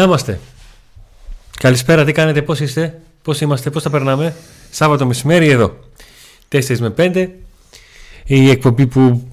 Να 0.00 0.06
είμαστε. 0.06 0.40
Καλησπέρα, 1.58 2.04
τι 2.04 2.12
κάνετε, 2.12 2.42
πώς 2.42 2.60
είστε, 2.60 3.00
πώς 3.22 3.40
είμαστε, 3.40 3.70
πώς 3.70 3.82
τα 3.82 3.90
περνάμε. 3.90 4.34
Σάββατο 4.70 5.06
μεσημέρι 5.06 5.48
εδώ. 5.48 5.76
4 6.48 6.78
με 6.78 6.90
5. 6.90 7.28
Η 8.24 8.50
εκπομπή 8.50 8.86
που 8.86 9.28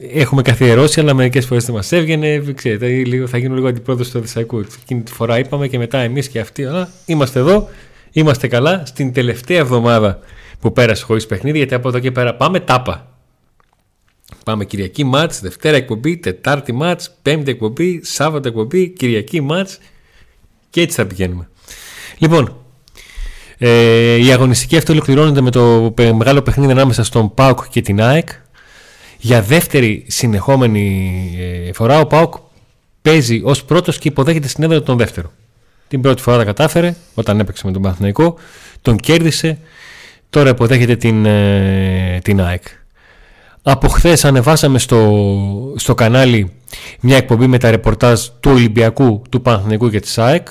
έχουμε 0.00 0.42
καθιερώσει, 0.42 1.00
αλλά 1.00 1.14
μερικές 1.14 1.46
φορές 1.46 1.64
δεν 1.64 1.74
μας 1.74 1.92
έβγαινε. 1.92 2.52
Ξέρετε, 2.54 2.86
λίγο, 2.86 3.26
θα 3.26 3.38
γίνω 3.38 3.54
λίγο 3.54 3.68
αντιπρόεδρος 3.68 4.08
του 4.08 4.16
Οδυσσαϊκού. 4.18 4.64
Εκείνη 4.82 5.00
τη 5.00 5.12
φορά 5.12 5.38
είπαμε 5.38 5.68
και 5.68 5.78
μετά 5.78 5.98
εμείς 5.98 6.28
και 6.28 6.40
αυτοί. 6.40 6.64
Αλλά 6.64 6.88
είμαστε 7.06 7.38
εδώ, 7.38 7.68
είμαστε 8.12 8.48
καλά. 8.48 8.82
Στην 8.86 9.12
τελευταία 9.12 9.58
εβδομάδα 9.58 10.18
που 10.60 10.72
πέρασε 10.72 11.04
χωρίς 11.04 11.26
παιχνίδι, 11.26 11.56
γιατί 11.56 11.74
από 11.74 11.88
εδώ 11.88 11.98
και 11.98 12.10
πέρα 12.10 12.34
πάμε 12.34 12.60
τάπα. 12.60 13.09
Πάμε 14.44 14.64
Κυριακή 14.64 15.04
μάτς, 15.04 15.40
Δευτέρα 15.40 15.76
εκπομπή, 15.76 16.16
Τετάρτη 16.16 16.72
μάτς, 16.72 17.10
Πέμπτη 17.22 17.50
εκπομπή, 17.50 18.00
Σάββατο 18.04 18.48
εκπομπή, 18.48 18.88
Κυριακή 18.88 19.40
μάτς 19.40 19.78
και 20.70 20.80
έτσι 20.80 20.96
θα 20.96 21.06
πηγαίνουμε. 21.06 21.48
Λοιπόν, 22.18 22.56
ε, 23.58 24.14
η 24.14 24.32
αγωνιστική 24.32 24.76
αυτή 24.76 24.92
ολοκληρώνεται 24.92 25.40
με 25.40 25.50
το 25.50 25.94
μεγάλο 25.96 26.42
παιχνίδι 26.42 26.72
ανάμεσα 26.72 27.04
στον 27.04 27.34
ΠΑΟΚ 27.34 27.68
και 27.68 27.80
την 27.80 28.02
ΑΕΚ. 28.02 28.28
Για 29.18 29.42
δεύτερη 29.42 30.04
συνεχόμενη 30.08 31.24
ε, 31.66 31.72
φορά 31.72 32.00
ο 32.00 32.06
ΠΑΟΚ 32.06 32.34
παίζει 33.02 33.40
ως 33.44 33.64
πρώτος 33.64 33.98
και 33.98 34.08
υποδέχεται 34.08 34.48
στην 34.48 34.64
έδρα 34.64 34.82
τον 34.82 34.96
δεύτερο. 34.96 35.32
Την 35.88 36.00
πρώτη 36.00 36.22
φορά 36.22 36.36
τα 36.36 36.44
κατάφερε 36.44 36.94
όταν 37.14 37.40
έπαιξε 37.40 37.66
με 37.66 37.72
τον 37.72 37.82
Παναθηναϊκό, 37.82 38.36
τον 38.82 38.96
κέρδισε, 38.96 39.58
τώρα 40.30 40.48
υποδέχεται 40.48 40.96
την, 40.96 41.26
ε, 41.26 42.18
την 42.22 42.40
ΑΕΚ. 42.40 42.62
Από 43.62 43.88
χθες 43.88 44.24
ανεβάσαμε 44.24 44.78
στο, 44.78 45.22
στο 45.76 45.94
κανάλι 45.94 46.52
μια 47.00 47.16
εκπομπή 47.16 47.46
με 47.46 47.58
τα 47.58 47.70
ρεπορτάζ 47.70 48.26
του 48.40 48.50
Ολυμπιακού, 48.50 49.22
του 49.30 49.42
Παναθηναϊκού 49.42 49.90
και 49.90 50.00
της 50.00 50.18
ΑΕΚ. 50.18 50.48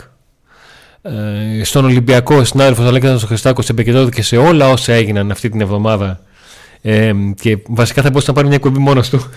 Ε, 1.01 1.63
στον 1.63 1.85
Ολυμπιακό 1.85 2.35
ο 2.35 2.43
συνάδελφος 2.43 2.85
Αλέξανδρος 2.85 3.23
Χριστάκος 3.23 3.69
επικεντρώθηκε 3.69 4.21
σε 4.21 4.37
όλα 4.37 4.69
όσα 4.69 4.93
έγιναν 4.93 5.31
αυτή 5.31 5.49
την 5.49 5.61
εβδομάδα 5.61 6.19
ε, 6.81 7.13
και 7.41 7.57
βασικά 7.67 8.01
θα 8.01 8.09
μπορούσε 8.09 8.27
να 8.27 8.33
πάρει 8.33 8.47
μια 8.47 8.55
εκπομπή 8.55 8.79
μόνος 8.79 9.09
του. 9.09 9.29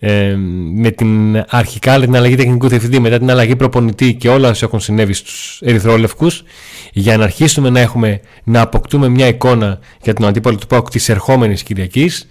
Ε, 0.00 0.34
με 0.74 0.90
την 0.90 1.44
αρχικά 1.48 2.00
την 2.00 2.16
αλλαγή 2.16 2.34
τεχνικού 2.34 2.68
διευθυντή, 2.68 2.98
μετά 2.98 3.18
την 3.18 3.30
αλλαγή 3.30 3.56
προπονητή 3.56 4.14
και 4.14 4.28
όλα 4.28 4.48
όσα 4.48 4.66
έχουν 4.66 4.80
συνέβη 4.80 5.12
στους 5.12 5.60
ερυθρόλευκους 5.64 6.42
για 6.92 7.16
να 7.16 7.24
αρχίσουμε 7.24 7.70
να, 7.70 7.80
έχουμε, 7.80 8.20
να 8.44 8.60
αποκτούμε 8.60 9.08
μια 9.08 9.26
εικόνα 9.26 9.78
για 10.02 10.14
τον 10.14 10.26
αντίπαλο 10.26 10.56
του 10.56 10.66
ΠΑΟΚ 10.66 10.90
της 10.90 11.08
ερχόμενης 11.08 11.62
Κυριακής. 11.62 12.26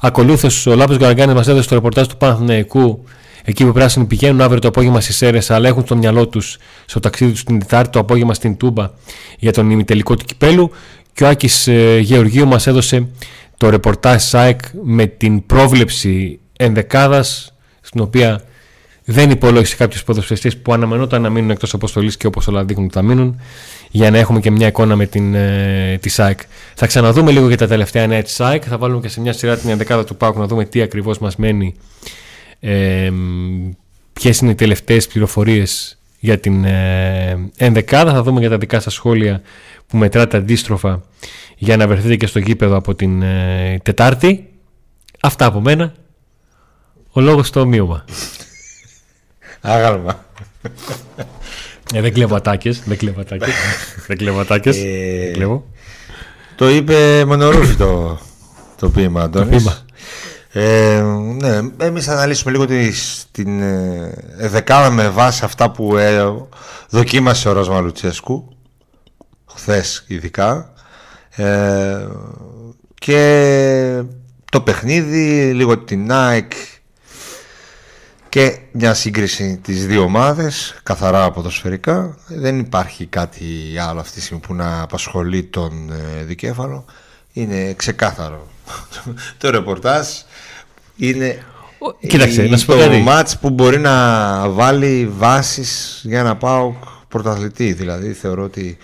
Ακολούθως 0.00 0.66
ο 0.66 0.74
Λάπος 0.74 0.96
Γαραγκάνης 0.96 1.34
μας 1.34 1.48
έδωσε 1.48 1.68
το 1.68 1.74
ρεπορτάζ 1.74 2.06
του 2.06 2.16
Παναθηναϊκού 2.16 3.04
εκεί 3.44 3.64
που 3.64 3.72
πράσινοι 3.72 4.04
πηγαίνουν 4.04 4.40
αύριο 4.40 4.60
το 4.60 4.68
απόγευμα 4.68 5.00
στις 5.00 5.16
Σέρες 5.16 5.50
αλλά 5.50 5.68
έχουν 5.68 5.82
στο 5.84 5.96
μυαλό 5.96 6.28
τους 6.28 6.58
στο 6.84 7.00
ταξίδι 7.00 7.32
τους 7.32 7.44
την 7.44 7.58
Τετάρτη 7.58 7.90
το 7.90 7.98
απόγευμα 7.98 8.34
στην 8.34 8.56
Τούμπα 8.56 8.90
για 9.38 9.52
τον 9.52 9.70
ημιτελικό 9.70 10.16
του 10.16 10.24
κυπέλου 10.24 10.70
και 11.12 11.24
ο 11.24 11.28
Άκης 11.28 11.66
ε, 11.66 11.98
Γεωργίου 11.98 12.46
μας 12.46 12.66
έδωσε 12.66 13.08
το 13.56 13.70
ρεπορτάζ 13.70 14.22
ΣΑΕΚ 14.22 14.60
με 14.82 15.06
την 15.06 15.46
πρόβλεψη 15.46 16.40
ενδεκάδας 16.56 17.54
στην 17.80 18.00
οποία 18.00 18.44
δεν 19.04 19.30
υπολόγισε 19.30 19.76
κάποιου 19.76 20.00
ποδοσφαιριστέ 20.06 20.50
που 20.50 20.72
αναμενόταν 20.72 21.22
να 21.22 21.30
μείνουν 21.30 21.50
εκτός 21.50 21.74
αποστολής 21.74 22.16
και 22.16 22.26
όπως 22.26 22.46
όλα 22.48 22.64
δείχνουν 22.64 22.90
θα 22.92 23.02
μείνουν, 23.02 23.40
για 23.94 24.10
να 24.10 24.18
έχουμε 24.18 24.40
και 24.40 24.50
μια 24.50 24.66
εικόνα 24.66 24.96
με 24.96 25.06
την, 25.06 25.34
ε, 25.34 25.98
τη 26.00 26.08
ΣΑΕΚ. 26.08 26.40
Θα 26.74 26.86
ξαναδούμε 26.86 27.30
λίγο 27.30 27.48
για 27.48 27.56
τα 27.56 27.66
τελευταία 27.66 28.06
νέα 28.06 28.22
της 28.22 28.34
ΣΑΕΚ. 28.34 28.62
Θα 28.66 28.78
βάλουμε 28.78 29.00
και 29.00 29.08
σε 29.08 29.20
μια 29.20 29.32
σειρά 29.32 29.56
την 29.56 29.70
ενδεκάδα 29.70 30.04
του 30.04 30.16
ΠΑΟΚ 30.16 30.36
να 30.36 30.46
δούμε 30.46 30.64
τι 30.64 30.82
ακριβώς 30.82 31.18
μας 31.18 31.36
μένει, 31.36 31.74
ε, 32.60 33.10
ποιες 34.12 34.38
είναι 34.38 34.50
οι 34.50 34.54
τελευταίες 34.54 35.06
πληροφορίες 35.06 35.98
για 36.18 36.38
την 36.38 36.64
ε, 36.64 37.50
ενδεκάδα. 37.56 38.12
Θα 38.12 38.22
δούμε 38.22 38.40
για 38.40 38.48
τα 38.48 38.58
δικά 38.58 38.80
σας 38.80 38.92
σχόλια 38.92 39.42
που 39.86 39.96
μετράτε 39.96 40.36
αντίστροφα 40.36 41.02
για 41.56 41.76
να 41.76 41.88
βρεθείτε 41.88 42.16
και 42.16 42.26
στο 42.26 42.38
γήπεδο 42.38 42.76
από 42.76 42.94
την 42.94 43.22
ε, 43.22 43.78
Τετάρτη. 43.82 44.48
Αυτά 45.20 45.46
από 45.46 45.60
μένα. 45.60 45.94
Ο 47.12 47.20
λόγος 47.20 47.46
στο 47.46 47.60
ομοίωμα. 47.60 48.04
Άγαλμα. 49.60 50.24
Ε, 51.92 52.00
δεν 52.00 52.12
κλέβω 52.12 52.34
ατάκες, 52.36 52.82
δεν 52.84 52.96
κλέβω 52.98 53.20
ατάκες, 53.20 53.48
δεν 54.06 54.16
κλέβω 54.16 54.40
ατάκες, 54.40 54.76
Ε, 54.76 54.80
δεν 55.24 55.32
κλέβω. 55.32 55.64
Το 56.56 56.70
είπε 56.70 57.24
μονορούφι 57.24 57.74
το, 57.74 58.18
το 58.76 58.88
ποίημα, 58.88 59.22
Αντώνης. 59.22 59.56
ποίημα. 59.56 59.78
Ε, 60.54 61.00
ναι, 61.40 61.58
εμείς 61.86 62.04
θα 62.04 62.12
αναλύσουμε 62.12 62.50
λίγο 62.52 62.66
τις- 62.66 63.24
την 63.30 63.60
ε, 63.62 64.14
δεκάδα 64.38 64.90
με 64.90 65.08
βάση 65.08 65.44
αυτά 65.44 65.70
που 65.70 65.96
ε, 65.96 66.22
δοκίμασε 66.88 67.48
ο 67.48 67.52
Ρόσμα 67.52 67.80
Λουτσέσκου 67.80 68.48
χθες 69.54 70.04
ειδικά 70.06 70.72
ε, 71.36 72.06
και 72.94 74.02
το 74.50 74.60
παιχνίδι, 74.60 75.52
λίγο 75.54 75.78
την 75.78 76.08
Nike 76.10 76.52
και 78.32 78.58
μια 78.72 78.94
σύγκριση 78.94 79.58
τις 79.62 79.86
δύο 79.86 80.02
ομάδες 80.02 80.80
καθαρά 80.82 81.30
ποδοσφαιρικά. 81.30 82.16
Δεν 82.26 82.58
υπάρχει 82.58 83.06
κάτι 83.06 83.44
άλλο 83.88 84.00
αυτή 84.00 84.14
τη 84.14 84.20
στιγμή 84.24 84.42
που 84.42 84.54
να 84.54 84.82
απασχολεί 84.82 85.42
τον 85.44 85.90
ε, 85.90 86.24
δικέφαλο. 86.24 86.84
Είναι 87.32 87.72
ξεκάθαρο 87.74 88.46
το 89.38 89.50
ρεπορτάζ. 89.50 90.06
Είναι 90.96 91.44
Ο- 91.78 92.06
Κοίταξε, 92.06 92.44
η- 92.44 92.48
να 92.50 92.56
σου 92.56 92.66
πω 92.66 92.72
το 92.72 92.78
κάτι. 92.78 92.98
μάτς 92.98 93.38
που 93.38 93.50
μπορεί 93.50 93.78
να 93.78 94.48
βάλει 94.48 95.06
βάσεις 95.16 96.00
για 96.04 96.22
να 96.22 96.36
πάω 96.36 96.74
πρωταθλητή. 97.08 97.72
Δηλαδή 97.72 98.12
θεωρώ 98.12 98.42
ότι 98.42 98.76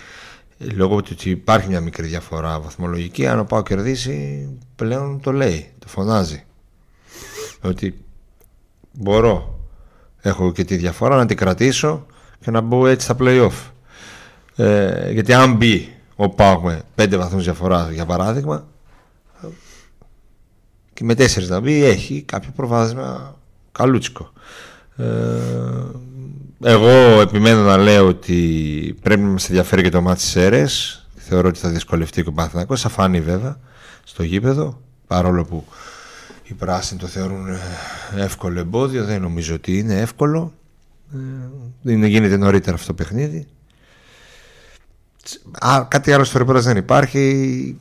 ε, 0.59 0.65
λόγω 0.65 1.01
του 1.01 1.09
ότι 1.13 1.29
υπάρχει 1.29 1.67
μια 1.67 1.81
μικρή 1.81 2.07
διαφορά 2.07 2.59
βαθμολογική 2.59 3.27
αν 3.27 3.39
ο 3.39 3.43
Πάο 3.45 3.63
κερδίσει 3.63 4.47
πλέον 4.75 5.19
το 5.21 5.31
λέει, 5.31 5.69
το 5.79 5.87
φωνάζει. 5.87 6.43
Ότι 7.61 7.95
μπορώ. 8.99 9.59
Έχω 10.21 10.51
και 10.51 10.63
τη 10.63 10.75
διαφορά 10.75 11.15
να 11.15 11.25
την 11.25 11.37
κρατήσω 11.37 12.05
και 12.39 12.51
να 12.51 12.61
μπω 12.61 12.87
έτσι 12.87 13.05
στα 13.05 13.15
play-off. 13.19 13.71
Ε, 14.55 15.11
γιατί 15.11 15.33
αν 15.33 15.55
μπει 15.55 15.93
ο 16.15 16.29
Πάο 16.29 16.61
με 16.61 16.81
5 16.95 17.15
βαθμούς 17.17 17.43
διαφοράς 17.43 17.89
για 17.89 18.05
παράδειγμα 18.05 18.67
και 20.93 21.03
με 21.03 21.13
4 21.13 21.47
να 21.47 21.59
μπει 21.59 21.83
έχει 21.83 22.21
κάποιο 22.21 22.51
προβάδισμα 22.55 23.35
καλούτσικο. 23.71 24.31
Ε, 24.95 25.05
εγώ 26.63 27.21
επιμένω 27.21 27.61
να 27.61 27.77
λέω 27.77 28.07
ότι 28.07 28.97
πρέπει 29.01 29.21
να 29.21 29.27
μας 29.27 29.49
ενδιαφέρει 29.49 29.81
και 29.81 29.89
το 29.89 30.01
μάτι 30.01 30.19
της 30.19 30.29
ΣΕΡΕΣ 30.29 31.07
θεωρώ 31.15 31.47
ότι 31.47 31.59
θα 31.59 31.69
δυσκολευτεί 31.69 32.23
και 32.23 32.29
ο 32.29 32.31
Παναθηναϊκός. 32.31 32.81
Θα 32.81 32.89
φάνει 32.89 33.21
βέβαια 33.21 33.59
στο 34.03 34.23
γήπεδο 34.23 34.81
παρόλο 35.07 35.45
που 35.45 35.65
οι 36.49 36.53
πράσινοι 36.53 36.99
το 36.99 37.07
θεωρούν 37.07 37.47
ε, 37.47 37.59
εύκολο 38.15 38.59
εμπόδιο 38.59 39.05
δεν 39.05 39.21
νομίζω 39.21 39.53
ότι 39.55 39.77
είναι 39.77 39.99
εύκολο 39.99 40.53
ε, 41.83 41.91
είναι, 41.91 42.07
γίνεται 42.07 42.37
νωρίτερα 42.37 42.75
αυτό 42.75 42.87
το 42.87 42.93
παιχνίδι 42.93 43.47
Α, 45.59 45.85
κάτι 45.87 46.11
άλλο 46.11 46.23
στο 46.23 46.37
ρεπορτάζ 46.37 46.65
δεν 46.65 46.77
υπάρχει. 46.77 47.19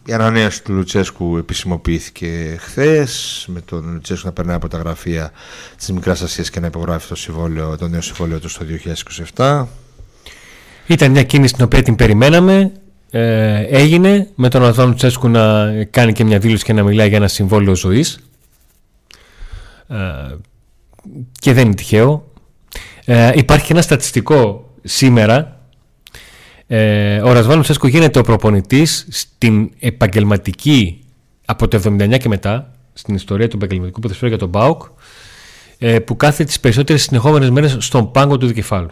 Η 0.07 0.13
ανανέωση 0.13 0.63
του 0.63 0.73
Λουτσέσκου 0.73 1.37
επισημοποιήθηκε 1.37 2.57
χθες. 2.59 3.45
Με 3.49 3.61
τον 3.61 3.93
Λουτσέσκου 3.93 4.27
να 4.27 4.33
περνάει 4.33 4.57
από 4.57 4.69
τα 4.69 4.79
γραφεία 4.79 5.33
της 5.77 5.93
Μικράς 5.93 6.23
Ασίας 6.23 6.51
και 6.51 6.61
να 6.61 6.67
υπογράφει 6.67 7.09
το, 7.09 7.15
συμβόλαιο, 7.15 7.77
το 7.77 7.89
νέο 7.89 8.01
συμβόλαιο 8.01 8.41
του 8.41 8.49
στο 8.49 8.65
2027. 9.35 9.65
Ήταν 10.87 11.11
μια 11.11 11.23
κίνηση 11.23 11.55
την 11.55 11.65
οποία 11.65 11.83
την 11.83 11.97
περιμέναμε. 11.97 12.73
Ε, 13.11 13.61
έγινε 13.61 14.29
με 14.35 14.49
τον 14.49 14.65
Αδβάνο 14.65 14.95
Τσέσκου 14.95 15.29
να 15.29 15.73
κάνει 15.85 16.13
και 16.13 16.25
μια 16.25 16.39
δήλωση 16.39 16.65
και 16.65 16.73
να 16.73 16.83
μιλάει 16.83 17.09
για 17.09 17.17
ένα 17.17 17.29
συμβόλαιο 17.29 17.75
ζωής. 17.75 18.19
Ε, 19.89 19.97
και 21.41 21.53
δεν 21.53 21.65
είναι 21.65 21.75
τυχαίο. 21.75 22.33
Ε, 23.05 23.33
υπάρχει 23.35 23.67
και 23.67 23.73
ένα 23.73 23.83
στατιστικό 23.83 24.71
σήμερα. 24.83 25.61
Ε, 26.67 27.21
ο 27.21 27.33
Ρασβάνο 27.33 27.63
Τσέσκου 27.63 27.87
γίνεται 27.87 28.19
ο 28.19 28.23
προπονητής 28.23 29.07
στην 29.11 29.71
επαγγελματική 29.79 31.05
από 31.45 31.69
το 31.69 31.83
79 31.85 32.17
και 32.19 32.29
μετά 32.29 32.73
στην 32.93 33.15
ιστορία 33.15 33.49
του 33.49 33.57
επαγγελματικού 33.57 34.01
ποδοσφαίρου 34.01 34.29
για 34.29 34.39
τον 34.39 34.51
ΠΑΟΚ 34.51 34.83
ε, 35.79 35.99
που 35.99 36.17
κάθεται 36.17 36.45
τις 36.45 36.61
περισσότερες 36.61 37.03
συνεχόμενες 37.03 37.51
μέρες 37.51 37.77
στον 37.79 38.11
πάγκο 38.11 38.39
του 38.39 38.47
δικεφάλου. 38.47 38.91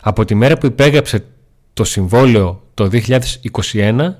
Από 0.00 0.24
τη 0.24 0.34
μέρα 0.34 0.58
που 0.58 0.66
υπέγραψε 0.66 1.24
το 1.72 1.84
συμβόλαιο 1.84 2.62
το 2.74 2.90
2021, 3.72 4.14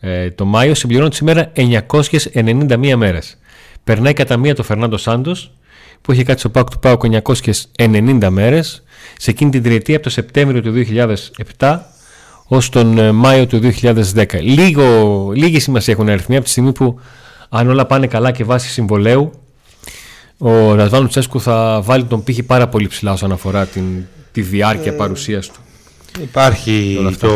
ε, 0.00 0.30
το 0.30 0.44
Μάιο, 0.44 0.74
συμπληρώνει 0.74 1.14
σήμερα 1.14 1.52
991 1.54 2.94
μέρες. 2.96 3.38
Περνάει 3.84 4.12
κατά 4.12 4.36
μία 4.36 4.54
το 4.54 4.62
Φερνάντο 4.62 4.96
Σάντος, 4.96 5.52
που 6.02 6.12
είχε 6.12 6.24
κάτσει 6.24 6.40
στο 6.40 6.48
ΠΑΟΚ 6.48 6.70
του 6.70 6.78
ΠΑΟΚ 6.78 7.02
990 7.78 8.28
μέρες, 8.30 8.82
σε 9.18 9.30
εκείνη 9.30 9.50
την 9.50 9.62
τριετία 9.62 9.94
από 9.94 10.04
το 10.04 10.10
Σεπτέμβριο 10.10 10.62
του 10.62 10.72
2007 11.58 11.78
ως 12.46 12.68
τον 12.68 12.98
ε, 12.98 13.12
Μάιο 13.12 13.46
του 13.46 13.60
2010. 13.80 14.24
Λίγο, 14.42 15.30
λίγη 15.34 15.60
σημασία 15.60 15.92
έχουν 15.92 16.08
αριθμοί 16.08 16.36
από 16.36 16.44
τη 16.44 16.50
στιγμή 16.50 16.72
που 16.72 17.00
αν 17.48 17.68
όλα 17.68 17.86
πάνε 17.86 18.06
καλά 18.06 18.30
και 18.30 18.44
βάσει 18.44 18.68
συμβολέου 18.68 19.32
ο 20.38 20.74
Ρασβάν 20.74 21.08
Τσέσκου 21.08 21.40
θα 21.40 21.80
βάλει 21.84 22.04
τον 22.04 22.22
πύχη 22.22 22.42
πάρα 22.42 22.68
πολύ 22.68 22.86
ψηλά 22.88 23.12
όσον 23.12 23.32
αφορά 23.32 23.66
την, 23.66 23.84
τη 24.32 24.40
διάρκεια 24.40 24.92
ε, 24.92 24.94
παρουσίας 24.94 25.48
του. 25.48 25.60
Υπάρχει 26.18 26.98
το, 27.18 27.28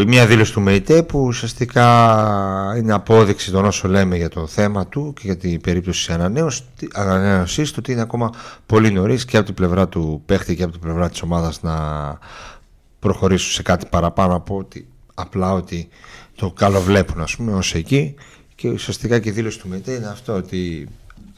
η 0.00 0.04
μία 0.04 0.26
δήλωση 0.26 0.52
του 0.52 0.60
ΜΕΙΤΕ 0.60 1.02
που 1.02 1.20
ουσιαστικά 1.20 2.74
είναι 2.78 2.92
απόδειξη 2.92 3.50
των 3.50 3.64
όσων 3.64 3.90
λέμε 3.90 4.16
για 4.16 4.28
το 4.28 4.46
θέμα 4.46 4.86
του 4.86 5.12
και 5.14 5.22
για 5.24 5.36
την 5.36 5.60
περίπτωση 5.60 6.06
της 6.06 6.16
ανανέωσης 6.94 7.70
του 7.70 7.76
ότι 7.78 7.92
είναι 7.92 8.00
ακόμα 8.00 8.30
πολύ 8.66 8.90
νωρίς 8.90 9.24
και 9.24 9.36
από 9.36 9.46
την 9.46 9.54
πλευρά 9.54 9.88
του 9.88 10.22
παίχτη 10.26 10.56
και 10.56 10.62
από 10.62 10.72
την 10.72 10.80
πλευρά 10.80 11.08
της 11.08 11.22
ομάδας 11.22 11.62
να 11.62 11.74
προχωρήσουν 12.98 13.52
σε 13.52 13.62
κάτι 13.62 13.86
παραπάνω 13.90 14.34
από 14.34 14.56
ότι 14.56 14.88
απλά 15.14 15.52
ότι 15.52 15.88
το 16.34 16.50
καλοβλέπουν 16.50 17.20
ας 17.20 17.36
πούμε 17.36 17.52
ως 17.52 17.74
εκεί. 17.74 18.14
Και 18.54 18.68
ουσιαστικά 18.68 19.18
και 19.18 19.28
η 19.28 19.32
δήλωση 19.32 19.58
του 19.58 19.68
ΜΕΤΕ 19.68 19.92
είναι 19.92 20.08
αυτό 20.08 20.34
ότι 20.34 20.88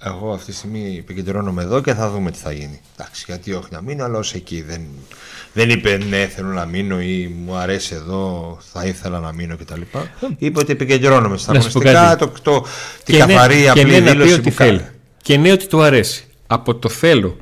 εγώ 0.03 0.33
αυτή 0.33 0.51
τη 0.51 0.57
στιγμή 0.57 0.97
επικεντρώνομαι 0.99 1.63
εδώ 1.63 1.81
και 1.81 1.95
θα 1.95 2.11
δούμε 2.11 2.31
τι 2.31 2.39
θα 2.39 2.53
γίνει. 2.53 2.81
Εντάξει, 2.97 3.25
γιατί 3.27 3.53
όχι 3.53 3.69
να 3.71 3.81
μείνω, 3.81 4.05
αλλά 4.05 4.19
ως 4.19 4.35
εκεί. 4.35 4.63
Δεν, 4.63 4.81
δεν 5.53 5.71
είπε 5.71 6.01
ναι, 6.09 6.27
θέλω 6.35 6.49
να 6.49 6.65
μείνω 6.65 7.01
ή 7.01 7.35
μου 7.45 7.55
αρέσει 7.55 7.95
εδώ, 7.95 8.59
θα 8.73 8.85
ήθελα 8.85 9.21
να 9.21 9.33
μείνω 9.33 9.57
κτλ. 9.57 9.81
είπε 10.39 10.59
ότι 10.59 10.73
επικεντρώνομαι 10.73 11.37
στα 11.37 11.53
αγωνιστικά, 11.53 12.17
το, 12.17 12.33
το, 12.43 12.65
την 13.05 13.17
ναι, 13.17 13.25
καθαρή 13.25 13.69
απλή 13.69 13.83
ναι, 13.83 14.01
δήλωση 14.01 14.33
ότι 14.33 14.51
που 14.51 14.57
θέλει. 14.57 14.87
Και 15.23 15.37
ναι, 15.37 15.53
ότι 15.53 15.67
του 15.67 15.83
αρέσει. 15.83 16.25
Από 16.47 16.75
το 16.75 16.89
θέλω 16.89 17.37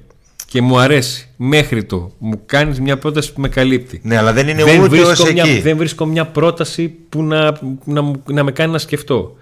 και 0.46 0.62
μου 0.62 0.78
αρέσει 0.78 1.28
μέχρι 1.36 1.84
το 1.84 2.12
μου 2.18 2.42
κάνεις 2.46 2.80
μια 2.80 2.98
πρόταση 2.98 3.32
που 3.32 3.40
με 3.40 3.48
καλύπτει. 3.48 4.00
Ναι, 4.02 4.16
αλλά 4.16 4.32
δεν 4.32 4.48
είναι 4.48 4.64
δεν 4.64 4.80
ούτε 4.80 5.00
ως 5.00 5.32
μια, 5.32 5.42
εκεί. 5.42 5.60
Δεν 5.60 5.76
βρίσκω 5.76 6.06
μια 6.06 6.26
πρόταση 6.26 6.88
που 6.88 7.22
να, 7.22 7.58
να, 7.84 8.12
να 8.24 8.42
με 8.42 8.52
κάνει 8.52 8.72
να 8.72 8.78
σκεφτώ 8.78 9.36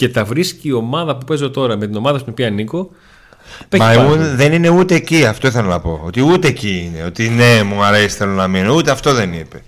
και 0.00 0.08
τα 0.08 0.24
βρίσκει 0.24 0.68
η 0.68 0.72
ομάδα 0.72 1.16
που 1.16 1.24
παίζω 1.24 1.50
τώρα 1.50 1.76
με 1.76 1.86
την 1.86 1.96
ομάδα 1.96 2.18
στην 2.18 2.32
οποία 2.32 2.46
ανήκω. 2.46 2.90
Μα 3.78 3.94
δεν 4.16 4.52
είναι 4.52 4.68
ούτε 4.68 4.94
εκεί, 4.94 5.24
αυτό 5.24 5.46
ήθελα 5.46 5.68
να 5.68 5.80
πω. 5.80 6.00
Ότι 6.04 6.20
ούτε 6.20 6.48
εκεί 6.48 6.90
είναι. 6.90 7.04
Ότι 7.04 7.28
ναι, 7.28 7.62
μου 7.62 7.82
αρέσει, 7.82 8.16
θέλω 8.16 8.32
να 8.32 8.48
μείνω. 8.48 8.74
Ούτε 8.74 8.90
αυτό 8.90 9.14
δεν 9.14 9.32
είπε. 9.32 9.62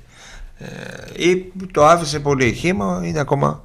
Ε, 0.59 1.25
ή 1.25 1.53
το 1.73 1.87
άφησε 1.87 2.21
πολύ 2.21 2.53
χήμα, 2.53 3.01
είναι 3.05 3.21
ακόμα 3.21 3.63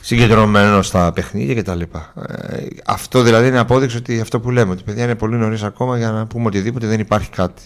συγκεντρωμένο 0.00 0.82
στα 0.82 1.12
παιχνίδια 1.12 1.62
κτλ. 1.62 1.80
Ε, 1.80 1.86
αυτό 2.86 3.22
δηλαδή 3.22 3.46
είναι 3.46 3.58
απόδειξη 3.58 3.96
ότι 3.96 4.20
αυτό 4.20 4.40
που 4.40 4.50
λέμε, 4.50 4.72
ότι 4.72 4.82
παιδιά 4.82 5.04
είναι 5.04 5.14
πολύ 5.14 5.36
νωρίς 5.36 5.62
ακόμα 5.62 5.98
για 5.98 6.10
να 6.10 6.26
πούμε 6.26 6.46
οτιδήποτε 6.46 6.86
δεν 6.86 7.00
υπάρχει 7.00 7.30
κάτι. 7.30 7.62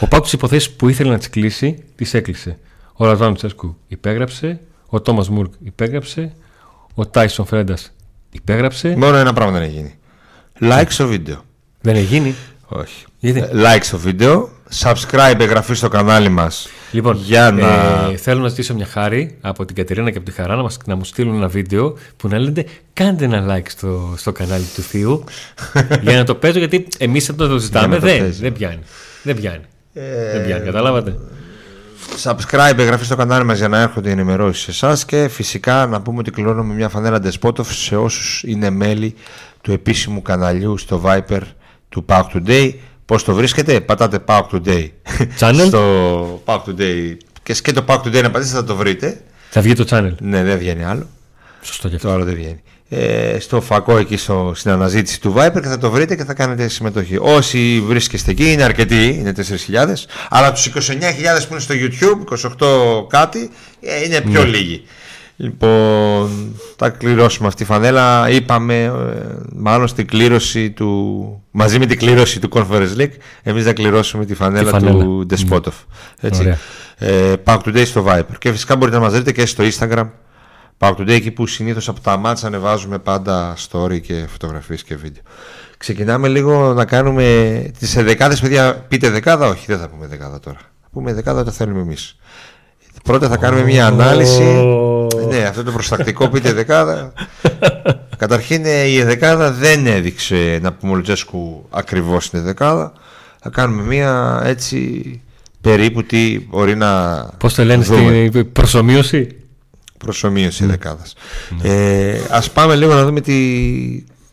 Ο 0.00 0.08
Πάκου 0.08 0.24
τι 0.24 0.30
υποθέσεις 0.34 0.70
που 0.70 0.88
ήθελε 0.88 1.10
να 1.10 1.18
τις 1.18 1.30
κλείσει, 1.30 1.84
τις 1.94 2.14
έκλεισε. 2.14 2.58
Ο 2.92 3.04
Ραζάνο 3.04 3.34
Τσέσκου 3.34 3.76
υπέγραψε, 3.88 4.60
ο 4.86 5.00
Τόμας 5.00 5.28
Μουρκ 5.28 5.52
υπέγραψε, 5.64 6.32
ο 6.94 7.06
Τάισον 7.06 7.46
Φρέντα 7.46 7.76
υπέγραψε. 8.30 8.94
Μόνο 8.96 9.16
ένα 9.16 9.32
πράγμα 9.32 9.52
δεν 9.52 9.62
έχει 9.62 9.72
γίνει. 9.72 9.94
Like 10.60 10.86
στο 10.88 11.06
βίντεο. 11.06 11.44
Δεν 11.80 11.94
έχει 11.94 12.04
γίνει; 12.04 12.34
Όχι. 12.68 13.04
Γιατί; 13.18 13.38
Ε, 13.40 13.48
like 13.52 13.82
στο 13.82 13.98
βίντεο. 13.98 14.50
Subscribe, 14.80 15.36
εγγραφή 15.38 15.74
στο 15.74 15.88
κανάλι 15.88 16.28
μας. 16.28 16.68
Λοιπόν, 16.90 17.16
για 17.16 17.50
να... 17.50 17.66
ε, 18.12 18.16
θέλω 18.16 18.40
να 18.40 18.48
ζητήσω 18.48 18.74
μια 18.74 18.86
χάρη 18.86 19.38
από 19.40 19.64
την 19.64 19.76
Κατερίνα 19.76 20.10
και 20.10 20.16
από 20.16 20.26
τη 20.26 20.32
Χαρά 20.32 20.56
να, 20.56 20.62
μας, 20.62 20.76
να 20.86 20.96
μου 20.96 21.04
στείλουν 21.04 21.34
ένα 21.34 21.48
βίντεο 21.48 21.96
που 22.16 22.28
να 22.28 22.38
λένε 22.38 22.64
κάντε 22.92 23.24
ένα 23.24 23.56
like 23.56 23.66
στο, 23.68 24.14
στο 24.16 24.32
κανάλι 24.32 24.64
του 24.74 24.82
Θείου 24.82 25.24
για 26.02 26.16
να 26.16 26.24
το 26.24 26.34
παίζω 26.34 26.58
γιατί 26.58 26.86
εμείς 26.98 27.28
όταν 27.28 27.48
το 27.48 27.58
ζητάμε 27.58 27.98
δεν, 27.98 28.32
δεν 28.40 28.52
πιάνει. 28.52 28.82
Δεν 29.22 29.36
πιάνει. 29.36 29.64
Ε... 29.94 30.32
Δεν 30.32 30.44
πιάνει, 30.44 30.64
καταλάβατε 30.64 31.16
subscribe, 32.22 32.78
εγγραφή 32.78 33.04
στο 33.04 33.16
κανάλι 33.16 33.44
μας 33.44 33.58
για 33.58 33.68
να 33.68 33.80
έρχονται 33.80 34.08
οι 34.08 34.12
ενημερώσεις 34.12 34.62
σε 34.62 34.70
εσάς 34.70 35.04
και 35.04 35.28
φυσικά 35.28 35.86
να 35.86 36.00
πούμε 36.00 36.18
ότι 36.18 36.30
κληρώνουμε 36.30 36.74
μια 36.74 36.88
φανέλα 36.88 37.20
Despotov 37.22 37.66
σε 37.66 37.96
όσους 37.96 38.42
είναι 38.46 38.70
μέλη 38.70 39.14
του 39.60 39.72
επίσημου 39.72 40.22
καναλιού 40.22 40.78
στο 40.78 41.02
Viper 41.04 41.40
του 41.88 42.04
Pauk 42.08 42.24
Today. 42.34 42.74
Πώς 43.04 43.24
το 43.24 43.34
βρίσκετε, 43.34 43.80
πατάτε 43.80 44.24
Pauk 44.26 44.46
Today 44.52 44.88
channel. 45.40 45.64
στο 45.66 46.42
Pauk 46.44 46.60
Today 46.66 47.16
και 47.42 47.54
σκέτο 47.54 47.84
Pauk 47.86 48.00
Today 48.00 48.22
να 48.22 48.30
πατήσετε 48.30 48.58
θα 48.58 48.64
το 48.64 48.76
βρείτε. 48.76 49.24
Θα 49.50 49.60
βγει 49.60 49.72
το 49.72 49.84
channel. 49.88 50.14
Ναι, 50.20 50.42
δεν 50.42 50.58
βγαίνει 50.58 50.84
άλλο. 50.84 51.06
Σωστό 51.62 51.88
και 51.88 51.94
αυτό. 51.94 52.08
Το 52.08 52.14
άλλο 52.14 52.24
δεν 52.24 52.34
βγαίνει 52.34 52.62
ε, 52.94 53.36
στο 53.40 53.60
φακό 53.60 53.96
εκεί 53.96 54.16
στο, 54.16 54.52
στην 54.54 54.70
αναζήτηση 54.70 55.20
του 55.20 55.34
Viper 55.36 55.60
και 55.62 55.68
θα 55.68 55.78
το 55.78 55.90
βρείτε 55.90 56.16
και 56.16 56.24
θα 56.24 56.34
κάνετε 56.34 56.68
συμμετοχή. 56.68 57.16
Όσοι 57.20 57.82
βρίσκεστε 57.86 58.30
εκεί 58.30 58.52
είναι 58.52 58.62
αρκετοί, 58.62 59.16
είναι 59.18 59.32
4.000, 59.36 59.86
αλλά 60.28 60.52
τους 60.52 60.70
29.000 60.74 60.78
που 61.48 61.48
είναι 61.50 61.60
στο 61.60 61.74
YouTube, 61.74 62.36
28 63.00 63.08
κάτι, 63.08 63.50
ε, 63.80 64.04
είναι 64.04 64.20
πιο 64.20 64.42
ναι. 64.42 64.48
λίγοι. 64.48 64.82
Λοιπόν, 65.36 66.54
θα 66.76 66.88
κληρώσουμε 66.88 67.48
αυτή 67.48 67.62
η 67.62 67.66
φανέλα. 67.66 68.30
Είπαμε, 68.30 68.82
ε, 68.82 68.90
μάλλον 69.56 69.88
στην 69.88 70.06
κλήρωση 70.06 70.70
του. 70.70 71.42
μαζί 71.50 71.78
με 71.78 71.86
την 71.86 71.98
κλήρωση 71.98 72.40
του 72.40 72.48
Conference 72.52 72.96
League, 72.98 73.16
εμείς 73.42 73.64
θα 73.64 73.72
κληρώσουμε 73.72 74.24
τη 74.24 74.34
φανέλα, 74.34 74.80
του 74.80 75.26
Despotov. 75.30 75.66
Mm. 75.66 75.70
Έτσι. 76.20 76.56
Ε, 76.98 77.32
Pack 77.44 77.58
Today 77.58 77.86
στο 77.86 78.04
Viper. 78.08 78.38
Και 78.38 78.50
φυσικά 78.50 78.76
μπορείτε 78.76 78.96
να 78.96 79.02
μας 79.02 79.12
δείτε 79.12 79.32
και 79.32 79.46
στο 79.46 79.64
Instagram 79.64 80.08
Pack 80.78 80.94
Today 80.96 81.08
εκεί 81.08 81.30
που 81.30 81.46
συνήθως 81.46 81.88
από 81.88 82.00
τα 82.00 82.16
μάτσα 82.16 82.46
ανεβάζουμε 82.46 82.98
πάντα 82.98 83.56
story 83.70 84.00
και 84.00 84.26
φωτογραφίες 84.28 84.82
και 84.82 84.96
βίντεο. 84.96 85.22
Ξεκινάμε 85.76 86.28
λίγο 86.28 86.72
να 86.72 86.84
κάνουμε 86.84 87.24
τις 87.78 87.94
δεκάδες 87.94 88.40
παιδιά. 88.40 88.74
Πείτε 88.88 89.10
δεκάδα, 89.10 89.48
όχι 89.48 89.64
δεν 89.66 89.78
θα 89.78 89.88
πούμε 89.88 90.06
δεκάδα 90.06 90.40
τώρα. 90.40 90.58
Θα 90.58 90.88
πούμε 90.92 91.12
δεκάδα 91.12 91.40
όταν 91.40 91.52
θέλουμε 91.52 91.80
εμείς. 91.80 92.16
Πρώτα 93.04 93.28
θα 93.28 93.36
κάνουμε 93.36 93.64
μια 93.64 93.86
ανάλυση. 93.86 94.42
Ναι, 95.28 95.42
αυτό 95.42 95.62
το 95.62 95.70
προστακτικό 95.70 96.28
πείτε 96.28 96.52
δεκάδα. 96.52 97.12
Καταρχήν 98.22 98.64
ε, 98.64 98.88
η 98.88 99.02
δεκάδα 99.02 99.52
δεν 99.52 99.86
έδειξε 99.86 100.58
να 100.62 100.72
πούμε 100.72 100.92
ο 100.92 100.94
Λουτζέσκου 100.94 101.66
ακριβώς 101.70 102.26
είναι 102.26 102.42
δεκάδα. 102.42 102.92
Θα 103.40 103.50
κάνουμε 103.50 103.82
μια 103.82 104.42
έτσι 104.44 105.20
περίπου 105.60 106.04
τι 106.04 106.46
μπορεί 106.48 106.76
να. 106.76 107.22
Πώς 107.38 107.54
το 107.54 107.64
λένε 107.64 107.84
στην 107.84 108.52
προσωμείωση; 108.52 109.28
Προσωμείωση 110.04 110.62
ναι. 110.62 110.70
δεκάδας. 110.70 111.14
Ναι. 111.62 111.68
Ε, 111.68 112.20
Α 112.30 112.42
πάμε 112.54 112.74
λίγο 112.74 112.94
να 112.94 113.04
δούμε 113.04 113.20
τι, 113.20 113.34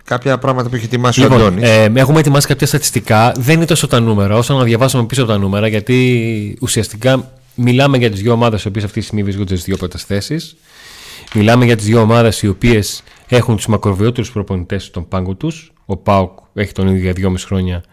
κάποια 0.10 0.38
πράγματα 0.38 0.70
που 0.70 0.76
έχει 0.76 0.86
ετοιμάσει 0.86 1.20
λοιπόν, 1.20 1.42
ο 1.42 1.46
Αντώνης. 1.46 1.70
Ε, 1.70 1.92
έχουμε 1.96 2.20
ετοιμάσει 2.20 2.48
κάποια 2.48 2.68
στατιστικά. 2.68 3.32
Δεν 3.38 3.56
είναι 3.56 3.66
τόσο 3.66 3.88
τα 3.88 4.00
νούμερα, 4.00 4.36
όσο 4.38 4.54
να 4.58 4.64
διαβάσουμε 4.64 5.06
πίσω 5.06 5.22
από 5.22 5.32
τα 5.32 5.38
νούμερα, 5.38 5.68
γιατί 5.68 6.58
ουσιαστικά 6.62 7.32
μιλάμε 7.56 7.98
για 7.98 8.12
τις 8.12 8.22
δύο 8.22 8.32
ομάδες 8.32 8.64
οι 8.64 8.68
οποίες 8.68 8.84
αυτή 8.84 9.00
τη 9.00 9.06
στιγμή 9.06 9.24
βρίσκονται 9.24 9.54
στις 9.54 9.66
δύο 9.66 9.78
πρώτε 9.78 9.98
θέσει. 9.98 10.38
Μιλάμε 11.34 11.66
για 11.66 11.76
τις 11.76 11.86
δύο 11.86 12.02
ομάδες 12.02 12.42
οι 12.42 12.48
οποίες 12.48 13.04
έχουν 13.28 13.56
τους 13.56 13.68
μακροβιότερους 13.68 14.32
προπονητές 14.32 14.84
στον 14.84 15.08
πάγκο 15.08 15.34
τους. 15.36 15.74
Ο 15.86 15.98
Πάουκ 15.98 16.40
έχει 16.54 16.72
τον 16.72 16.88
ίδιο 16.88 17.02
για 17.02 17.14
2,5 17.30 17.34
χρόνια, 17.46 17.84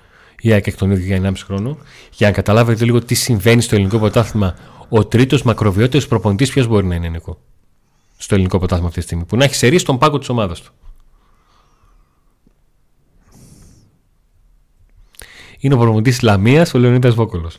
η 0.40 0.52
ΑΕΚ 0.52 0.66
έχει 0.66 0.76
τον 0.76 0.90
ίδιο 0.90 1.06
για 1.06 1.16
1,5 1.16 1.32
χρόνο. 1.46 1.78
Για 2.12 2.26
να 2.26 2.32
καταλάβετε 2.32 2.84
λίγο 2.84 3.02
τι 3.02 3.14
συμβαίνει 3.14 3.62
στο 3.62 3.74
ελληνικό 3.74 3.98
πρωτάθλημα, 3.98 4.54
ο 4.88 5.04
τρίτος 5.04 5.42
μακροβιότερος 5.42 6.08
προπονητής 6.08 6.50
ποιος 6.50 6.66
μπορεί 6.66 6.86
να 6.86 6.94
είναι, 6.94 7.08
Νικό 7.08 7.38
στο 8.16 8.34
ελληνικό 8.34 8.58
πρωτάθλημα 8.58 8.88
αυτή 8.88 9.00
τη 9.00 9.06
στιγμή. 9.06 9.24
Που 9.24 9.36
να 9.36 9.44
έχει 9.44 9.54
σερεί 9.54 9.78
στον 9.78 9.98
πάγκο 9.98 10.18
της 10.18 10.28
ομάδας 10.28 10.60
του. 10.60 10.72
Είναι 15.58 15.74
ο 15.74 15.78
προπονητής 15.78 16.22
Λαμίας, 16.22 16.74
ο 16.74 16.78
Λεωνίδας 16.78 17.14
Βόκολος. 17.14 17.58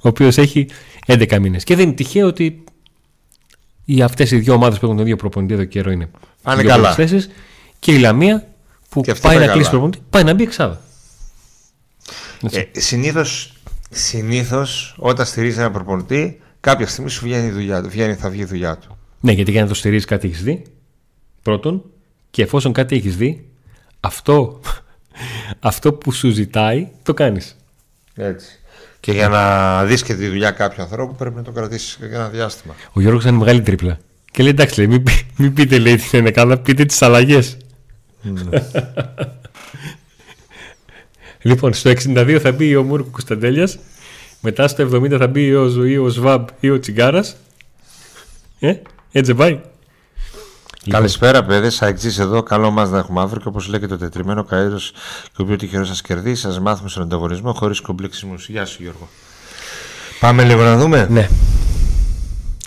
ο 0.00 0.08
οποίος 0.08 0.38
έχει 0.38 0.68
11 1.06 1.38
μήνες. 1.40 1.64
Και 1.64 1.76
δεν 1.76 1.86
είναι 1.86 1.94
τυχαίο 1.94 2.26
ότι 2.26 2.64
οι 3.84 4.02
αυτές 4.02 4.30
οι 4.30 4.38
δύο 4.38 4.54
ομάδες 4.54 4.78
που 4.78 4.84
έχουν 4.84 4.96
τον 4.96 5.06
ίδιο 5.06 5.16
προπονητή 5.16 5.54
εδώ 5.54 5.64
καιρό 5.64 5.90
είναι. 5.90 6.10
Πάνε 6.42 6.62
καλά. 6.62 6.92
Θέσεις, 6.92 7.30
και 7.78 7.92
η 7.92 7.98
Λαμία 7.98 8.48
που 8.88 9.02
πάει 9.20 9.38
να 9.38 9.46
κλείσει 9.46 9.70
προπονητή, 9.70 10.02
πάει 10.10 10.24
να 10.24 10.34
μπει 10.34 10.42
εξάδα. 10.42 10.80
Ε, 12.50 12.80
συνήθως, 12.80 13.52
συνήθως 13.90 14.94
όταν 14.98 15.26
στηρίζεις 15.26 15.58
ένα 15.58 15.70
προπονητή 15.70 16.41
κάποια 16.62 16.86
στιγμή 16.86 17.10
σου 17.10 17.24
βγαίνει 17.24 17.46
η 17.46 17.50
δουλειά 17.50 17.82
του. 17.82 17.88
Βγαίνει, 17.88 18.14
θα 18.14 18.30
βγει 18.30 18.40
η 18.40 18.44
δουλειά 18.44 18.76
του. 18.76 18.96
Ναι, 19.20 19.32
γιατί 19.32 19.50
για 19.50 19.62
να 19.62 19.68
το 19.68 19.74
στηρίζει 19.74 20.04
κάτι 20.04 20.28
έχεις 20.28 20.42
δει. 20.42 20.62
Πρώτον, 21.42 21.84
και 22.30 22.42
εφόσον 22.42 22.72
κάτι 22.72 22.96
έχεις 22.96 23.16
δει, 23.16 23.48
αυτό, 24.00 24.60
αυτό 25.70 25.92
που 25.92 26.12
σου 26.12 26.30
ζητάει 26.30 26.88
το 27.02 27.14
κάνεις. 27.14 27.56
Έτσι. 28.14 28.46
Και 29.00 29.12
για 29.12 29.28
να 29.28 29.84
δεις 29.84 30.02
και 30.02 30.14
τη 30.14 30.28
δουλειά 30.28 30.50
κάποιου 30.50 30.82
ανθρώπου 30.82 31.14
πρέπει 31.14 31.34
να 31.34 31.42
το 31.42 31.50
κρατήσεις 31.50 31.96
για 31.98 32.08
ένα 32.08 32.28
διάστημα. 32.28 32.74
Ο 32.92 33.00
Γιώργος 33.00 33.22
ήταν 33.22 33.34
μεγάλη 33.34 33.60
τρίπλα. 33.60 33.98
Και 34.30 34.42
λέει 34.42 34.50
εντάξει, 34.50 34.78
λέει, 34.80 34.88
μην, 34.88 35.04
μην 35.36 35.52
πείτε 35.52 35.78
λέει 35.78 35.96
τι 35.96 36.18
είναι 36.18 36.30
καλά, 36.30 36.58
πείτε 36.58 36.84
τις 36.84 37.02
αλλαγές. 37.02 37.56
Ναι. 38.22 38.62
λοιπόν, 41.48 41.72
στο 41.72 41.90
62 41.90 42.38
θα 42.42 42.52
μπει 42.52 42.76
ο 42.76 42.82
Μούρκος 42.82 43.10
Κωνσταντέλιας 43.10 43.78
μετά 44.42 44.68
στο 44.68 44.88
70 44.92 45.16
θα 45.18 45.26
μπει 45.26 45.54
ο 45.54 45.66
Ζωή, 45.66 45.96
ο 45.96 46.08
Σβάμπ 46.08 46.46
ή 46.60 46.70
ο 46.70 46.78
Τσιγκάρας. 46.78 47.36
Ε, 48.58 48.74
έτσι 49.12 49.34
πάει. 49.34 49.60
Καλησπέρα, 50.88 51.44
παιδε. 51.44 51.70
Αεξή 51.80 52.14
εδώ. 52.18 52.42
Καλό 52.42 52.70
μας 52.70 52.90
να 52.90 52.98
έχουμε 52.98 53.20
αύριο. 53.20 53.40
Και 53.40 53.48
όπως 53.48 53.68
λέει 53.68 53.80
και 53.80 53.86
το 53.86 53.98
τετριμένο 53.98 54.44
καέρο 54.44 54.76
και 55.22 55.40
ο 55.40 55.42
οποίος 55.42 55.58
τυχερό 55.58 55.84
σας 55.84 56.02
κερδίσει, 56.02 56.40
σας 56.40 56.60
μάθουμε 56.60 56.88
στον 56.88 57.02
ανταγωνισμό 57.02 57.52
χωρίς 57.52 57.80
κομπλεξισμούς. 57.80 58.48
Γεια 58.48 58.64
σου, 58.64 58.82
Γιώργο. 58.82 59.08
Πάμε 60.20 60.44
λίγο 60.44 60.62
να 60.62 60.76
δούμε. 60.76 61.06
Ναι. 61.10 61.28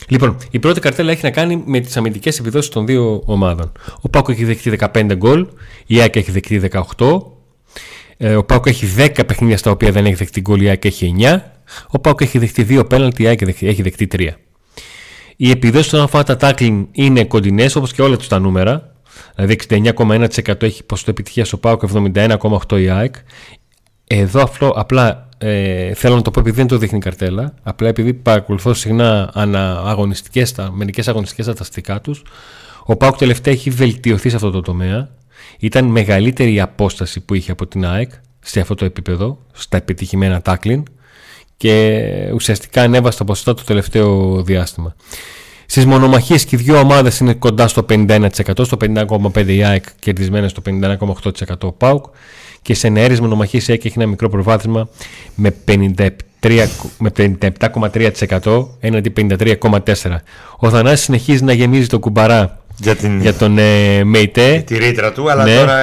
Λοιπόν, 0.08 0.38
η 0.52 0.60
πρώτη 0.60 0.80
καρτέλα 0.80 1.12
έχει 1.12 1.24
να 1.24 1.32
κάνει 1.32 1.64
με 1.66 1.80
τις 1.80 1.98
αμυντικές 1.98 2.40
επιδόσεις 2.40 2.70
των 2.70 2.86
δύο 2.86 3.22
ομάδων. 3.26 3.72
Ο 4.02 4.10
ΠΑΟΚ 4.10 4.32
έχει 4.32 4.46
δεχτεί 4.46 4.78
15 4.94 5.16
γκολ, 5.16 5.48
η 5.86 6.02
ΑΕΚ 6.02 6.16
έχει 6.16 6.32
δεχτεί 6.32 6.70
18. 6.98 7.22
Ε, 8.18 8.36
ο 8.36 8.44
ΠΑΟΚ 8.44 8.70
έχει 8.70 8.94
10 8.98 9.26
παιχνίδια 9.28 9.58
στα 9.58 9.72
οποία 9.72 9.92
δεν 9.92 10.06
έχει 10.06 10.16
δεχτεί 10.16 10.42
γκολ, 10.42 10.62
η 10.62 10.70
ΑΕΚ 10.70 10.86
έχει 10.86 11.16
9. 11.20 11.40
Ο 11.88 12.00
ΠΑΟΚ 12.00 12.24
έχει 12.24 12.38
δεχτεί 12.38 12.66
2 12.70 12.90
πέναλτι, 12.90 13.24
η 13.24 13.28
ΑΕΚ 13.28 13.42
έχει 13.42 13.82
δεχτεί 13.82 14.08
3. 14.12 14.30
Οι 15.36 15.50
επιδόσεις 15.50 15.92
όσον 15.92 16.02
αφορά 16.02 16.24
τα 16.24 16.38
tackling 16.40 16.86
είναι 16.92 17.26
κοντινές 17.26 17.76
όπως 17.76 17.94
και 17.94 18.02
όλα 18.02 18.18
τους 18.18 18.28
τα 18.28 18.40
νούμερα. 18.40 18.96
Δηλαδή 19.36 19.58
69,1% 19.70 20.62
έχει 20.62 20.84
ποσοστό 20.84 21.12
επιτυχίας 21.12 21.54
ο 21.54 21.60
ΠΑΟΚ, 21.60 21.82
71,8% 21.94 22.82
η 22.82 22.90
ΑΕΚ. 22.90 23.16
Εδώ 24.08 24.42
απλό, 24.42 24.70
απλά 24.70 25.30
ε, 25.38 25.94
θέλω 25.94 26.16
να 26.16 26.22
το 26.22 26.32
πω 26.32 26.40
επειδή 26.40 26.56
δεν 26.56 26.68
το 26.68 26.78
δείχνει 26.78 26.98
η 26.98 27.02
καρτέλα, 27.02 27.54
απλά 27.64 27.88
επειδή 27.88 28.14
παρακολουθώ 28.14 28.74
συχνά 28.74 29.32
αγωνιστικές, 29.86 30.52
τα, 30.52 30.72
μερικές 30.72 31.08
αγωνιστικές 31.08 31.46
στατιστικά 31.46 32.02
τους, 32.02 32.24
ο 32.86 32.96
Πάοκ 32.96 33.18
τελευταία 33.18 33.54
έχει 33.54 33.70
βελτιωθεί 33.70 34.30
σε 34.30 34.36
αυτό 34.36 34.52
το 34.52 34.62
τομέα. 34.62 35.10
Ήταν 35.60 35.86
μεγαλύτερη 35.86 36.54
η 36.54 36.60
απόσταση 36.60 37.20
που 37.20 37.34
είχε 37.34 37.52
από 37.52 37.68
την 37.68 37.86
ΑΕΚ 37.86 38.12
σε 38.40 38.60
αυτό 38.60 38.76
το 38.76 38.86
επίπεδο, 38.86 39.38
στα 39.52 39.78
επιτυχημένα 39.78 40.42
tackling 40.46 40.84
και 41.58 42.04
ουσιαστικά 42.34 42.82
ανέβασε 42.82 43.18
τα 43.18 43.24
ποσοστά 43.24 43.54
το 43.54 43.64
τελευταίο 43.64 44.42
διάστημα. 44.44 44.96
Στις 45.66 45.86
μονομαχίες 45.86 46.46
και 46.46 46.56
οι 46.56 46.60
δύο 46.60 46.80
ομάδες 46.80 47.20
είναι 47.20 47.34
κοντά 47.34 47.68
στο 47.68 47.86
51%, 47.90 48.28
στο 48.62 48.78
51,5% 48.82 49.48
η 49.48 49.64
ΑΕΚ 49.64 49.84
κερδισμένες 50.00 50.52
στο 50.52 50.62
51,8% 50.66 51.60
ο 51.62 51.72
ΠΑΟΚ 51.72 52.06
και 52.62 52.74
σε 52.74 52.90
νεέρε 52.90 53.16
μονομαχίες 53.20 53.68
η 53.68 53.72
ΑΕΚ 53.72 53.86
έχει 53.86 54.00
ένα 54.00 54.08
μικρό 54.08 54.30
προβάδισμα 54.30 54.90
με 55.36 55.56
57,3% 55.68 58.68
έναντι 58.80 59.14
53,4%. 59.18 60.16
Ο 60.58 60.70
Θανάσης 60.70 61.06
συνεχίζει 61.06 61.44
να 61.44 61.54
γεμίζει 61.54 61.88
το 61.88 62.00
κουμπαρά 62.00 62.64
για, 62.78 62.96
την... 62.96 63.22
για 63.22 63.34
τον 63.34 63.58
ε, 63.58 64.04
ΜΕΙΤΕ. 64.04 64.64
Τη 64.66 64.78
ρήτρα 64.78 65.12
του, 65.12 65.32
αλλά 65.32 65.44
ναι. 65.44 65.58
τώρα 65.58 65.76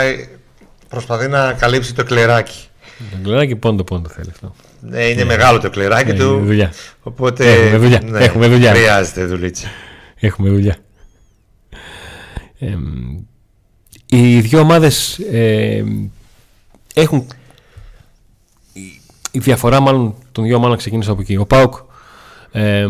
προσπαθεί 0.88 1.28
να 1.28 1.52
καλύψει 1.52 1.94
το 1.94 2.04
κλεράκι. 2.04 2.66
Το 3.10 3.16
κλεράκι 3.22 3.56
πόντο 3.56 3.84
πόντο 3.84 4.08
θέλει 4.08 4.30
αυτό. 4.30 4.54
Ναι, 4.84 5.04
είναι 5.04 5.24
μεγάλο 5.24 5.60
το 5.60 5.70
κλεράκι 5.70 6.12
του. 6.12 6.38
Δουλειά. 6.44 6.72
Οπότε 7.02 7.52
Έχουμε 7.52 7.76
δουλειά. 7.78 8.02
Ναι, 8.04 8.18
Έχουμε 8.18 8.48
δουλειά. 8.48 8.74
χρειάζεται 8.74 9.24
δουλίτσα. 9.24 9.68
Έχουμε 10.14 10.48
δουλειά. 10.48 10.76
Ε, 12.58 12.76
οι 14.06 14.40
δύο 14.40 14.60
ομάδες 14.60 15.18
ε, 15.18 15.84
έχουν 16.94 17.26
η 19.30 19.38
διαφορά 19.38 19.80
μάλλον 19.80 20.14
των 20.32 20.44
δύο 20.44 20.56
ομάδων 20.56 20.76
ξεκίνησε 20.76 21.10
από 21.10 21.20
εκεί. 21.20 21.36
Ο 21.36 21.46
ΠΑΟΚ 21.46 21.74
ε, 22.52 22.86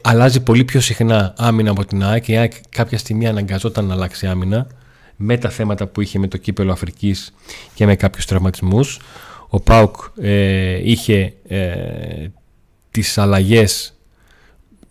αλλάζει 0.00 0.40
πολύ 0.40 0.64
πιο 0.64 0.80
συχνά 0.80 1.34
άμυνα 1.36 1.70
από 1.70 1.84
την 1.84 2.04
ΑΕΚ. 2.04 2.28
Η 2.28 2.36
ΑΕΚ 2.36 2.52
κάποια 2.68 2.98
στιγμή 2.98 3.26
αναγκαζόταν 3.26 3.84
να 3.84 3.94
αλλάξει 3.94 4.26
άμυνα 4.26 4.66
με 5.16 5.36
τα 5.36 5.48
θέματα 5.50 5.86
που 5.86 6.00
είχε 6.00 6.18
με 6.18 6.28
το 6.28 6.36
κύπελο 6.36 6.72
Αφρικής 6.72 7.34
και 7.74 7.86
με 7.86 7.96
κάποιους 7.96 8.24
τραυματισμούς. 8.24 8.98
Ο 9.54 9.60
ΠΑΟΚ 9.60 9.96
ε, 10.20 10.90
είχε 10.90 11.34
ε, 11.46 12.26
τις 12.90 13.18
αλλαγές 13.18 13.94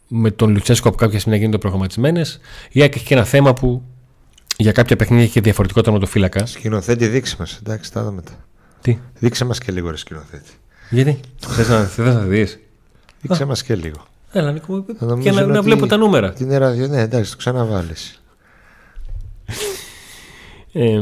με 0.07 0.31
τον 0.31 0.51
Λουτσέσκο 0.51 0.87
από 0.87 0.97
κάποια 0.97 1.17
στιγμή 1.19 1.33
να 1.37 1.43
γίνονται 1.43 1.61
προγραμματισμένες. 1.61 2.39
Η 2.71 2.81
ΑΕΚ 2.81 2.95
έχει 2.95 3.05
και 3.05 3.13
ένα 3.13 3.23
θέμα 3.23 3.53
που 3.53 3.83
για 4.57 4.71
κάποια 4.71 4.95
παιχνίδια 4.95 5.25
έχει 5.25 5.39
διαφορετικό 5.39 5.81
τερματοφύλακα. 5.81 6.45
Σκηνοθέτη, 6.45 7.07
δείξε 7.07 7.35
μας. 7.39 7.59
Εντάξει, 7.63 7.91
τα 7.91 8.03
δούμε. 8.03 8.21
Τι; 8.81 8.97
Δείξε 9.19 9.45
μας 9.45 9.59
και 9.59 9.71
λίγο, 9.71 9.89
ρε 9.89 9.97
σκηνοθέτη. 9.97 10.51
Γιατί; 10.89 11.19
Θες 11.39 11.67
να, 11.67 11.83
θες 11.83 12.13
να 12.13 12.21
δεις. 12.21 12.59
Δείξε 13.21 13.45
μας 13.45 13.63
και 13.63 13.75
λίγο. 13.75 14.05
Έλα, 14.31 14.51
Νίκο, 14.51 14.85
και 15.21 15.31
να, 15.31 15.45
να 15.45 15.61
βλέπω 15.61 15.85
τα 15.87 15.97
νούμερα. 15.97 16.33
Την 16.33 16.57
ραδιό, 16.57 16.87
ναι, 16.87 17.01
εντάξει, 17.01 17.31
το 17.31 17.37
ξαναβάλεις. 17.37 18.21
ε, 20.73 20.99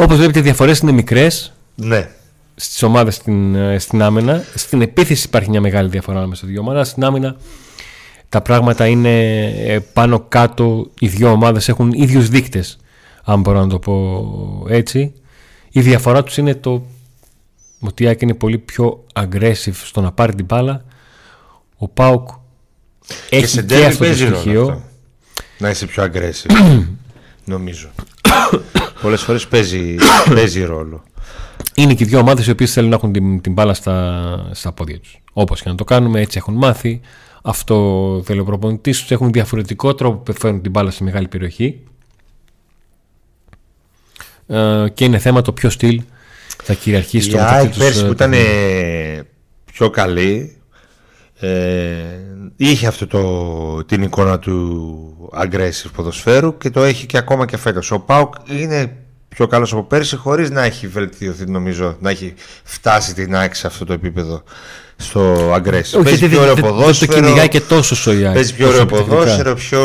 Όπως 0.00 0.16
βλέπετε, 0.16 0.38
οι 0.38 0.42
διαφορές 0.42 0.78
είναι 0.78 0.92
μικρές. 0.92 1.52
Ναι. 1.74 2.10
Στις 2.54 2.82
ομάδες 2.82 3.14
στην, 3.14 3.54
ε, 3.54 3.78
στην 3.78 4.02
άμυνα. 4.02 4.44
Στην 4.54 4.82
επίθεση 4.82 5.26
υπάρχει 5.26 5.50
μια 5.50 5.60
μεγάλη 5.60 5.88
διαφορά 5.88 6.26
μέσα 6.26 6.34
στι 6.34 6.46
δύο 6.46 6.60
ομάδες. 6.60 6.88
Στην 6.88 7.04
άμυνα 7.04 7.36
τα 8.28 8.42
πράγματα 8.42 8.86
είναι 8.86 9.44
ε, 9.46 9.78
πάνω 9.78 10.20
κάτω. 10.20 10.90
Οι 10.98 11.08
δύο 11.08 11.30
ομάδες 11.30 11.68
έχουν 11.68 11.92
ίδιους 11.92 12.28
δείκτες, 12.28 12.78
αν 13.24 13.40
μπορώ 13.40 13.60
να 13.60 13.66
το 13.66 13.78
πω 13.78 14.66
έτσι. 14.68 15.12
Η 15.70 15.80
διαφορά 15.80 16.22
τους 16.22 16.36
είναι 16.36 16.54
το 16.54 16.86
ότι 17.80 18.04
η 18.04 18.16
είναι 18.20 18.34
πολύ 18.34 18.58
πιο 18.58 19.04
aggressive 19.12 19.74
στο 19.84 20.00
να 20.00 20.12
πάρει 20.12 20.34
την 20.34 20.44
μπάλα. 20.44 20.84
Ο 21.76 21.88
Πάουκ 21.88 22.28
έχει 23.30 23.64
και, 23.64 23.84
αυτό 23.84 24.04
το 24.04 24.14
στοιχείο. 24.14 24.82
Να 25.58 25.70
είσαι 25.70 25.86
πιο 25.86 26.04
aggressive, 26.04 26.86
νομίζω. 27.44 27.90
Πολλές 29.02 29.22
φορές 29.22 29.46
παίζει, 29.46 29.96
παίζει 30.34 30.64
ρόλο. 30.64 31.02
Είναι 31.74 31.94
και 31.94 32.04
δύο 32.04 32.18
ομάδες 32.18 32.46
οι 32.46 32.50
οποίες 32.50 32.72
θέλουν 32.72 32.90
να 32.90 32.96
έχουν 32.96 33.12
την, 33.12 33.40
την 33.40 33.52
μπάλα 33.52 33.74
στα, 33.74 34.50
στα 34.52 34.72
πόδια 34.72 34.98
τους. 34.98 35.18
Όπως 35.32 35.62
και 35.62 35.68
να 35.68 35.74
το 35.74 35.84
κάνουμε, 35.84 36.20
έτσι 36.20 36.38
έχουν 36.38 36.54
μάθει. 36.54 37.00
Αυτό 37.42 38.22
θέλει 38.24 38.40
ο 38.40 38.44
προπονητής 38.44 39.00
τους. 39.00 39.10
Έχουν 39.10 39.32
διαφορετικό 39.32 39.94
τρόπο 39.94 40.18
που 40.18 40.32
φέρνουν 40.40 40.62
την 40.62 40.70
μπάλα 40.70 40.90
σε 40.90 41.04
μεγάλη 41.04 41.28
περιοχή. 41.28 41.80
Ε, 44.46 44.86
και 44.94 45.04
είναι 45.04 45.18
θέμα 45.18 45.42
το 45.42 45.52
ποιο 45.52 45.70
στυλ 45.70 46.02
θα 46.62 46.74
κυριαρχήσει 46.74 47.28
στο 47.28 47.38
μεταξύ 47.38 47.68
τους. 47.68 47.78
πέρσι 47.78 48.06
που 48.06 48.12
ήταν 48.12 48.34
πιο 49.72 49.90
καλή, 49.90 50.59
ε, 51.40 51.48
είχε 52.56 52.86
αυτό 52.86 53.06
το, 53.06 53.84
την 53.84 54.02
εικόνα 54.02 54.38
του 54.38 55.30
aggressive 55.38 55.90
ποδοσφαίρου 55.94 56.56
και 56.56 56.70
το 56.70 56.82
έχει 56.82 57.06
και 57.06 57.18
ακόμα 57.18 57.46
και 57.46 57.56
φέτος. 57.56 57.90
Ο 57.90 57.98
Πάουκ 57.98 58.34
είναι 58.46 58.96
πιο 59.28 59.46
καλός 59.46 59.72
από 59.72 59.82
πέρσι 59.82 60.16
χωρίς 60.16 60.50
να 60.50 60.62
έχει 60.62 60.86
βελτιωθεί 60.86 61.50
νομίζω, 61.50 61.96
να 62.00 62.10
έχει 62.10 62.34
φτάσει 62.62 63.14
την 63.14 63.36
άκρη 63.36 63.56
σε 63.56 63.66
αυτό 63.66 63.84
το 63.84 63.92
επίπεδο 63.92 64.42
στο 64.96 65.52
aggressive. 65.54 66.02
παίζει 66.04 66.28
πιο 66.28 66.40
ωραίο 66.40 66.54
ποδόσφαιρο. 66.54 66.92
Δεν 66.92 67.08
το 67.08 67.14
κυνηγάει 67.14 67.48
και 67.48 67.60
τόσο 67.60 67.94
στο 67.94 68.10
Παίζει 68.10 68.54
πιο 68.54 68.68
ωραίο 68.68 68.86
ποδόσφαιρο, 68.86 69.54
πιο 69.54 69.80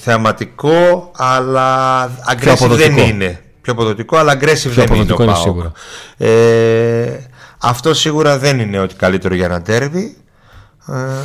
θεαματικό, 0.00 1.10
αλλά 1.16 2.06
aggressive 2.06 2.68
δεν 2.68 2.96
είναι. 2.96 3.42
Πιο 3.60 3.72
αποδοτικό, 3.72 4.16
αλλά 4.16 4.32
aggressive 4.32 4.70
δεν 4.70 4.94
είναι, 4.94 5.14
είναι 5.20 5.34
σίγουρα. 5.34 5.72
Ε, 6.16 7.18
αυτό 7.58 7.94
σίγουρα 7.94 8.38
δεν 8.38 8.58
είναι 8.58 8.78
ότι 8.78 8.94
καλύτερο 8.94 9.34
για 9.34 9.44
ένα 9.44 9.62
τέρβι. 9.62 10.16
Ε, 10.88 11.22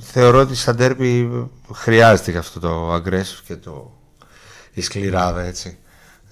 θεωρώ 0.00 0.40
ότι 0.40 0.54
στα 0.54 0.74
ντέρμπι 0.74 1.30
χρειάζεται 1.72 2.32
και 2.32 2.38
αυτό 2.38 2.60
το 2.60 2.94
aggressive 2.94 3.40
και 3.46 3.56
το 3.56 3.98
η 4.72 4.80
σκληράδα 4.80 5.42
έτσι 5.42 5.78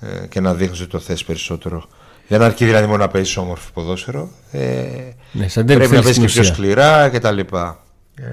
ε, 0.01 0.27
και 0.27 0.41
να 0.41 0.55
δείχνει 0.55 0.77
ότι 0.77 0.91
το 0.91 0.99
θες 0.99 1.25
περισσότερο. 1.25 1.89
Δεν 2.29 2.43
αρκεί 2.43 2.65
δηλαδή 2.65 2.87
μόνο 2.87 2.99
να 2.99 3.09
παίζεις 3.09 3.37
όμορφο 3.37 3.71
ποδόσφαιρο. 3.73 4.31
Ε, 4.51 5.13
ναι, 5.33 5.47
πρέπει 5.55 5.95
να 5.95 6.03
παίζεις 6.03 6.19
και 6.19 6.27
πιο 6.27 6.43
σκληρά 6.43 7.09
και 7.11 7.19
τα 7.19 7.31
λοιπά. 7.31 7.85
Ε, 8.15 8.25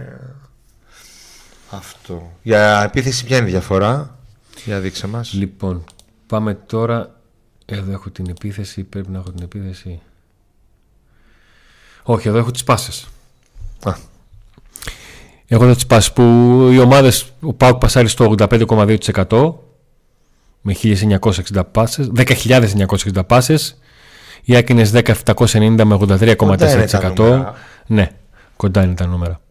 αυτό. 1.69 2.31
Για 2.41 2.83
επίθεση 2.83 3.25
ποια 3.25 3.37
είναι 3.37 3.47
η 3.47 3.51
διαφορά; 3.51 4.17
Για 4.65 4.79
δείξε 4.79 5.07
μας. 5.07 5.33
Λοιπόν, 5.33 5.83
πάμε 6.27 6.53
τώρα. 6.53 7.15
Εδώ 7.65 7.91
έχω 7.91 8.09
την 8.09 8.29
επίθεση. 8.29 8.83
Πρέπει 8.83 9.09
να 9.09 9.17
έχω 9.17 9.31
την 9.31 9.43
επίθεση. 9.43 10.01
Όχι, 12.03 12.27
εδώ 12.27 12.37
έχω 12.37 12.51
τις 12.51 12.63
πάσες. 12.63 13.07
Έχω 15.47 15.63
εδώ 15.63 15.73
τις 15.73 15.85
πάσες 15.85 16.11
που 16.13 16.23
οι 16.71 16.79
ομάδες, 16.79 17.25
ο 17.41 17.53
Πάουκ 17.53 17.77
πασάρει 17.77 18.07
στο 18.07 18.35
85,2% 18.37 19.53
με 20.61 20.73
1960 20.73 21.63
πάσες, 21.71 22.11
10.960 22.15 23.25
πάσες. 23.27 23.77
Η 24.43 24.55
Άκη 24.55 24.73
10.790 24.75 25.83
με 25.83 25.93
83,4%. 25.93 27.53
Ναι, 27.85 28.09
κοντά 28.55 28.83
είναι 28.83 28.93
τα 28.93 29.05
νούμερα. 29.05 29.41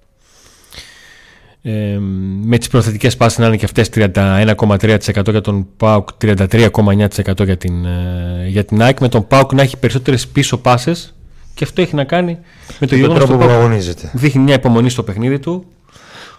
Ε, 1.62 1.98
με 2.44 2.58
τις 2.58 2.68
προθετικές 2.68 3.16
πάσες 3.16 3.38
να 3.38 3.46
είναι 3.46 3.56
και 3.56 3.64
αυτές 3.64 3.88
31,3% 3.88 5.30
για 5.30 5.40
τον 5.40 5.66
ΠΑΟΚ 5.76 6.08
33,9% 6.20 7.44
για 7.44 7.56
την, 7.56 7.84
ε, 7.84 8.46
για 8.48 8.64
την 8.64 8.82
ΑΕΚ 8.82 9.00
με 9.00 9.08
τον 9.08 9.26
ΠΑΟΚ 9.26 9.52
να 9.52 9.62
έχει 9.62 9.76
περισσότερες 9.76 10.28
πίσω 10.28 10.58
πάσες 10.58 11.14
και 11.54 11.64
αυτό 11.64 11.82
έχει 11.82 11.94
να 11.94 12.04
κάνει 12.04 12.38
με 12.78 12.86
το 12.86 12.94
γεγονός 12.94 13.24
που 13.24 13.42
αγωνίζεται. 13.42 14.10
Δείχνει 14.12 14.42
μια 14.42 14.54
υπομονή 14.54 14.90
στο 14.90 15.02
παιχνίδι 15.02 15.38
του. 15.38 15.64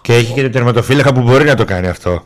Και 0.01 0.13
έχει 0.13 0.33
και 0.33 0.41
τον 0.41 0.51
τερματοφύλακα 0.51 1.13
που 1.13 1.21
μπορεί 1.21 1.45
να 1.45 1.55
το 1.55 1.65
κάνει 1.65 1.87
αυτό. 1.87 2.23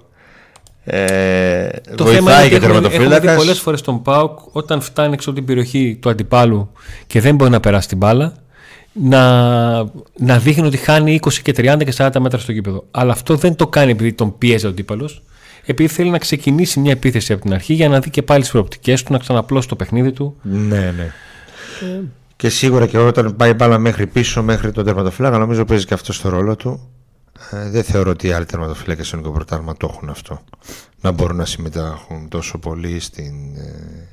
Ε, 0.84 1.70
το 1.96 2.06
θέμα 2.06 2.44
είναι 2.44 2.56
ότι 2.56 2.96
έχουμε 2.96 3.20
δει 3.20 3.36
πολλές 3.36 3.60
φορές 3.60 3.82
τον 3.82 4.02
Πάουκ 4.02 4.40
όταν 4.52 4.82
φτάνει 4.82 5.14
έξω 5.14 5.30
από 5.30 5.38
την 5.38 5.48
περιοχή 5.48 5.98
του 6.02 6.10
αντιπάλου 6.10 6.72
και 7.08 7.22
δεν 7.22 7.36
μπορεί 7.36 7.52
να 7.52 7.60
περάσει 7.60 7.88
την 7.88 7.98
μπάλα 7.98 8.34
να, 9.02 9.22
να 10.18 10.40
δείχνει 10.40 10.68
ότι 10.68 10.78
χάνει 10.78 11.20
20 11.24 11.34
και 11.34 11.54
30 11.58 11.84
και 11.86 11.94
40 11.98 12.10
μέτρα 12.20 12.40
στο 12.40 12.52
γήπεδο. 12.52 12.86
Αλλά 12.92 13.12
αυτό 13.12 13.36
δεν 13.36 13.56
το 13.56 13.68
κάνει 13.68 13.92
επειδή 13.92 14.14
τον 14.14 14.38
πιέζει 14.38 14.66
ο 14.66 14.70
αντίπαλος, 14.70 15.24
επειδή 15.66 15.94
θέλει 15.94 16.10
να 16.10 16.18
ξεκινήσει 16.18 16.80
μια 16.80 16.92
επίθεση 16.92 17.34
από 17.34 17.42
την 17.42 17.54
αρχή 17.54 17.74
για 17.74 17.90
να 17.90 18.00
δει 18.00 18.10
και 18.10 18.22
πάλι 18.22 18.42
τις 18.42 18.52
προοπτικές 18.52 19.04
του, 19.04 19.12
να 19.12 19.20
ξαναπλώσει 19.20 19.68
το 19.68 19.76
παιχνίδι 19.76 20.12
του. 20.12 20.36
Ναι, 20.42 20.94
ναι. 20.98 21.12
Ε, 21.82 22.02
Και 22.38 22.50
σίγουρα 22.50 22.86
και 22.86 22.98
όταν 22.98 23.36
πάει 23.36 23.54
μπάλα 23.54 23.78
μέχρι 23.78 24.08
πίσω, 24.08 24.44
μέχρι 24.44 24.72
τον 24.72 24.86
τερματοφύλακα, 24.86 25.38
νομίζω 25.38 25.66
παίζει 25.66 25.86
και 25.86 25.94
αυτό 25.94 26.14
στο 26.14 26.30
ρόλο 26.30 26.56
του. 26.56 26.90
Ε, 27.52 27.70
δεν 27.70 27.84
θεωρώ 27.84 28.10
ότι 28.10 28.28
οι 28.28 28.32
άλλοι 28.32 28.46
τερματοφύλακες 28.46 29.08
στο 29.08 29.16
ελληνικό 29.16 29.38
πρωτάθλημα 29.38 29.78
το 29.78 29.90
έχουν 29.94 30.10
αυτό. 30.10 30.40
Να 31.02 31.12
μπορούν 31.12 31.36
να 31.36 31.46
συμμετάχουν 31.46 32.28
τόσο 32.30 32.58
πολύ 32.58 33.00
στην 33.00 33.56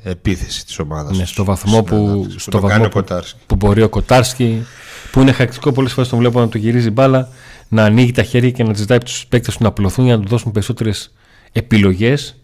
ε, 0.03 0.11
επίθεση 0.11 0.67
της 0.67 0.79
ομάδας. 0.79 1.17
Ναι, 1.17 1.25
στο 1.25 1.45
βαθμό, 1.45 1.83
που, 1.83 2.27
στο 2.37 2.61
βαθμό 2.61 2.89
που, 2.89 3.05
που, 3.47 3.57
μπορεί 3.57 3.83
ο 3.83 3.89
Κοτάρσκι, 3.89 4.67
που 5.13 5.21
είναι 5.21 5.31
χαρακτηριστικό 5.31 5.73
πολλές 5.73 5.93
φορές 5.93 6.09
τον 6.09 6.19
βλέπω 6.19 6.41
να 6.41 6.49
του 6.49 6.59
γυρίζει 6.59 6.91
μπάλα, 6.91 7.29
να 7.69 7.85
ανοίγει 7.85 8.13
τα 8.13 8.23
χέρια 8.23 8.51
και 8.51 8.65
να 8.65 8.75
ζητάει 8.75 8.99
τους 8.99 9.27
παίκτες 9.27 9.57
του 9.57 9.63
να 9.63 9.69
απλωθούν 9.69 10.05
για 10.05 10.17
να 10.17 10.23
του 10.23 10.29
δώσουν 10.29 10.53
περισσότερες 10.53 11.13
επιλογές 11.53 12.37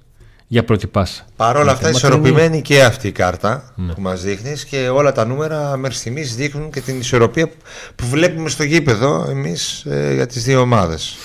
για 0.52 0.64
πρώτη 0.64 0.86
πάσα. 0.86 1.24
Παρ' 1.36 1.56
όλα 1.56 1.72
αυτά, 1.72 1.88
ισορροπημένη 1.88 2.62
και 2.62 2.82
αυτή 2.82 3.08
η 3.08 3.12
κάρτα 3.12 3.72
ναι. 3.76 3.92
που 3.92 4.00
μας 4.00 4.22
δείχνεις 4.22 4.64
και 4.64 4.88
όλα 4.88 5.12
τα 5.12 5.24
νούμερα 5.24 5.76
μέχρι 5.76 5.96
στιγμής 5.96 6.34
δείχνουν 6.34 6.70
και 6.70 6.80
την 6.80 6.98
ισορροπία 6.98 7.50
που 7.96 8.06
βλέπουμε 8.06 8.48
στο 8.48 8.62
γήπεδο 8.62 9.26
εμείς 9.28 9.84
ε, 9.84 10.14
για 10.14 10.26
τις 10.26 10.44
δύο 10.44 10.60
ομάδες. 10.60 11.16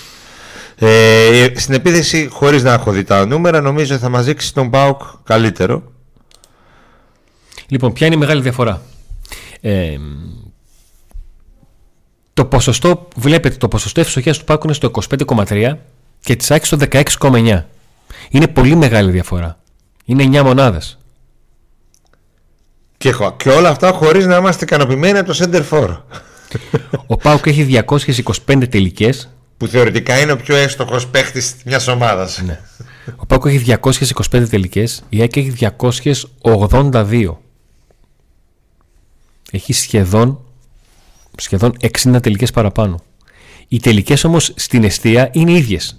Ε, 0.76 1.48
στην 1.56 1.74
επίθεση, 1.74 2.28
χωρίς 2.32 2.64
να 2.64 2.74
έχω 2.74 2.92
δει 2.92 3.04
τα 3.04 3.26
νούμερα, 3.26 3.62
νομίζω 3.62 3.98
θα 3.98 4.10
μας 4.10 4.26
δείξει 4.26 4.54
τον 4.54 4.70
Πάουκ 4.70 5.02
καλύτερο. 5.24 5.84
Λοιπόν, 7.68 7.94
ποια 7.94 8.08
είναι 8.08 8.16
η 8.16 8.20
μεγάλη 8.20 8.42
διαφορά; 8.42 8.82
Ε, 9.62 9.98
το 12.34 12.46
ποσοστό, 12.46 13.08
βλέπετε, 13.16 13.56
το 13.56 13.68
ποσοστό 13.68 14.00
ευστοχία 14.02 14.34
του 14.34 14.44
Πάουκ 14.44 14.64
είναι 14.64 14.74
στο 14.74 14.92
25,3 15.10 15.74
και 16.22 16.36
της 16.36 16.52
Άκης 16.52 16.68
στο 16.68 16.78
16,9. 16.92 17.64
Είναι 18.30 18.48
πολύ 18.48 18.76
μεγάλη 18.76 19.12
διαφορά. 19.12 19.60
Είναι 20.06 20.40
9 20.40 20.44
μονάδες. 20.44 20.98
Και, 22.98 23.14
και 23.38 23.50
όλα 23.50 23.70
αυτά 23.70 23.92
χωρίς 23.92 24.26
να 24.26 24.36
είμαστε 24.36 24.64
ικανοποιημένοι 24.64 25.18
από 25.18 25.34
το 25.34 25.38
Center 25.42 25.64
for. 25.70 25.98
Ο 27.08 27.18
Πάουκ 27.18 27.46
έχει 27.46 27.84
225 27.88 28.70
τελικές. 28.70 29.30
Που 29.58 29.68
θεωρητικά 29.68 30.20
είναι 30.20 30.32
ο 30.32 30.38
πιο 30.38 30.56
εύστοχος 30.56 31.08
παίχτη 31.08 31.42
μιας 31.66 31.88
ομάδας. 31.88 32.42
Ναι. 32.42 32.60
Ο 33.16 33.26
Πάουκ 33.26 33.46
έχει 33.46 33.78
225 33.84 34.50
τελικές. 34.50 35.04
Η 35.10 35.20
ΑΕΚ 35.20 35.36
έχει 35.36 35.54
282. 36.42 37.38
Έχει 39.52 39.74
σχεδόν, 39.74 40.40
σχεδόν 41.38 41.74
60 41.82 42.22
τελικές 42.22 42.52
παραπάνω. 42.52 43.02
Οι 43.68 43.80
τελικές 43.80 44.24
όμως 44.24 44.54
στην 44.56 44.84
αιστεία 44.84 45.30
είναι 45.34 45.52
ίδιες. 45.52 45.98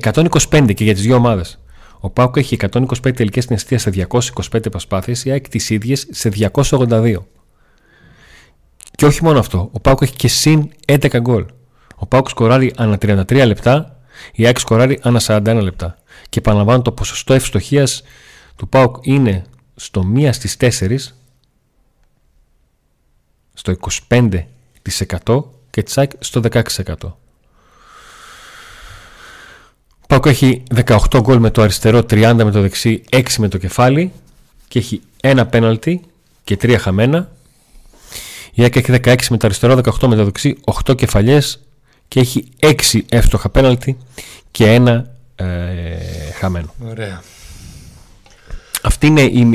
125 0.00 0.74
και 0.74 0.84
για 0.84 0.94
τις 0.94 1.02
δύο 1.02 1.16
ομάδες. 1.16 1.58
Ο 2.00 2.10
Πάουκ 2.10 2.36
έχει 2.36 2.56
125 2.60 3.12
τελικές 3.14 3.44
στην 3.44 3.56
αιστεία 3.56 3.78
σε 3.78 3.90
225 3.90 4.70
προσπάθειες, 4.70 5.24
η 5.24 5.30
ΑΕΚ 5.30 5.48
τις 5.48 5.70
ίδιες 5.70 6.06
σε 6.10 6.28
282. 6.28 7.26
Και 8.94 9.06
όχι 9.06 9.24
μόνο 9.24 9.38
αυτό, 9.38 9.68
ο 9.72 9.80
Πάουκ 9.80 10.02
έχει 10.02 10.16
και 10.16 10.28
συν 10.28 10.70
11 10.86 11.20
γκολ. 11.20 11.46
Ο 11.96 12.06
Πάουκ 12.06 12.28
σκοράρει 12.28 12.72
ανά 12.76 12.98
33 12.98 13.46
λεπτά, 13.46 14.00
η 14.32 14.46
ΑΕΚ 14.46 14.58
σκοράρει 14.58 14.98
ανά 15.02 15.20
41 15.20 15.58
λεπτά. 15.62 15.98
Και 16.28 16.38
επαναλαμβάνω, 16.38 16.82
το 16.82 16.92
ποσοστό 16.92 17.34
ευστοχίας 17.34 18.02
του 18.56 18.68
Πάουκ 18.68 18.96
είναι 19.00 19.44
στο 19.74 20.02
1 20.14 20.32
στις 20.32 20.56
4, 20.56 21.14
στο 23.54 23.72
25% 23.72 25.44
και 25.70 25.82
της 25.82 25.98
ΑΕΚ 25.98 26.10
στο 26.18 26.40
16%. 26.40 27.16
Πάκο 30.12 30.28
έχει 30.28 30.62
18 30.86 30.98
γκολ 31.20 31.38
με 31.38 31.50
το 31.50 31.62
αριστερό, 31.62 31.98
30 31.98 32.32
με 32.36 32.50
το 32.50 32.60
δεξί, 32.60 33.02
6 33.10 33.22
με 33.38 33.48
το 33.48 33.58
κεφάλι 33.58 34.12
και 34.68 34.78
έχει 34.78 35.00
ένα 35.20 35.46
πέναλτι 35.46 36.00
και 36.44 36.58
3 36.62 36.76
χαμένα. 36.78 37.30
Η 38.52 38.62
ΑΕΚ 38.62 38.76
έχει 38.76 38.92
16 39.04 39.16
με 39.30 39.36
το 39.36 39.46
αριστερό, 39.46 39.74
18 39.74 40.08
με 40.08 40.16
το 40.16 40.24
δεξί, 40.24 40.56
8 40.84 40.96
κεφαλιές 40.96 41.60
και 42.08 42.20
έχει 42.20 42.44
6 42.60 43.00
εύστοχα 43.08 43.48
πέναλτι 43.48 43.96
και 44.50 44.72
ένα 44.72 45.10
ε, 45.34 45.44
χαμένο. 46.38 46.74
Ωραία. 46.88 47.22
Αυτή 48.82 49.06
είναι 49.06 49.22
η, 49.22 49.48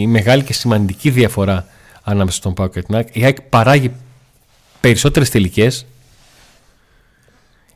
η, 0.00 0.06
μεγάλη 0.06 0.42
και 0.42 0.52
σημαντική 0.52 1.10
διαφορά 1.10 1.66
ανάμεσα 2.02 2.36
στον 2.36 2.54
Πάο 2.54 2.66
και 2.66 2.82
την 2.82 2.94
ΑΕΚ. 2.94 3.08
Η 3.16 3.24
ΑΕΚ 3.24 3.40
παράγει 3.40 3.92
περισσότερες 4.80 5.30
τελικές, 5.30 5.86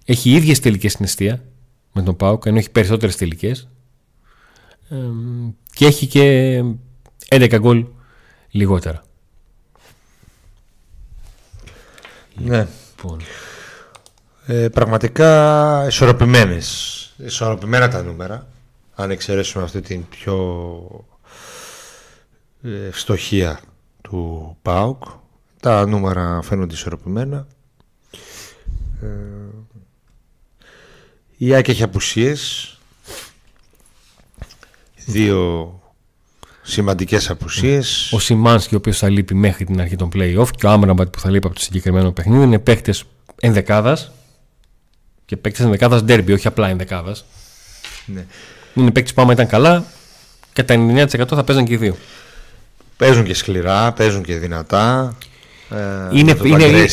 έχει 0.05 0.31
ίδιες 0.31 0.61
τελικές 0.61 0.93
στην 0.93 1.05
αιστεία, 1.05 1.43
με 1.93 2.03
τον 2.03 2.17
Πάουκ, 2.17 2.47
ενώ 2.47 2.59
έχει 2.59 2.71
περισσότερες 2.71 3.17
τελικές 3.17 3.69
και 5.73 5.87
έχει 5.87 6.07
και 6.07 6.65
11 7.29 7.57
γκολ 7.59 7.87
λιγότερα. 8.51 9.03
Ναι. 12.35 12.67
Λοιπόν. 12.97 13.21
Ε, 14.47 14.69
πραγματικά 14.69 15.87
ισορροπημένες. 15.87 17.15
Ισορροπημένα 17.17 17.89
τα 17.89 18.03
νούμερα. 18.03 18.47
Αν 18.95 19.11
εξαιρέσουμε 19.11 19.65
αυτή 19.65 19.81
την 19.81 20.09
πιο 20.09 21.07
ε, 22.63 22.91
φτωχία 22.91 23.61
του 24.01 24.57
ΠΑΟΚ. 24.63 25.03
Τα 25.61 25.87
νούμερα 25.87 26.43
φαίνονται 26.43 26.75
ισορροπημένα. 26.75 27.47
Ε, 29.03 29.07
η 31.43 31.55
Άκη 31.55 31.71
έχει 31.71 31.83
απουσίες. 31.83 32.75
Δύο 35.07 35.75
σημαντικές 36.63 37.31
απουσίες. 37.31 38.13
Ο 38.13 38.19
Σιμάνσκι, 38.19 38.75
ο 38.75 38.77
οποίος 38.77 38.99
θα 38.99 39.09
λείπει 39.09 39.35
μέχρι 39.35 39.65
την 39.65 39.81
αρχή 39.81 39.97
των 39.97 40.11
play-off 40.15 40.49
και 40.57 40.67
ο 40.67 40.71
Άμραμπατ 40.71 41.09
που 41.09 41.21
θα 41.21 41.31
λείπει 41.31 41.47
από 41.47 41.55
το 41.55 41.61
συγκεκριμένο 41.61 42.13
παιχνίδι 42.13 42.45
είναι 42.45 42.59
παίχτες 42.59 43.05
ενδεκάδας 43.41 44.13
και 45.25 45.37
παίχτες 45.37 45.65
ενδεκάδας 45.65 46.03
ντέρμπι, 46.03 46.33
όχι 46.33 46.47
απλά 46.47 46.69
ενδεκάδας. 46.69 47.25
Ναι. 48.07 48.27
Είναι 48.75 48.91
παίχτες 48.91 49.15
που 49.15 49.23
άμα 49.23 49.33
ήταν 49.33 49.47
καλά, 49.47 49.85
κατά 50.53 50.75
99% 50.75 51.07
θα 51.29 51.45
παίζαν 51.45 51.65
και 51.65 51.73
οι 51.73 51.77
δύο. 51.77 51.97
Παίζουν 52.97 53.25
και 53.25 53.35
σκληρά, 53.35 53.93
παίζουν 53.93 54.23
και 54.23 54.39
δυνατά. 54.39 55.17
Ε, 55.71 56.09
είναι, 56.13 56.37
είναι, 56.45 56.65
είναι, 56.65 56.87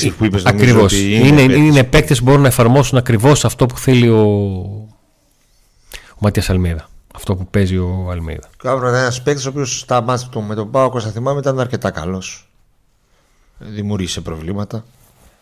ακριβώς. 0.44 0.94
είναι, 0.94 1.42
είναι, 1.42 1.54
είναι 1.54 1.84
παίκτες 1.84 2.18
που 2.20 2.24
μπορούν 2.24 2.42
να 2.42 2.48
εφαρμόσουν 2.48 2.98
ακριβώς 2.98 3.46
αυτό 3.46 3.66
που 3.66 3.78
θέλει 3.78 4.10
ο, 4.10 4.22
ο 6.10 6.20
Ματίας 6.20 6.50
Αλμίδα. 6.50 6.90
Αυτό 7.16 7.36
που 7.36 7.48
παίζει 7.48 7.78
ο 7.78 8.08
Αλμίδα. 8.12 8.50
Κάπου 8.58 8.86
ένας 8.86 9.22
παίκτης 9.22 9.46
ο 9.46 9.50
οποίος 9.50 9.80
στα 9.80 10.02
μάτια 10.02 10.28
του 10.28 10.42
με 10.42 10.56
τον 10.56 10.72
Πάο 10.72 11.00
θα 11.00 11.12
θυμάμαι 11.12 11.40
ήταν 11.40 11.60
αρκετά 11.60 11.92
καλός. 11.92 12.50
Δημιούργησε 13.58 14.22
προβλήματα. 14.22 14.86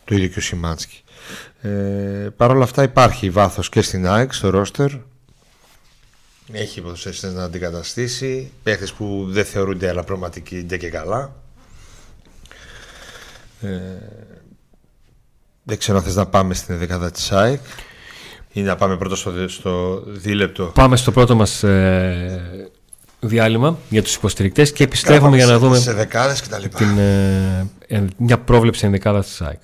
Το 0.05 0.15
ίδιο 0.15 0.27
και 0.27 0.39
ο 0.39 0.41
Σιμάνσκι. 0.41 1.03
Ε, 1.61 1.69
Παρ' 2.37 2.51
όλα 2.51 2.63
αυτά 2.63 2.83
υπάρχει 2.83 3.29
βάθος 3.29 3.69
και 3.69 3.81
στην 3.81 4.07
ΑΕΚ, 4.07 4.33
στο 4.33 4.49
ρόστερ. 4.49 4.91
Έχει 6.51 6.81
ποδοσφαιριστές 6.81 7.33
να 7.33 7.43
αντικαταστήσει. 7.43 8.51
Παίχτε 8.63 8.87
που 8.97 9.25
δεν 9.29 9.45
θεωρούνται 9.45 9.89
αλλά 9.89 10.03
πραγματικοί 10.03 10.63
ντε 10.63 10.77
και 10.77 10.89
καλά. 10.89 11.35
Ε, 13.65 14.35
δεν 15.63 15.77
ξέρω 15.77 15.97
αν 15.97 16.03
θες 16.03 16.15
να 16.15 16.25
πάμε 16.25 16.53
στην 16.53 16.77
δεκάδα 16.77 17.11
της 17.11 17.31
ΑΕΚ 17.31 17.61
ή 18.51 18.61
να 18.61 18.75
πάμε 18.75 18.97
πρώτο 18.97 19.15
στο, 19.15 19.47
στο 19.47 20.03
δίλεπτο. 20.07 20.65
Πάμε 20.65 20.95
στο 20.95 21.11
πρώτο 21.11 21.35
μας 21.35 21.63
ε, 21.63 22.69
διάλειμμα 23.19 23.77
για 23.89 24.03
τους 24.03 24.15
υποστηρικτές 24.15 24.71
και 24.71 24.83
επιστρέφουμε 24.83 25.35
για 25.35 25.45
να 25.45 25.59
δούμε 25.59 25.77
σε 25.77 25.93
δεκάδες 25.93 26.41
και 26.41 26.47
τα 26.47 26.59
λοιπά. 26.59 26.77
Την, 26.77 26.97
ε, 26.97 28.05
μια 28.17 28.39
πρόβλεψη 28.39 28.85
ενδεκάδα 28.85 29.21
της 29.21 29.41
ΑΕΚ. 29.41 29.59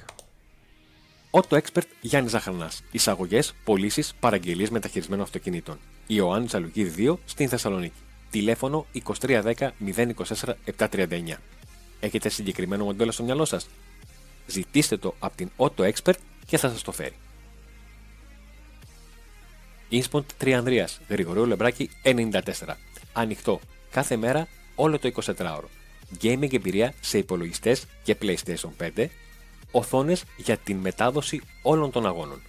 Auto 1.31 1.57
Expert 1.57 1.87
Γιάννης 2.01 2.31
Ζαχαρνάς. 2.31 2.81
Εισαγωγές, 2.91 3.53
πωλήσεις, 3.63 4.13
παραγγελίες 4.19 4.69
μεταχειρισμένων 4.69 5.23
αυτοκινήτων. 5.23 5.77
Ιωάννη 6.07 6.47
Τζαλουκίδη 6.47 6.89
2 7.09 7.17
στην 7.25 7.49
Θεσσαλονίκη. 7.49 7.99
Τηλέφωνο 8.29 8.85
2310 9.19 9.53
024 9.95 10.53
739. 10.77 11.39
Έχετε 11.99 12.29
συγκεκριμένο 12.29 12.83
μοντέλο 12.83 13.11
στο 13.11 13.23
μυαλό 13.23 13.45
σας; 13.45 13.67
Ζητήστε 14.51 14.97
το 14.97 15.15
από 15.19 15.35
την 15.35 15.49
Auto 15.57 15.91
Expert 15.91 16.17
και 16.45 16.57
θα 16.57 16.69
σας 16.69 16.81
το 16.81 16.91
φέρει. 16.91 17.15
Inspont 19.91 20.23
3 20.43 20.51
Ανδρείας, 20.51 20.99
Γρηγορείο 21.07 21.45
Λεμπράκη 21.45 21.89
94. 22.03 22.77
Ανοιχτό 23.13 23.59
κάθε 23.91 24.15
μέρα 24.15 24.47
όλο 24.75 24.99
το 24.99 25.11
24ωρο. 25.37 25.69
Gaming 26.21 26.53
εμπειρία 26.53 26.93
σε 26.99 27.17
υπολογιστές 27.17 27.85
και 28.03 28.17
PlayStation 28.21 28.69
5. 28.95 29.05
Οθόνες 29.71 30.23
για 30.37 30.57
την 30.57 30.77
μετάδοση 30.77 31.41
όλων 31.61 31.91
των 31.91 32.05
αγώνων. 32.05 32.41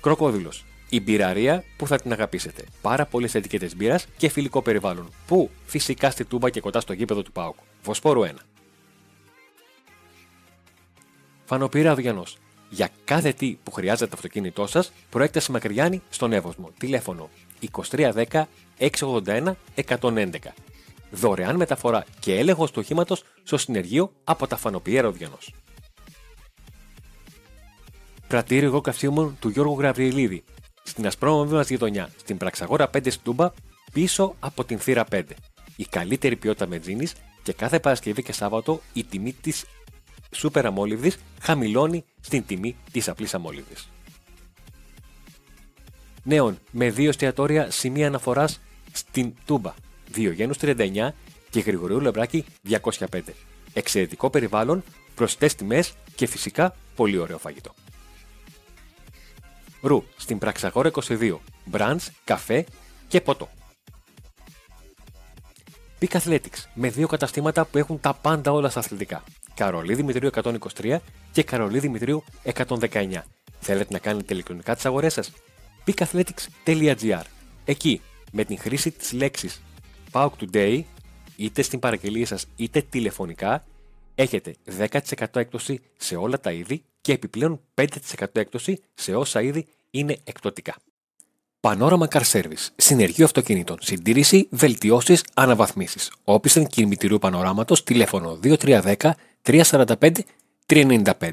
Κροκόδηλος 0.00 0.64
η 0.88 1.00
μπειραρία 1.00 1.64
που 1.76 1.86
θα 1.86 2.00
την 2.00 2.12
αγαπήσετε. 2.12 2.64
Πάρα 2.82 3.06
πολλές 3.06 3.34
ετικέτες 3.34 3.76
μπύρας 3.76 4.06
και 4.16 4.28
φιλικό 4.28 4.62
περιβάλλον. 4.62 5.10
Πού; 5.26 5.50
Φυσικά 5.64 6.10
στη 6.10 6.24
Τούμπα 6.24 6.50
και 6.50 6.60
κοντά 6.60 6.80
στο 6.80 6.92
γήπεδο 6.92 7.22
του 7.22 7.32
Πάουκ. 7.32 7.56
Βοσπόρου 7.82 8.22
1. 8.24 8.30
Φανοπύρα 11.46 11.90
Αυγιανό. 11.90 12.24
Για 12.68 12.90
κάθε 13.04 13.32
τι 13.32 13.58
που 13.62 13.70
χρειάζεται 13.70 14.06
το 14.06 14.12
αυτοκίνητό 14.14 14.66
σας, 14.66 14.92
προέκταση 15.10 15.52
Μακριάνη 15.52 16.02
στον 16.08 16.32
Εύωσμο. 16.32 16.70
Τηλέφωνο 16.78 17.28
2310 17.74 18.42
681 18.78 19.52
111. 19.74 20.54
δωρεάν 21.10 21.56
μεταφορά 21.56 22.04
και 22.20 22.38
έλεγχος 22.38 22.70
του 22.70 22.80
οχήματος 22.82 23.24
στο 23.42 23.56
συνεργείο 23.58 24.12
από 24.24 24.46
τα 24.46 24.56
φανοποιέρα 24.56 25.02
Ροδιανό. 25.02 25.38
Πρατήριο 28.28 28.80
καυσίμων 28.80 29.36
του 29.40 29.48
Γιώργου 29.48 29.78
Γραβριελίδη, 29.78 30.44
στην 30.82 31.06
ασπρόμαυρη 31.06 31.54
μας 31.54 31.68
γειτονιά, 31.68 32.10
στην 32.16 32.36
Πραξαγόρα 32.36 32.90
5 32.90 33.10
Στούμπα, 33.10 33.52
πίσω 33.92 34.34
από 34.38 34.64
την 34.64 34.78
θύρα 34.78 35.04
5. 35.12 35.22
Η 35.76 35.84
καλύτερη 35.84 36.36
ποιότητα 36.36 36.66
μετζίνης 36.66 37.14
και 37.42 37.52
κάθε 37.52 37.80
Παρασκευή 37.80 38.22
και 38.22 38.32
Σάββατο 38.32 38.80
η 38.92 39.04
τιμή 39.04 39.32
της 39.32 39.64
σούπερ 40.34 40.66
αμόλυβδης 40.66 41.18
χαμηλώνει 41.40 42.04
στην 42.20 42.46
τιμή 42.46 42.76
της 42.92 43.08
απλής 43.08 43.34
αμόλυβδης. 43.34 43.88
Νέων 46.22 46.58
με 46.70 46.90
δύο 46.90 47.08
εστιατόρια 47.08 47.70
σημεία 47.70 48.06
αναφοράς 48.06 48.60
στην 48.92 49.34
Τούμπα, 49.44 49.74
Διογένου 50.10 50.54
39 50.60 51.14
και 51.50 51.60
Γρηγορίου 51.60 52.00
Λεμπράκη 52.00 52.44
205. 52.68 53.20
Εξαιρετικό 53.72 54.30
περιβάλλον, 54.30 54.82
προσιτές 55.14 55.54
τιμές 55.54 55.92
και 56.14 56.26
φυσικά 56.26 56.76
πολύ 56.96 57.18
ωραίο 57.18 57.38
φαγητό. 57.38 57.74
Ρου 59.80 60.04
στην 60.16 60.38
Πραξαγόρα 60.38 60.90
22. 61.08 61.38
Μπραντς, 61.64 62.10
καφέ 62.24 62.64
και 63.08 63.20
ποτό. 63.20 63.48
Peak 66.00 66.20
Athletics 66.20 66.64
με 66.74 66.88
δύο 66.88 67.06
καταστήματα 67.06 67.64
που 67.64 67.78
έχουν 67.78 68.00
τα 68.00 68.14
πάντα 68.14 68.52
όλα 68.52 68.68
στα 68.68 68.80
αθλητικά. 68.80 69.22
Καρολί 69.56 69.94
Δημητρίου 69.94 70.30
123 70.34 70.96
και 71.32 71.42
Καρολί 71.42 71.78
Δημητρίου 71.78 72.24
119. 72.68 73.22
Θέλετε 73.60 73.92
να 73.92 73.98
κάνετε 73.98 74.34
ηλεκτρονικά 74.34 74.74
τις 74.74 74.86
αγορές 74.86 75.12
σας; 75.12 75.32
peakathletics.gr 75.86 77.22
Εκεί, 77.64 78.00
με 78.32 78.44
την 78.44 78.58
χρήση 78.58 78.90
της 78.90 79.12
λέξης 79.12 79.62
PAUK 80.12 80.30
Today, 80.40 80.82
είτε 81.36 81.62
στην 81.62 81.78
παραγγελία 81.78 82.26
σας 82.26 82.46
είτε 82.56 82.82
τηλεφωνικά, 82.90 83.64
έχετε 84.14 84.54
10% 84.78 85.40
έκπτωση 85.40 85.80
σε 85.96 86.16
όλα 86.16 86.40
τα 86.40 86.52
είδη 86.52 86.82
και 87.00 87.12
επιπλέον 87.12 87.60
5% 87.74 87.84
έκπτωση 88.32 88.80
σε 88.94 89.14
όσα 89.14 89.42
είδη 89.42 89.66
είναι 89.90 90.16
εκπτωτικά. 90.24 90.74
Πανόραμα 91.60 92.08
Car 92.10 92.22
Service. 92.32 92.68
Συνεργείο 92.76 93.24
αυτοκινήτων. 93.24 93.76
Συντήρηση, 93.80 94.48
βελτιώσεις, 94.50 95.24
αναβαθμίσεις. 95.34 96.12
Όπισθεν 96.24 96.66
κινητηρίου 96.66 97.18
πανοράματος, 97.18 97.82
τηλέφωνο 97.82 98.38
2310 98.42 99.10
345 99.46 100.10
395. 100.66 101.30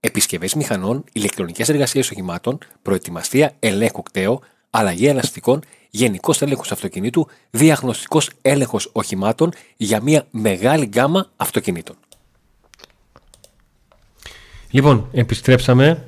Επισκευές 0.00 0.54
μηχανών, 0.54 1.04
ηλεκτρονικές 1.12 1.68
εργασίες 1.68 2.10
οχημάτων, 2.10 2.58
προετοιμαστία 2.82 3.54
ελέγχου 3.58 4.02
κταίο, 4.02 4.40
αλλαγή 4.70 5.06
ελαστικών, 5.06 5.62
γενικός 5.90 6.42
έλεγχος 6.42 6.72
αυτοκινήτου, 6.72 7.28
διαγνωστικός 7.50 8.30
έλεγχος 8.42 8.90
οχημάτων 8.92 9.52
για 9.76 10.02
μια 10.02 10.26
μεγάλη 10.30 10.84
γκάμα 10.84 11.30
αυτοκινήτων. 11.36 11.96
Λοιπόν, 14.70 15.08
επιστρέψαμε. 15.12 16.04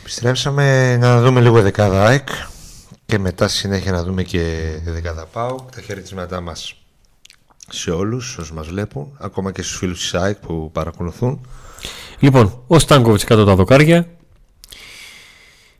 Επιστρέψαμε 0.00 0.96
να 0.96 1.22
δούμε 1.22 1.40
λίγο 1.40 1.62
δεκάδα 1.62 2.04
ΑΕΚ 2.06 2.28
και 3.06 3.18
μετά 3.18 3.48
στη 3.48 3.58
συνέχεια 3.58 3.92
να 3.92 4.02
δούμε 4.02 4.22
και 4.22 4.72
δεκάδα 4.84 5.26
ΠΑΟΚ. 5.26 5.70
Τα 5.70 5.80
χαιρετίσματά 5.80 6.40
μας 6.40 6.81
σε 7.72 7.90
όλους 7.90 8.36
όσους 8.36 8.52
μας 8.52 8.66
βλέπουν, 8.66 9.16
ακόμα 9.18 9.52
και 9.52 9.62
στους 9.62 9.76
φίλους 9.76 10.00
της 10.00 10.14
ΑΕΚ 10.14 10.36
που 10.36 10.70
παρακολουθούν. 10.72 11.40
Λοιπόν, 12.18 12.62
ο 12.66 12.78
Στάνκοβιτς 12.78 13.24
κάτω 13.24 13.44
τα 13.44 13.54
δοκάρια. 13.54 14.08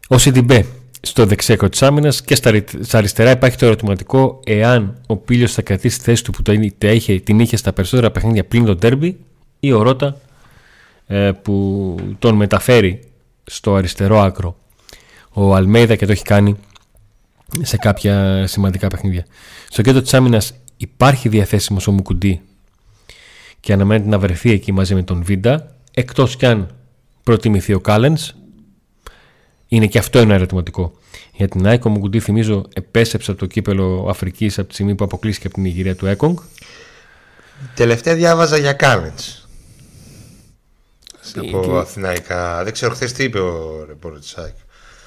Ο 0.09 0.19
Σιντιμπέ 0.19 0.67
στο 1.01 1.27
δεξιάκο 1.27 1.69
της 1.69 1.83
άμυνας 1.83 2.23
και 2.23 2.35
στα 2.81 2.99
αριστερά 2.99 3.31
υπάρχει 3.31 3.57
το 3.57 3.67
ερωτηματικό 3.67 4.41
εάν 4.45 5.01
ο 5.07 5.17
Πίλιο 5.17 5.47
θα 5.47 5.63
κρατήσει 5.63 5.99
τη 5.99 6.05
θέση 6.05 6.25
του 6.25 6.31
που 6.31 6.43
την 7.25 7.41
είχε 7.41 7.57
στα 7.57 7.73
περισσότερα 7.73 8.11
παιχνίδια 8.11 8.45
πλην 8.45 8.65
το 8.65 8.77
τέρμπι 8.77 9.19
ή 9.61 9.73
ο 9.73 9.83
Ρότα 9.83 10.21
ε, 11.07 11.31
που 11.43 11.97
τον 12.19 12.35
μεταφέρει 12.35 13.01
στο 13.45 13.75
αριστερό 13.75 14.21
άκρο 14.21 14.57
ο 15.33 15.55
Αλμέιδα 15.55 15.97
και 15.97 16.07
το 16.07 16.13
έχει 16.13 16.23
κάνει 16.23 16.57
σε 17.61 17.77
κάποια 17.77 18.47
σημαντικά 18.47 18.89
παιχνίδια. 18.89 19.27
Στο 19.69 19.83
κέντρο 19.83 20.03
της 20.03 20.15
άμυνας 20.15 20.55
υπάρχει 20.83 21.29
διαθέσιμος 21.29 21.87
ο 21.87 21.93
Μουκουντή 21.93 22.41
και 23.61 23.73
αναμένεται 23.73 24.09
να 24.09 24.19
βρεθεί 24.19 24.51
εκεί 24.51 24.73
μαζί 24.73 24.95
με 24.95 25.03
τον 25.03 25.23
Βίντα 25.23 25.75
εκτός 25.95 26.37
κι 26.37 26.47
αν 26.47 26.75
προτιμηθεί 27.23 27.73
ο 27.73 27.81
Κάλενς. 27.81 28.35
Είναι 29.69 29.87
και 29.87 29.99
αυτό 29.99 30.19
ένα 30.19 30.35
ερωτηματικό. 30.35 30.93
Για 31.33 31.49
την 31.49 31.67
Άικο 31.67 31.89
Μουκουντή, 31.89 32.21
θυμίζω, 32.21 32.69
επέσεψε 32.75 33.31
από 33.31 33.41
το 33.41 33.47
κύπελο 33.47 34.07
Αφρικής 34.09 34.59
από 34.59 34.69
τη 34.69 34.75
στιγμή 34.75 34.95
που 34.95 35.05
αποκλείστηκε 35.05 35.47
από 35.47 35.57
την 35.57 35.65
ηγυρία 35.65 35.97
του 35.97 36.07
Έκογκ. 36.07 36.39
Τελευταία 37.75 38.15
διάβαζα 38.15 38.57
για 38.57 38.73
Κάλενς. 38.73 39.47
Από 41.37 41.79
Αθηναϊκά. 41.79 42.65
Δεν 42.65 42.73
ξέρω 42.73 42.95
χθες 42.95 43.13
τι 43.13 43.25
είπε 43.25 43.39
ο 43.39 43.85
ρεπόρτερ 43.85 44.21
της 44.21 44.37
ΑΕΚ. 44.37 44.55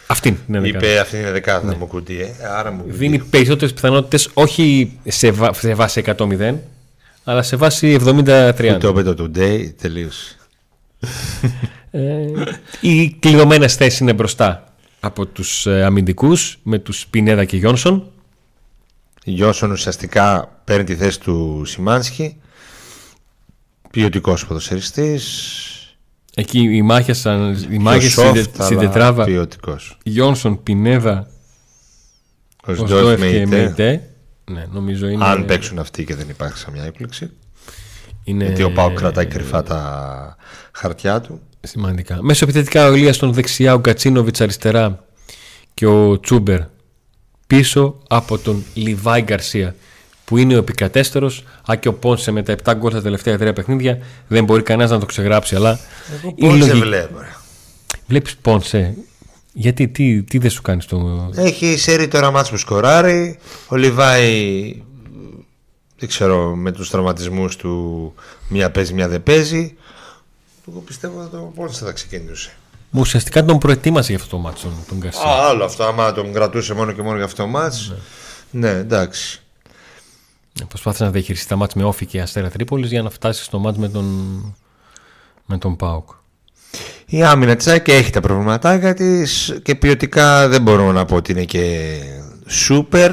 Αυτή 0.08 0.38
είναι 0.48 0.60
δεκάδα. 0.60 0.86
Είπε 0.88 1.00
αυτή 1.00 1.18
είναι 1.18 1.32
δεκάδα 1.32 1.70
ναι. 1.70 1.76
μου 1.76 1.88
κουντί. 1.88 2.22
Ε. 2.22 2.48
Άρα 2.58 2.72
μου 2.72 2.84
Δίνει 2.88 3.20
περισσότερες 3.20 3.74
πιθανότητες 3.74 4.30
όχι 4.34 4.98
σε, 5.08 5.32
βα... 5.32 5.54
σε 5.54 5.74
βάση 5.74 6.04
100-0, 6.18 6.56
αλλά 7.24 7.42
σε 7.42 7.56
βάση 7.56 7.98
70-30. 8.06 8.78
Το 8.80 8.88
είπε 8.88 9.04
το 9.04 9.32
today, 9.36 9.70
τελείωσε. 9.82 10.36
ε, 11.92 12.26
οι 12.82 13.10
κλειδωμένε 13.10 13.68
θέσεις 13.68 14.00
είναι 14.00 14.14
μπροστά 14.14 14.74
από 15.00 15.26
τους 15.26 15.66
ε, 15.66 15.84
αμυντικούς 15.84 16.60
με 16.64 16.80
τους 16.80 17.08
Πινέδα 17.08 17.46
και 17.46 17.58
Γιόνσον. 17.58 18.12
Γιόνσον 19.24 19.72
ουσιαστικά 19.72 20.52
παίρνει 20.64 20.84
τη 20.84 20.96
θέση 20.96 21.20
του 21.20 21.64
Σιμάνσκι. 21.66 22.38
Ποιοτικός 23.92 24.46
ποδοσφαιριστής. 24.46 25.70
Εκεί 26.36 26.60
οι 26.60 26.82
μάχε 26.82 27.16
οι 27.70 27.78
μάχες 27.78 28.20
στην 28.60 28.80
τετράβα. 28.80 29.26
Γιόνσον, 30.04 30.64
Πινέδα 30.64 31.28
Οσδόεφ 32.66 33.20
και 33.20 33.46
Μεϊτέ. 33.48 34.10
Ναι, 34.52 34.66
νομίζω 34.72 35.08
είναι... 35.08 35.26
Αν 35.26 35.46
παίξουν 35.46 35.80
αυτοί 35.80 36.04
και 36.04 36.16
δεν 36.16 36.30
υπάρχει 36.30 36.66
καμιά 36.66 36.84
έκπληξη. 36.84 37.32
Είναι... 38.24 38.46
Γιατί 38.46 38.64
ο 38.64 38.72
Πάο 38.72 38.94
κρατάει 38.94 39.26
κρυφά 39.26 39.64
τα 39.64 40.36
χαρτιά 40.72 41.22
του. 41.22 41.42
Σημαντικά. 41.62 42.18
Μέσω 42.22 42.44
επιθετικά 42.44 42.88
ο 42.88 42.94
Ηλίας 42.94 43.16
στον 43.16 43.34
δεξιά 43.34 43.74
Ο 43.74 43.80
Κατσίνοβιτς 43.80 44.42
αριστερά 44.42 45.06
Και 45.74 45.86
ο 45.86 46.20
Τσούμπερ 46.20 46.60
πίσω 47.48 48.00
από 48.08 48.38
τον 48.38 48.64
Λιβάη 48.74 49.22
Γκαρσία 49.22 49.76
που 50.26 50.38
είναι 50.38 50.56
ο 50.56 50.58
επικρατέστερο. 50.58 51.32
Αν 51.66 51.80
και 51.80 51.88
ο 51.88 51.94
Πόνσε 51.94 52.32
με 52.32 52.44
τα 52.44 52.56
7 52.64 52.74
γκολ 52.78 52.92
στα 52.92 53.02
τελευταία 53.02 53.38
τρία 53.38 53.54
παιχνίδια 53.54 54.00
δεν 54.28 54.44
μπορεί 54.44 54.62
κανένας 54.62 54.92
να 54.92 55.00
το 55.00 55.06
ξεγράψει. 55.06 55.56
Αλλά 55.56 55.80
Εγώ 56.20 56.32
Πόνσε 56.32 56.58
λογική... 56.58 56.80
βλέπω. 56.80 57.20
Βλέπεις 58.08 58.36
Πόνσε. 58.36 58.96
Γιατί, 59.54 59.88
τι, 59.88 60.24
τι 60.24 60.38
δεν 60.38 60.50
σου 60.50 60.62
κάνει 60.62 60.84
το. 60.84 61.30
Έχει 61.36 61.78
σέρει 61.78 62.08
τώρα 62.08 62.32
μάτς 62.32 62.50
που 62.50 62.58
σκοράρει. 62.58 63.40
Ο 63.68 63.76
Λιβάη 63.76 64.84
δεν 66.00 66.08
ξέρω 66.10 66.56
με 66.56 66.72
τους 66.72 66.90
τραυματισμούς 66.90 67.56
του 67.56 68.14
μία 68.48 68.72
παίζει 68.72 68.94
μία 68.94 69.08
δεν 69.08 69.24
παίζει 69.24 69.76
εγώ 70.70 70.80
πιστεύω 70.80 71.20
ότι 71.20 71.30
το 71.32 71.52
Πόνσε 71.56 71.86
θα 71.86 71.92
ξεκινούσε 71.92 72.52
Μου 72.90 73.02
ουσιαστικά 73.02 73.46
τον 73.46 73.58
προετοίμασε 73.58 74.12
για 74.12 74.24
αυτό 74.24 74.36
το 74.36 74.42
μάτσο 74.42 74.72
τον 74.88 74.98
Γκαρσία 74.98 75.22
Α, 75.22 75.48
άλλο 75.48 75.64
αυτό 75.64 75.84
άμα 75.84 76.12
τον 76.12 76.34
κρατούσε 76.34 76.74
μόνο 76.74 76.92
και 76.92 77.02
μόνο 77.02 77.16
για 77.16 77.26
αυτό 77.26 77.42
το 77.42 77.48
μάτσο 77.48 77.96
ναι. 78.50 78.72
ναι 78.72 78.80
εντάξει 78.80 79.42
Προσπάθησε 80.68 81.04
να 81.04 81.12
διαχειριστεί 81.12 81.48
τα 81.48 81.56
μάτς 81.56 81.74
με 81.74 81.84
όφη 81.84 82.06
και 82.06 82.22
αστέρα 82.22 82.50
Τρίπολης 82.50 82.90
για 82.90 83.02
να 83.02 83.10
φτάσει 83.10 83.44
στο 83.44 83.60
μάτς 83.60 83.78
με 83.78 83.90
τον, 83.90 84.06
με 85.46 85.58
τον 85.58 85.76
Πάουκ. 85.76 86.10
Η 87.06 87.24
άμυνα 87.24 87.56
της 87.56 87.82
και 87.82 87.94
έχει 87.94 88.10
τα 88.10 88.20
προβληματάκια 88.20 88.94
της 88.94 89.60
και 89.64 89.76
ποιοτικά 89.76 90.48
δεν 90.48 90.62
μπορώ 90.62 90.92
να 90.92 91.06
πω 91.06 91.16
ότι 91.16 91.32
είναι 91.32 91.46
και 91.46 91.96
σούπερ 92.46 93.12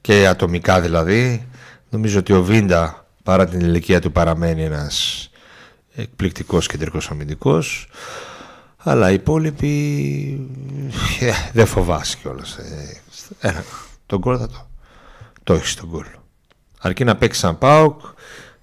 και 0.00 0.26
ατομικά 0.26 0.80
δηλαδή. 0.80 1.48
Νομίζω 1.90 2.18
ότι 2.18 2.32
ο 2.32 2.42
Βίντα 2.42 3.06
παρά 3.22 3.46
την 3.46 3.60
ηλικία 3.60 4.00
του 4.00 4.12
παραμένει 4.12 4.62
ένας 4.62 5.28
εκπληκτικός 5.94 6.66
κεντρικός 6.66 7.10
αμυντικός 7.10 7.88
αλλά 8.76 9.10
οι 9.10 9.14
υπόλοιποι 9.14 9.70
ε, 11.20 11.30
δεν 11.52 11.66
φοβάσαι 11.66 12.16
κιόλας. 12.22 12.56
Ε, 12.56 13.48
ε, 13.48 13.62
τον 14.06 14.20
κόλ 14.20 14.36
θα 14.40 14.46
το, 14.46 14.68
το 15.42 15.54
έχεις 15.54 15.74
τον 15.74 15.90
κόλ. 15.90 16.04
Αρκεί 16.86 17.04
να 17.04 17.16
παίξει 17.16 17.40
σαν 17.40 17.58
Πάοκ, 17.58 18.00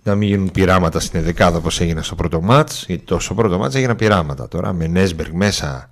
να 0.04 0.16
μην 0.16 0.28
γίνουν 0.28 0.52
πειράματα 0.52 1.00
στην 1.00 1.24
δεκάδα 1.24 1.58
όπως 1.58 1.80
έγινε 1.80 2.02
στο 2.02 2.16
πρώτο 2.16 2.42
μάτς. 2.42 2.84
Γιατί 2.88 3.04
το 3.04 3.20
στο 3.20 3.34
πρώτο 3.34 3.58
μάτς 3.58 3.76
έγιναν 3.76 3.96
πειράματα 3.96 4.48
τώρα 4.48 4.74
με 4.74 4.88
Νέσμπεργκ 4.88 5.34
μέσα, 5.34 5.90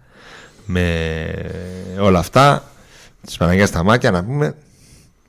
με 0.65 0.95
όλα 1.99 2.19
αυτά. 2.19 2.63
Τη 3.27 3.35
Παναγία 3.37 3.65
στα 3.65 3.83
μάτια 3.83 4.11
να 4.11 4.23
πούμε 4.23 4.55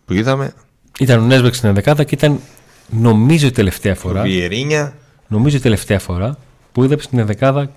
που 0.06 0.12
είδαμε. 0.12 0.54
Ήταν 0.98 1.20
ο 1.20 1.24
Νέσμπεργκ 1.24 1.54
στην 1.54 1.74
δεκάδα 1.74 2.04
και 2.04 2.14
ήταν 2.14 2.40
νομίζω 2.88 3.46
η 3.46 3.50
τελευταία 3.50 3.94
φορά. 3.94 4.22
Βιερίνια. 4.22 4.96
Νομίζω 5.26 5.56
η 5.56 5.60
τελευταία 5.60 5.98
φορά 5.98 6.38
που 6.72 6.84
είδαμε 6.84 7.02
στην 7.02 7.26
δεκάδα 7.26 7.70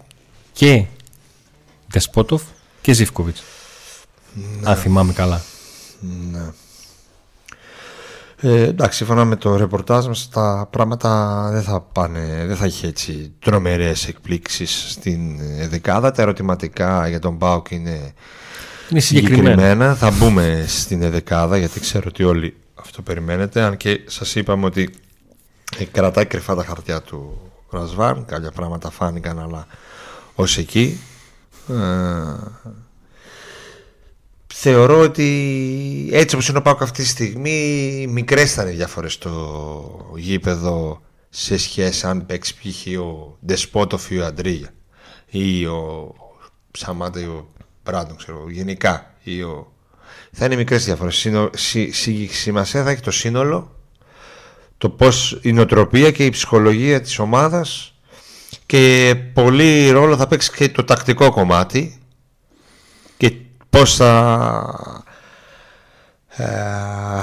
και 0.53 0.85
Δεσπότοφ 1.87 2.41
και 2.81 2.93
Ζήφκοβιτς. 2.93 3.43
Αν 4.63 4.75
θυμάμαι 4.75 5.13
καλά. 5.13 5.41
Ναι. 6.31 6.51
Ε, 8.45 8.63
εντάξει, 8.63 8.97
σύμφωνα 8.97 9.25
με 9.25 9.35
το 9.35 9.55
ρεπορτάζ 9.55 10.05
μας 10.05 10.29
τα 10.29 10.67
πράγματα 10.69 11.49
δεν 11.51 11.61
θα 11.61 11.81
πάνε, 11.81 12.43
δεν 12.47 12.55
θα 12.55 12.65
έχει 12.65 12.85
έτσι 12.85 13.31
τρομερές 13.39 14.07
εκπλήξεις 14.07 14.85
στην 14.89 15.39
δεκάδα. 15.69 16.11
Τα 16.11 16.21
ερωτηματικά 16.21 17.07
για 17.07 17.19
τον 17.19 17.35
Μπάουκ 17.35 17.71
είναι, 17.71 18.13
Είναι 18.89 18.99
συγκεκριμένα. 18.99 19.95
Θα 19.95 20.11
μπούμε 20.11 20.65
στην 20.67 21.11
δεκάδα 21.11 21.57
γιατί 21.57 21.79
ξέρω 21.79 22.03
ότι 22.07 22.23
όλοι 22.23 22.55
αυτό 22.75 23.01
περιμένετε. 23.01 23.61
Αν 23.61 23.77
και 23.77 24.01
σας 24.05 24.35
είπαμε 24.35 24.65
ότι 24.65 24.89
ε, 25.77 25.83
κρατάει 25.83 26.25
κρυφά 26.25 26.55
τα 26.55 26.63
χαρτιά 26.63 27.01
του 27.01 27.51
Ρασβάν. 27.69 28.25
Κάποια 28.25 28.51
πράγματα 28.51 28.89
φάνηκαν 28.89 29.39
αλλά 29.39 29.67
ως 30.35 30.57
εκεί. 30.57 30.99
Ε, 31.69 31.73
θεωρώ 34.65 34.99
ότι 34.99 36.09
έτσι 36.11 36.35
όπως 36.35 36.47
είναι 36.47 36.57
ο 36.57 36.61
Πάουκ 36.61 36.81
αυτή 36.81 37.01
τη 37.01 37.07
στιγμή 37.07 38.05
μικρές 38.09 38.53
θα 38.53 38.61
είναι 38.61 38.71
οι 38.71 38.75
διαφορές 38.75 39.13
στο 39.13 40.13
γήπεδο 40.15 41.01
σε 41.29 41.57
σχέση 41.57 42.07
αν 42.07 42.25
παίξει 42.25 42.55
π.χ. 42.55 42.99
ο 42.99 43.37
Ντεσπότοφ 43.45 44.11
ή 44.11 44.17
ο 44.17 44.25
Αντρίγια 44.25 44.73
ή 45.29 45.65
ο 45.65 46.13
Σαμάτα 46.71 47.19
ή 47.19 47.23
ο 47.23 47.47
Μπράντον 47.83 48.17
ξέρω 48.17 48.45
γενικά 48.49 49.13
ή 49.23 49.41
ο... 49.41 49.71
θα 50.31 50.45
είναι 50.45 50.55
μικρές 50.55 50.85
διαφορές 50.85 51.15
Συνο... 51.15 51.49
Συ... 51.53 51.89
Συ... 51.91 52.27
σημασία 52.31 52.83
θα 52.83 52.89
έχει 52.89 53.01
το 53.01 53.11
σύνολο 53.11 53.75
το 54.77 54.89
πώς 54.89 55.39
η 55.41 55.51
νοοτροπία 55.51 56.11
και 56.11 56.25
η 56.25 56.29
ψυχολογία 56.29 57.01
της 57.01 57.19
ομάδας 57.19 57.93
και 58.65 59.15
πολύ 59.33 59.89
ρόλο 59.89 60.17
θα 60.17 60.27
παίξει 60.27 60.51
και 60.51 60.69
το 60.69 60.83
τακτικό 60.83 61.31
κομμάτι 61.31 61.97
και 62.02 62.02
πώς 63.73 63.95
θα 63.95 65.03
ε, 66.27 66.45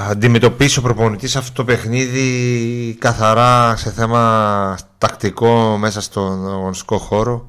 αντιμετωπίσει 0.08 0.78
ο 0.78 0.82
προπονητής 0.82 1.36
αυτό 1.36 1.52
το 1.52 1.64
παιχνίδι 1.64 2.96
καθαρά 3.00 3.76
σε 3.76 3.90
θέμα 3.90 4.78
τακτικό 4.98 5.76
μέσα 5.76 6.00
στον 6.00 6.48
αγωνιστικό 6.48 6.98
χώρο. 6.98 7.46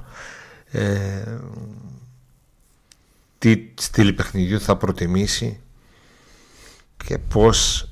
Ε, 0.71 1.37
τι 3.37 3.69
στυλ 3.79 4.13
παιχνιδιού 4.13 4.59
θα 4.59 4.75
προτιμήσει 4.75 5.59
και 7.05 7.17
πώς 7.17 7.89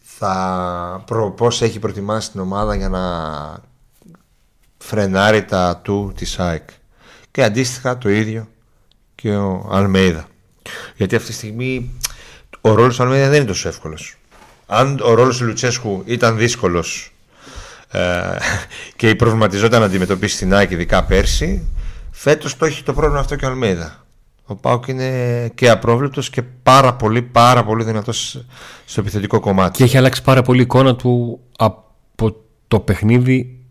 θα 0.00 1.02
προ, 1.06 1.30
πώς 1.30 1.62
έχει 1.62 1.78
προτιμάσει 1.78 2.30
την 2.30 2.40
ομάδα 2.40 2.74
για 2.74 2.88
να 2.88 3.02
φρενάρει 4.78 5.44
τα 5.44 5.76
του 5.82 6.12
της 6.16 6.38
ΑΕΚ. 6.38 6.68
Και 7.30 7.42
αντίστοιχα 7.42 7.98
το 7.98 8.08
ίδιο 8.08 8.48
και 9.24 9.36
ο 9.36 9.68
Αλμέιδα. 9.70 10.26
Γιατί 10.96 11.16
αυτή 11.16 11.28
τη 11.28 11.34
στιγμή 11.34 11.90
ο 12.60 12.74
ρόλος 12.74 12.96
του 12.96 13.02
Αλμέιδα 13.02 13.28
δεν 13.28 13.36
είναι 13.36 13.46
τόσο 13.46 13.68
εύκολος. 13.68 14.16
Αν 14.66 15.00
ο 15.02 15.14
ρόλος 15.14 15.38
του 15.38 15.44
Λουτσέσκου 15.44 16.02
ήταν 16.06 16.36
δύσκολος 16.36 17.12
ε, 17.90 18.00
και 18.96 19.14
προβληματιζόταν 19.14 19.80
να 19.80 19.86
αντιμετωπίσει 19.86 20.38
την 20.38 20.54
ΑΕΚ 20.54 20.70
ειδικά 20.70 21.04
πέρσι, 21.04 21.62
φέτος 22.10 22.56
το 22.56 22.64
έχει 22.64 22.82
το 22.82 22.92
πρόβλημα 22.92 23.20
αυτό 23.20 23.36
και 23.36 23.44
ο 23.44 23.48
Αλμέιδα. 23.48 24.04
Ο 24.46 24.54
Πάουκ 24.54 24.86
είναι 24.86 25.48
και 25.54 25.70
απρόβλεπτος 25.70 26.30
και 26.30 26.42
πάρα 26.42 26.94
πολύ 26.94 27.22
πάρα 27.22 27.64
πολύ 27.64 27.84
δυνατός 27.84 28.44
στο 28.84 29.00
επιθετικό 29.00 29.40
κομμάτι. 29.40 29.76
Και 29.76 29.84
έχει 29.84 29.96
αλλάξει 29.96 30.22
πάρα 30.22 30.42
πολύ 30.42 30.58
η 30.58 30.62
εικόνα 30.62 30.96
του 30.96 31.40
από 31.56 32.36
το 32.68 32.80
παιχνίδι 32.80 33.64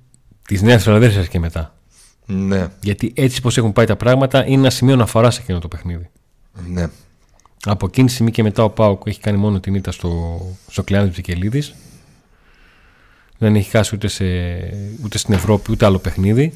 της 0.47 0.61
Νέας 0.61 0.83
Φιλαδέλφειας 0.83 1.27
και 1.27 1.39
μετά. 1.39 1.72
Ναι, 2.25 2.67
Γιατί 2.81 3.11
έτσι 3.15 3.41
πως 3.41 3.57
έχουν 3.57 3.73
πάει 3.73 3.85
τα 3.85 3.95
πράγματα 3.95 4.45
είναι 4.45 4.55
ένα 4.55 4.69
σημείο 4.69 4.93
αναφοράς 4.93 5.33
σε 5.35 5.41
εκείνο 5.41 5.59
το 5.59 5.67
παιχνίδι. 5.67 6.09
ναι. 6.69 6.87
Από 7.65 7.85
εκείνη 7.85 8.07
τη 8.07 8.13
στιγμή 8.13 8.31
και 8.31 8.43
μετά 8.43 8.63
ο 8.63 8.69
Πάουκ 8.69 9.01
έχει 9.05 9.19
κάνει 9.19 9.37
μόνο 9.37 9.59
την 9.59 9.75
ήττα 9.75 9.91
στο, 9.91 10.41
στο 10.67 10.83
κλειάδι 10.83 11.07
του 11.07 11.13
Βικελίδης. 11.15 11.73
Δεν 13.37 13.55
έχει 13.55 13.69
χάσει 13.69 13.95
ούτε, 13.95 14.07
σε, 14.07 14.23
ούτε 15.03 15.17
στην 15.17 15.33
Ευρώπη 15.33 15.71
ούτε 15.71 15.85
άλλο 15.85 15.97
παιχνίδι. 15.99 16.53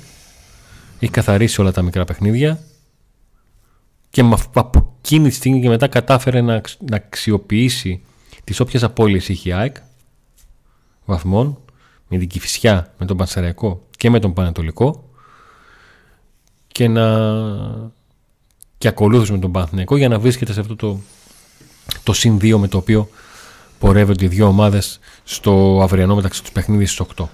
Έχει 1.00 1.12
καθαρίσει 1.12 1.62
όλα 1.62 1.72
τα 1.72 1.82
μικρά 1.82 2.06
παιχνίδια. 2.06 2.60
Και 4.10 4.24
με 4.24 4.34
αυ- 4.34 4.58
από 4.58 4.96
εκείνη 4.98 5.30
τη 5.30 5.36
στιγμή 5.36 5.62
και 5.62 5.68
μετά 5.70 5.88
κατάφερε 5.88 6.42
να, 6.42 6.56
αξ- 6.56 6.82
να 6.90 6.96
αξιοποιήσει 6.96 8.02
τις 8.44 8.60
όποιες 8.60 8.84
απώλειες 8.84 9.30
είχε 9.30 9.50
η 9.50 9.54
ΑΕΚ 9.54 9.76
βαθμών 11.06 11.58
με 12.08 12.18
την 12.18 12.28
Κηφισιά, 12.28 12.94
με 12.98 13.06
τον 13.06 13.18
Πανσεραϊκό 13.18 13.86
και 13.98 14.10
με 14.10 14.20
τον 14.20 14.34
Πανατολικό 14.34 15.07
και 16.78 16.88
να 16.88 17.32
και 18.78 18.88
ακολούθως 18.88 19.32
με 19.32 19.38
τον 19.38 19.52
Παναθηναϊκό 19.52 19.98
για 19.98 20.08
να 20.08 20.20
βρίσκεται 20.20 20.54
σε 20.54 20.60
αυτό 20.60 20.76
το, 20.76 21.00
το 22.04 22.14
συν 22.14 22.38
2 22.42 22.58
με 22.58 22.68
το 22.68 22.78
οποίο 22.78 23.10
πορεύονται 23.80 24.26
οι 24.26 24.28
δύο 24.28 24.48
ομάδες 24.48 25.00
στο 25.24 25.80
αυριανό 25.84 26.16
μεταξύ 26.16 26.42
τους 26.42 26.52
παιχνίδι 26.52 26.86
στις 26.86 27.06
8. 27.18 27.26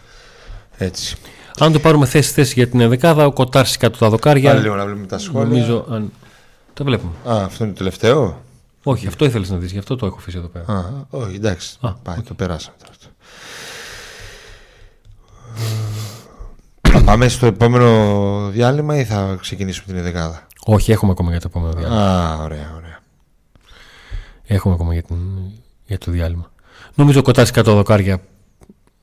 Έτσι. 0.77 1.15
Αν 1.60 1.71
το 1.71 1.79
πάρουμε 1.79 2.06
θέση 2.06 2.32
θέση 2.32 2.53
για 2.53 2.67
την 2.67 2.79
ενδεκάδα, 2.79 3.25
ο 3.25 3.32
Κοτάρσης 3.34 3.77
κάτω 3.77 3.97
τα 3.97 4.10
δοκάρια. 4.10 4.49
Πάλι 4.49 4.62
λίγο 4.62 4.75
να 4.75 4.86
βλέπουμε 4.86 5.08
τα 5.08 5.17
σχόλια. 5.17 5.47
Νομίζω. 5.47 5.86
Αν... 5.89 6.12
Τα 6.73 6.84
βλέπουμε. 6.84 7.12
Α, 7.25 7.43
αυτό 7.43 7.63
είναι 7.63 7.73
το 7.73 7.77
τελευταίο; 7.79 8.41
Όχι, 8.84 9.08
αυτό 9.08 9.25
ήθελες 9.25 9.49
να 9.49 9.58
δεις, 9.58 9.71
γι' 9.71 9.77
αυτό 9.77 9.95
το 9.95 10.06
έχω 10.06 10.15
αφήσει 10.19 10.38
εδώ 10.38 10.47
πέρα. 10.47 10.65
Α, 10.73 10.84
όχι, 11.10 11.36
εντάξει. 11.36 11.77
Α, 11.82 11.93
Πάει, 11.93 12.21
το 12.21 12.34
περάσαμε 12.34 12.75
τώρα. 12.79 12.91
Αυτό. 16.93 17.06
Θα 17.06 17.12
πάμε 17.12 17.27
στο 17.27 17.45
επόμενο 17.45 18.49
διάλειμμα 18.49 18.97
ή 18.99 19.03
θα 19.03 19.38
ξεκινήσουμε 19.41 19.93
την 19.93 20.03
δεκάδα; 20.03 20.47
Όχι, 20.65 20.91
έχουμε 20.91 21.12
ακόμα 21.12 21.32
για 21.32 21.39
το 21.39 21.47
επόμενο 21.49 21.73
διάλειμμα. 21.73 22.32
Α, 22.32 22.43
ωραία, 22.43 22.73
ωραία. 22.75 22.99
Έχουμε 24.43 24.73
ακόμα 24.73 24.93
για, 24.93 25.03
την... 25.03 25.17
για 25.86 25.97
το 25.97 26.12
διάλειμμα. 26.12 26.51
Νομίζω 26.95 27.19
ο 27.19 27.23
Κοτάρση 27.23 27.51
κάτω 27.51 27.69
τα 27.69 27.75
δοκάρια. 27.75 28.21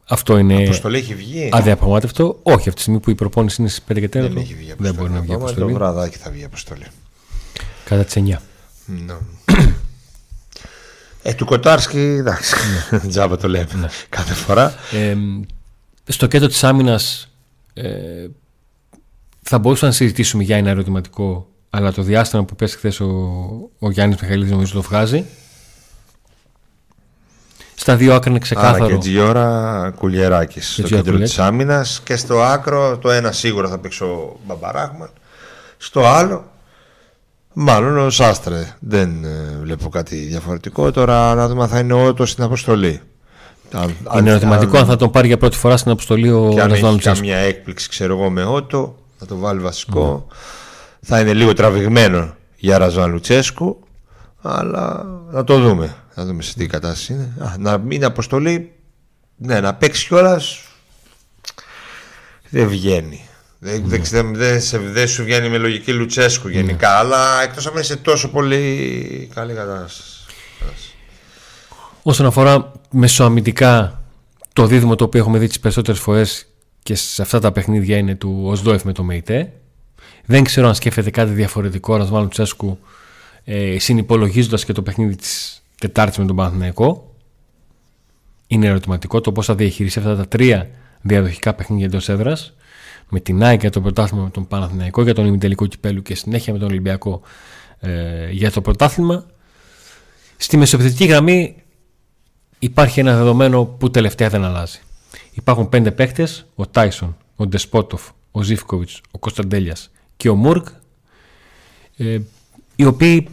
Αυτό 0.08 0.38
είναι 0.38 0.62
Αποστολή 0.62 0.98
έχει 0.98 1.14
βγει; 1.14 1.48
αδιαπραγμάτευτο. 1.52 2.38
Όχι, 2.42 2.56
αυτή 2.56 2.72
τη 2.72 2.80
στιγμή 2.80 3.00
που 3.00 3.10
η 3.10 3.14
προπόνηση 3.14 3.56
είναι 3.60 3.70
στις 3.70 3.84
5 3.92 3.94
και 3.94 4.06
4. 4.06 4.10
Δεν 4.10 4.36
έχει 4.36 4.54
βγει 4.54 4.72
αποστολή. 4.72 4.76
Δεν 4.76 4.94
μπορεί 4.94 5.10
να 5.10 5.20
βγει 5.20 5.32
Ακόμα 5.32 5.44
αποστολή. 5.44 5.72
Το 5.72 5.78
βραδάκι 5.78 6.16
θα 6.16 6.30
βγει 6.30 6.44
αποστολή. 6.44 6.86
Κατά 7.84 8.04
τις 8.04 8.14
9. 8.16 8.36
Ναι. 8.84 9.14
Ε, 11.22 11.34
του 11.34 11.44
Κοτάρσκι, 11.44 11.98
εντάξει. 11.98 12.54
Τζάμπα 13.08 13.36
το 13.36 13.48
λέμε 13.48 13.90
κάθε 14.08 14.34
φορά. 14.34 14.74
Ε, 14.92 15.16
στο 16.04 16.26
κέντρο 16.26 16.48
της 16.48 16.64
άμυνας 16.64 17.29
ε, 17.72 18.26
θα 19.42 19.58
μπορούσαμε 19.58 19.90
να 19.90 19.96
συζητήσουμε 19.96 20.42
για 20.42 20.56
ένα 20.56 20.70
ερωτηματικό 20.70 21.50
αλλά 21.70 21.92
το 21.92 22.02
διάστημα 22.02 22.44
που 22.44 22.56
πέσει 22.56 22.76
χθες 22.76 23.00
ο, 23.00 23.06
ο 23.78 23.90
Γιάννης 23.90 24.20
Μιχαηλίδης 24.20 24.52
νομίζω 24.52 24.72
το 24.72 24.82
βγάζει. 24.82 25.24
Στα 27.74 27.96
δύο 27.96 28.14
άκρα 28.14 28.30
είναι 28.30 28.38
Άρα 28.38 28.48
και 28.48 28.54
ξεκάθαρο. 28.54 28.98
Τζιώρα 28.98 29.92
Κουλιεράκης 29.96 30.72
στο 30.72 30.82
Τζιώρα 30.82 30.88
κέντρο 30.88 31.12
Κουλιεράκη. 31.12 31.36
της 31.36 31.44
άμυνας 31.44 32.00
και 32.04 32.16
στο 32.16 32.42
άκρο 32.42 32.98
το 32.98 33.10
ένα 33.10 33.32
σίγουρα 33.32 33.68
θα 33.68 33.78
παίξει 33.78 34.04
ο 34.04 34.40
Μπαμπαράχμαν. 34.46 35.10
Στο 35.76 36.06
άλλο, 36.06 36.50
μάλλον 37.52 37.98
ο 37.98 38.10
Σάστρε. 38.10 38.76
Δεν 38.80 39.24
ε, 39.24 39.58
βλέπω 39.60 39.88
κάτι 39.88 40.16
διαφορετικό. 40.16 40.90
Τώρα 40.90 41.34
να 41.34 41.48
δούμε 41.48 41.62
αν 41.62 41.68
θα 41.68 41.78
είναι 41.78 41.92
ότο 41.92 42.26
στην 42.26 42.44
αποστολή. 42.44 43.00
Αν, 43.72 44.18
Είναι 44.18 44.30
ερωτηματικό 44.30 44.78
αν 44.78 44.86
θα 44.86 44.96
τον 44.96 45.10
πάρει 45.10 45.26
για 45.26 45.36
πρώτη 45.38 45.56
φορά 45.56 45.76
στην 45.76 45.90
αποστολή 45.90 46.30
ο 46.30 46.48
και 46.54 46.60
αν 46.60 46.68
Ρασβάν 46.68 46.84
έχει 46.84 46.92
Λουτσέσκου. 46.92 47.18
καμία 47.18 47.36
έκπληξη, 47.36 47.88
ξέρω 47.88 48.16
εγώ, 48.18 48.30
με 48.30 48.44
ότο, 48.44 48.98
θα 49.18 49.26
το 49.26 49.36
βάλει 49.36 49.60
βασικό. 49.60 50.26
Θα 51.02 51.20
είναι 51.20 51.32
λίγο 51.34 51.52
τραβηγμένο 51.52 52.34
για 52.56 52.78
Ραζβάν 52.78 53.10
Λουτσέσκου, 53.10 53.78
αλλά 54.42 55.06
να 55.30 55.44
το 55.44 55.58
δούμε. 55.60 55.94
Να 56.14 56.24
δούμε 56.24 56.42
σε 56.42 56.54
τι 56.54 56.66
κατάσταση 56.66 57.12
είναι. 57.12 57.32
Α, 57.38 57.54
να 57.58 57.78
μην 57.78 58.04
αποστολή, 58.04 58.72
ναι, 59.36 59.60
να 59.60 59.74
παίξει 59.74 60.06
κιόλας. 60.06 60.58
Δεν 62.50 62.68
βγαίνει. 62.68 63.24
Δεν, 63.58 63.82
δεν, 63.86 64.02
δεν, 64.04 64.34
δεν, 64.34 64.60
σε- 64.60 64.78
δεν 64.78 65.08
σου 65.08 65.24
βγαίνει 65.24 65.48
με 65.48 65.56
λογική 65.58 65.92
Λουτσέσκου 65.92 66.48
γενικά, 66.48 66.88
αλλά 66.90 67.42
εκτός 67.42 67.66
αν 67.66 67.72
είσαι 67.80 67.96
τόσο 67.96 68.28
πολύ 68.28 69.30
καλή 69.34 69.52
κατάσταση. 69.54 70.19
Όσον 72.02 72.26
αφορά 72.26 72.72
μεσοαμυντικά 72.90 74.02
το 74.52 74.66
δίδυμο 74.66 74.94
το 74.94 75.04
οποίο 75.04 75.20
έχουμε 75.20 75.38
δει 75.38 75.46
τις 75.46 75.60
περισσότερες 75.60 76.00
φορές 76.00 76.46
και 76.82 76.94
σε 76.94 77.22
αυτά 77.22 77.40
τα 77.40 77.52
παιχνίδια 77.52 77.96
είναι 77.96 78.14
του 78.14 78.42
Οσδόεφ 78.44 78.84
με 78.84 78.92
το 78.92 79.02
ΜΕΙΤΕ. 79.02 79.52
Δεν 80.24 80.44
ξέρω 80.44 80.68
αν 80.68 80.74
σκέφτεται 80.74 81.10
κάτι 81.10 81.30
διαφορετικό 81.32 81.94
ο 81.94 81.96
Ρασβάν 81.96 82.22
Λουτσέσκου 82.22 82.78
ε, 83.44 83.78
συνυπολογίζοντας 83.78 84.64
και 84.64 84.72
το 84.72 84.82
παιχνίδι 84.82 85.16
της 85.16 85.62
Τετάρτης 85.78 86.18
με 86.18 86.24
τον 86.24 86.36
Παναθηναϊκό. 86.36 87.14
Είναι 88.46 88.66
ερωτηματικό 88.66 89.20
το 89.20 89.32
πώς 89.32 89.46
θα 89.46 89.54
διαχειριστεί 89.54 89.98
αυτά 89.98 90.16
τα 90.16 90.28
τρία 90.28 90.70
διαδοχικά 91.00 91.54
παιχνίδια 91.54 91.86
εντός 91.86 92.08
έδρας 92.08 92.54
με 93.08 93.20
την 93.20 93.42
ΑΕΚ 93.42 93.60
για 93.60 93.70
το 93.70 93.80
πρωτάθλημα 93.80 94.24
με 94.24 94.30
τον 94.30 94.46
Παναθηναϊκό 94.46 95.02
για 95.02 95.14
τον 95.14 95.26
ημιτελικό 95.26 95.66
κυπέλου 95.66 96.02
και 96.02 96.14
συνέχεια 96.14 96.52
με 96.52 96.58
τον 96.58 96.68
Ολυμπιακό 96.68 97.20
ε, 97.80 98.30
για 98.30 98.50
το 98.50 98.60
πρωτάθλημα. 98.60 99.26
Στη 100.36 100.56
μεσοπαιδευτική 100.56 101.04
γραμμή 101.04 101.59
υπάρχει 102.62 103.00
ένα 103.00 103.16
δεδομένο 103.16 103.64
που 103.64 103.90
τελευταία 103.90 104.28
δεν 104.28 104.44
αλλάζει. 104.44 104.78
Υπάρχουν 105.32 105.68
πέντε 105.68 105.90
παίχτε, 105.90 106.28
ο 106.54 106.66
Τάισον, 106.66 107.16
ο 107.36 107.46
Ντεσπότοφ, 107.46 108.08
ο 108.30 108.42
Ζήφκοβιτς, 108.42 109.00
ο 109.10 109.18
Κωνσταντέλιας 109.18 109.90
και 110.16 110.28
ο 110.28 110.34
Μουργκ, 110.34 110.66
ε, 111.96 112.18
οι 112.76 112.84
οποίοι 112.84 113.28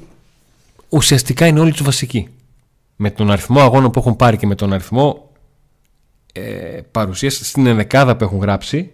ουσιαστικά 0.90 1.46
είναι 1.46 1.60
όλοι 1.60 1.72
τους 1.72 1.84
βασικοί. 1.84 2.30
με 2.96 3.12
τον 3.12 3.32
αριθμό 3.32 3.60
αγώνων 3.60 3.92
που 3.92 4.00
έχουν 4.00 4.16
πάρει 4.16 4.38
και 4.38 4.48
με 4.48 4.56
τον 4.56 4.74
αριθμό 4.74 5.32
ε, 6.34 6.82
παρουσίας 6.92 7.34
στην 7.44 7.66
ενδεκάδα 7.66 8.16
που 8.16 8.24
έχουν 8.24 8.40
γράψει 8.40 8.92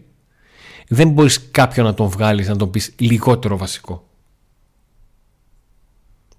δεν 0.87 1.09
μπορείς 1.09 1.51
κάποιον 1.51 1.85
να 1.85 1.93
τον 1.93 2.07
βγάλεις 2.07 2.47
να 2.47 2.55
τον 2.55 2.69
πεις 2.69 2.93
λιγότερο 2.97 3.57
βασικό. 3.57 4.07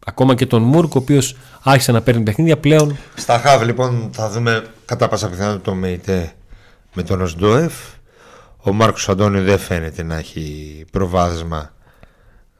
Ακόμα 0.04 0.34
και 0.34 0.46
τον 0.46 0.62
Μούρκ 0.62 0.94
ο 0.94 0.98
οποίος 0.98 1.36
άρχισε 1.62 1.92
να 1.92 2.02
παίρνει 2.02 2.22
παιχνίδια 2.22 2.58
πλέον. 2.58 2.96
Στα 3.14 3.38
Χαβ 3.38 3.62
λοιπόν 3.62 4.10
θα 4.12 4.30
δούμε 4.30 4.66
κατά 4.84 5.08
πάσα 5.08 5.28
πιθανότητα 5.28 5.70
το 5.70 5.74
ΜΕΙΤΕ 5.74 6.32
με 6.94 7.02
τον 7.02 7.20
Οσντόεφ. 7.20 7.72
Ο 8.56 8.72
Μάρκος 8.72 9.08
Αντώνιο 9.08 9.42
δεν 9.42 9.58
φαίνεται 9.58 10.02
να 10.02 10.16
έχει 10.16 10.84
προβάδισμα. 10.90 11.72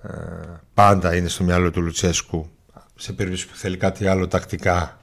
Ε, 0.02 0.10
πάντα 0.74 1.16
είναι 1.16 1.28
στο 1.28 1.44
μυαλό 1.44 1.70
του 1.70 1.82
Λουτσέσκου 1.82 2.48
σε 2.94 3.12
περίπτωση 3.12 3.48
που 3.48 3.56
θέλει 3.56 3.76
κάτι 3.76 4.06
άλλο 4.06 4.28
τακτικά. 4.28 4.98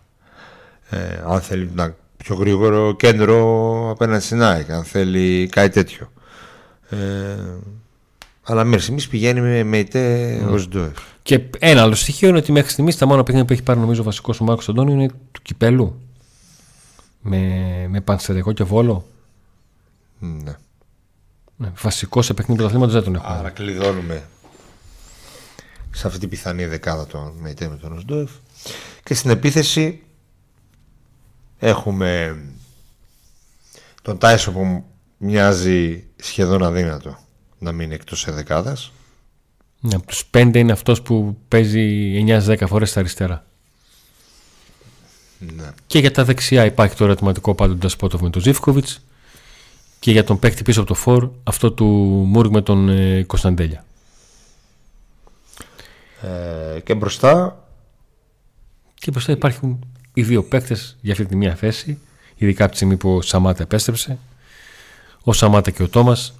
Ε, 0.90 0.98
αν 1.28 1.42
θέλει 1.42 1.72
να 1.74 1.96
πιο 2.18 2.36
γρήγορο 2.36 2.96
κέντρο 2.96 3.90
απέναντι 3.90 4.24
στην 4.24 4.42
ΑΕΚ, 4.42 4.72
αν 4.72 4.84
θέλει 4.84 5.50
κάτι 5.52 5.70
τέτοιο. 5.70 6.12
Ε, 6.90 6.98
αλλά 8.44 8.64
μέχρι 8.64 8.82
στιγμής 8.82 9.08
πηγαίνει 9.08 9.42
με 9.42 9.64
ΜΕΙΤΕ 9.64 10.38
mm. 10.46 10.52
Οσντόεφ. 10.52 10.98
Και 11.22 11.42
ένα 11.60 11.82
άλλο 11.82 11.96
στοιχείο 11.96 12.30
είναι 12.30 12.38
ότι 12.38 12.52
μέχρι 12.52 12.70
στιγμής 12.70 12.98
τα 12.98 13.06
μόνα 13.06 13.24
παιχνίδια 13.24 13.48
που 13.48 13.54
έχει 13.54 13.64
πάρει 13.64 13.80
νομίζω 13.80 14.02
ο 14.02 14.04
βασικός 14.04 14.42
ο 14.42 14.44
Μάρκος 14.44 14.70
Αντώνιο 14.70 14.94
είναι 14.94 15.08
του 15.08 15.42
κυπέλου. 15.42 16.02
Με, 17.22 17.86
με 17.90 18.02
Πανσερικό 18.02 18.52
και 18.52 18.64
Βόλο. 18.64 19.06
Ναι. 20.20 20.56
ναι 21.58 21.72
βασικός 21.82 22.26
σε 22.26 22.34
παιχνίδι 22.34 22.58
πρωταθλήματος 22.60 22.94
δεν 22.94 23.04
τον 23.04 23.16
έχουμε. 23.16 23.38
Άρα 23.38 23.50
κλειδώνουμε 23.50 24.24
σε 25.92 26.08
αυτή 26.08 26.20
την 26.20 26.30
πιθανή 26.30 26.66
δεκάδα 26.66 27.08
των 27.08 27.34
ΜΕΙΤΕ 27.42 27.68
με 27.68 27.76
τον 27.76 27.94
Οσντόεφ. 27.94 28.32
Και 29.04 29.14
στην 29.14 29.30
επίθεση 29.30 30.02
έχουμε 31.60 32.42
τον 34.02 34.18
Τάισο 34.18 34.52
που 34.52 34.84
μοιάζει 35.18 36.04
σχεδόν 36.16 36.64
αδύνατο 36.64 37.18
να 37.62 37.72
μείνει 37.72 37.94
εκτός 37.94 38.20
σε 38.20 38.32
δεκάδας 38.32 38.92
ναι, 39.84 39.96
από 39.96 40.06
τους 40.06 40.26
πέντε 40.26 40.60
είναι 40.60 40.72
αυτός 40.72 41.02
που 41.02 41.38
παίζει 41.48 42.24
9-10 42.28 42.64
φορές 42.68 42.90
στα 42.90 43.00
αριστερά. 43.00 43.46
Ναι. 45.40 45.72
Και 45.88 46.00
για 46.00 46.12
τα 46.12 46.24
δεξιά 46.24 46.66
υπάρχει 46.66 46.96
το 46.96 47.04
ερωτηματικό 47.04 47.56
πάντοτε 47.56 47.88
Σπότοφ 47.88 48.22
με 48.22 48.30
τον 48.30 48.42
Ζήφκοβιτς. 48.42 49.02
Και 50.00 50.12
για 50.12 50.24
τον 50.24 50.40
παίκτη 50.40 50.64
πίσω 50.64 50.80
από 50.80 50.90
το 50.90 50.96
φόρ, 50.96 51.30
αυτό 51.44 51.72
του 51.72 51.86
Μούργκ 52.28 52.52
με 52.54 52.62
τον 52.62 52.90
ε, 52.90 53.24
Κωνσταντέλια. 53.24 53.86
Ε, 56.22 56.80
και 56.80 56.96
μπροστά. 56.96 57.64
Και 58.94 59.12
μπροστά 59.12 59.32
υπάρχουν 59.32 59.86
οι 60.14 60.24
δύο 60.24 60.44
παίκτες 60.44 60.98
για 61.02 61.12
αυτή 61.12 61.26
τη 61.26 61.36
μία 61.36 61.56
θέση. 61.56 62.00
Ειδικά 62.36 62.64
από 62.64 62.72
τη 62.72 62.78
στιγμή 62.78 62.98
που 62.98 63.16
ο 63.16 63.22
Σαμάτα 63.22 63.64
επέστρεψε. 63.64 64.18
Ο 65.24 65.34
Σαμάτα 65.34 65.72
και 65.72 65.84
ο 65.84 65.90
Τόμας. 65.90 66.34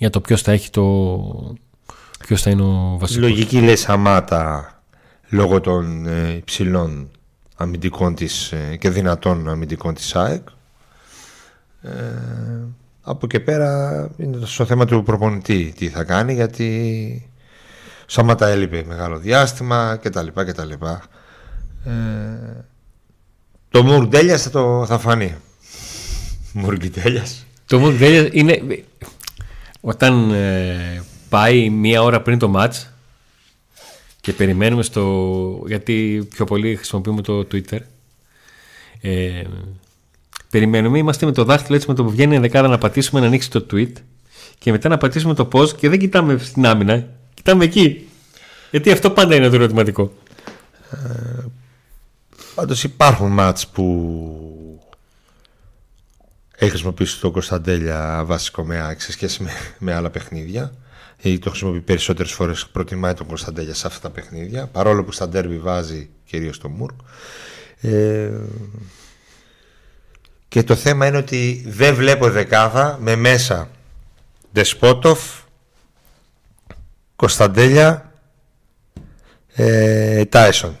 Για 0.00 0.10
το 0.10 0.20
ποιος 0.20 0.42
θα 0.42 0.52
έχει 0.52 0.70
το, 0.70 1.56
Ποιος 2.26 2.42
θα 2.42 2.50
είναι 2.50 2.62
ο 2.62 2.96
βασικός. 2.98 3.28
Λογική 3.28 3.60
λέει 3.60 3.76
Σαμάτα 3.76 4.74
λόγω 5.28 5.60
των 5.60 6.06
ε, 6.06 6.34
υψηλών 6.36 7.10
αμυντικών 7.56 8.14
της 8.14 8.52
ε, 8.52 8.76
και 8.76 8.90
δυνατών 8.90 9.48
αμυντικών 9.48 9.94
της 9.94 10.16
ΑΕΚ. 10.16 10.48
Ε, 11.82 11.90
από 13.02 13.26
και 13.26 13.40
πέρα 13.40 14.10
είναι 14.16 14.38
στο 14.46 14.64
θέμα 14.64 14.84
του 14.84 15.02
προπονητή 15.02 15.72
τι 15.76 15.88
θα 15.88 16.04
κάνει 16.04 16.34
γιατί 16.34 17.30
Σαμάτα 18.06 18.46
έλειπε 18.46 18.84
μεγάλο 18.86 19.18
διάστημα 19.18 19.98
κτλ. 20.02 20.26
κτλ. 20.34 20.70
Ε, 21.84 22.64
το 23.68 23.82
Μουρντέλια 23.82 24.38
θα, 24.38 24.50
το, 24.50 24.84
θα 24.86 24.98
φανεί. 24.98 25.36
Μουργκιτέλια. 26.52 27.24
Το 27.66 27.78
Μουργκιτέλια 27.78 28.28
είναι. 28.32 28.84
Όταν 29.80 30.30
ε, 30.30 31.02
πάει 31.28 31.70
μία 31.70 32.02
ώρα 32.02 32.20
πριν 32.20 32.38
το 32.38 32.52
match 32.56 32.86
και 34.20 34.32
περιμένουμε 34.32 34.82
στο... 34.82 35.64
γιατί 35.66 36.26
πιο 36.30 36.44
πολύ 36.44 36.76
χρησιμοποιούμε 36.76 37.22
το 37.22 37.38
Twitter 37.52 37.78
ε, 39.00 39.42
περιμένουμε, 40.50 40.98
είμαστε 40.98 41.26
με 41.26 41.32
το 41.32 41.44
δάχτυλο 41.44 41.76
έτσι 41.76 41.88
με 41.88 41.94
το 41.94 42.04
που 42.04 42.10
βγαίνει 42.10 42.34
η 42.34 42.38
δεκάδα 42.38 42.68
να 42.68 42.78
πατήσουμε 42.78 43.20
να 43.20 43.26
ανοίξει 43.26 43.50
το 43.50 43.66
tweet 43.72 43.92
και 44.58 44.70
μετά 44.70 44.88
να 44.88 44.98
πατήσουμε 44.98 45.34
το 45.34 45.48
post 45.52 45.72
και 45.76 45.88
δεν 45.88 45.98
κοιτάμε 45.98 46.38
στην 46.38 46.66
άμυνα 46.66 47.06
κοιτάμε 47.34 47.64
εκεί. 47.64 48.08
Γιατί 48.70 48.90
αυτό 48.90 49.10
πάντα 49.10 49.34
είναι 49.34 49.48
το 49.48 49.54
ερωτηματικό. 49.54 50.12
Ε, 50.90 51.44
πάντως 52.54 52.84
υπάρχουν 52.84 53.30
μάτς 53.30 53.66
που 53.66 54.69
έχει 56.62 56.70
χρησιμοποιήσει 56.70 57.20
το 57.20 57.30
Κωνσταντέλια 57.30 58.22
βασικό 58.26 58.64
με 58.64 58.96
σε 58.98 59.12
σχέση 59.12 59.42
με, 59.42 59.50
με 59.78 59.94
άλλα 59.94 60.10
παιχνίδια 60.10 60.72
ή 61.22 61.38
το 61.38 61.50
χρησιμοποιεί 61.50 61.80
περισσότερες 61.80 62.32
φορές. 62.32 62.66
Προτιμάει 62.66 63.14
τον 63.14 63.26
Κωνσταντέλια 63.26 63.74
σε 63.74 63.86
αυτά 63.86 64.00
τα 64.00 64.10
παιχνίδια. 64.10 64.66
Παρόλο 64.66 65.04
που 65.04 65.12
στα 65.12 65.28
ντέρμπι 65.28 65.58
βάζει 65.58 66.10
κυρίως 66.24 66.58
τον 66.58 66.70
Μουρκ. 66.70 66.98
Ε, 67.80 68.30
και 70.48 70.62
το 70.62 70.74
θέμα 70.74 71.06
είναι 71.06 71.16
ότι 71.16 71.64
δεν 71.66 71.94
βλέπω 71.94 72.30
δεκάδα 72.30 72.98
με 73.00 73.16
μέσα 73.16 73.70
Δεσπότοφ, 74.52 75.20
Κωνσταντέλια, 77.16 78.12
ε, 79.54 80.24
Τάισον. 80.24 80.78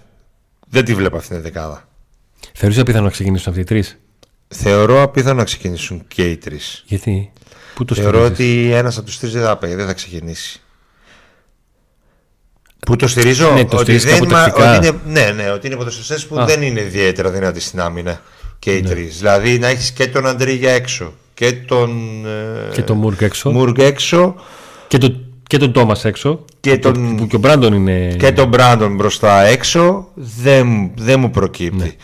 Δεν 0.68 0.84
τη 0.84 0.94
βλέπω 0.94 1.16
αυτή 1.16 1.28
την 1.34 1.42
δεκάδα. 1.42 1.88
Θεωρείς 2.54 2.78
απίθανο 2.78 3.04
να 3.04 3.10
ξεκινήσουν 3.10 3.48
αυτοί 3.48 3.60
οι 3.60 3.64
τρεις; 3.64 3.98
Θεωρώ 4.54 5.02
απίθανο 5.02 5.34
να 5.34 5.44
ξεκινήσουν 5.44 6.02
και 6.08 6.30
οι 6.30 6.36
τρεις. 6.36 6.84
Γιατί; 6.86 7.32
Πού 7.74 7.84
το 7.84 7.94
Θεωρώ 7.94 8.24
ότι 8.24 8.70
ένας 8.72 8.96
από 8.96 9.06
τους 9.06 9.18
τρεις 9.18 9.32
δεν 9.32 9.42
θα 9.42 9.56
πάει, 9.56 9.74
δεν 9.74 9.86
θα 9.86 9.92
ξεκινήσει. 9.92 10.60
Πού 12.86 12.96
το 12.96 13.08
στηρίζω, 13.08 13.50
ναι, 13.52 13.64
το 13.64 13.76
ότι, 13.76 13.96
δεν, 13.96 14.22
ότι 14.22 14.76
είναι, 14.76 15.00
ναι, 15.06 15.32
ναι, 15.36 15.50
ότι 15.50 15.66
είναι 15.66 15.76
ποδοσφαιριστές 15.76 16.26
που 16.26 16.44
δεν 16.44 16.62
είναι 16.62 16.80
ιδιαίτερα 16.80 17.30
δυνατοί 17.30 17.60
στην 17.60 17.80
άμυνα 17.80 18.22
και 18.58 18.76
οι 18.76 18.80
ναι. 18.80 18.88
τρεις. 18.88 19.18
Δηλαδή 19.18 19.58
να 19.58 19.68
έχεις 19.68 19.92
και 19.92 20.06
τον 20.06 20.26
Αντρίγια 20.26 20.70
έξω 20.70 21.12
και 21.34 21.52
τον. 21.52 22.22
Ε, 22.26 22.72
και 22.72 22.82
τον 22.82 22.96
Μουργκ 22.96 23.22
έξω. 23.22 23.50
Μουργκ 23.50 23.78
έξω. 23.78 24.34
Και, 24.88 24.98
το, 24.98 25.14
και 25.46 25.56
τον 25.56 25.72
Τόμας 25.72 26.04
έξω. 26.04 26.44
Και 26.60 26.78
τον, 26.78 27.16
που 27.16 27.26
και 27.26 27.36
ο 27.36 27.38
Μπράντον 27.38 27.72
είναι. 27.72 28.14
Και 28.18 28.32
τον 28.32 28.48
Μπράντον 28.48 28.94
μπροστά 28.94 29.42
έξω. 29.42 30.08
Δεν, 30.14 30.90
δεν 30.96 31.20
μου 31.20 31.30
προκύπτει. 31.30 31.96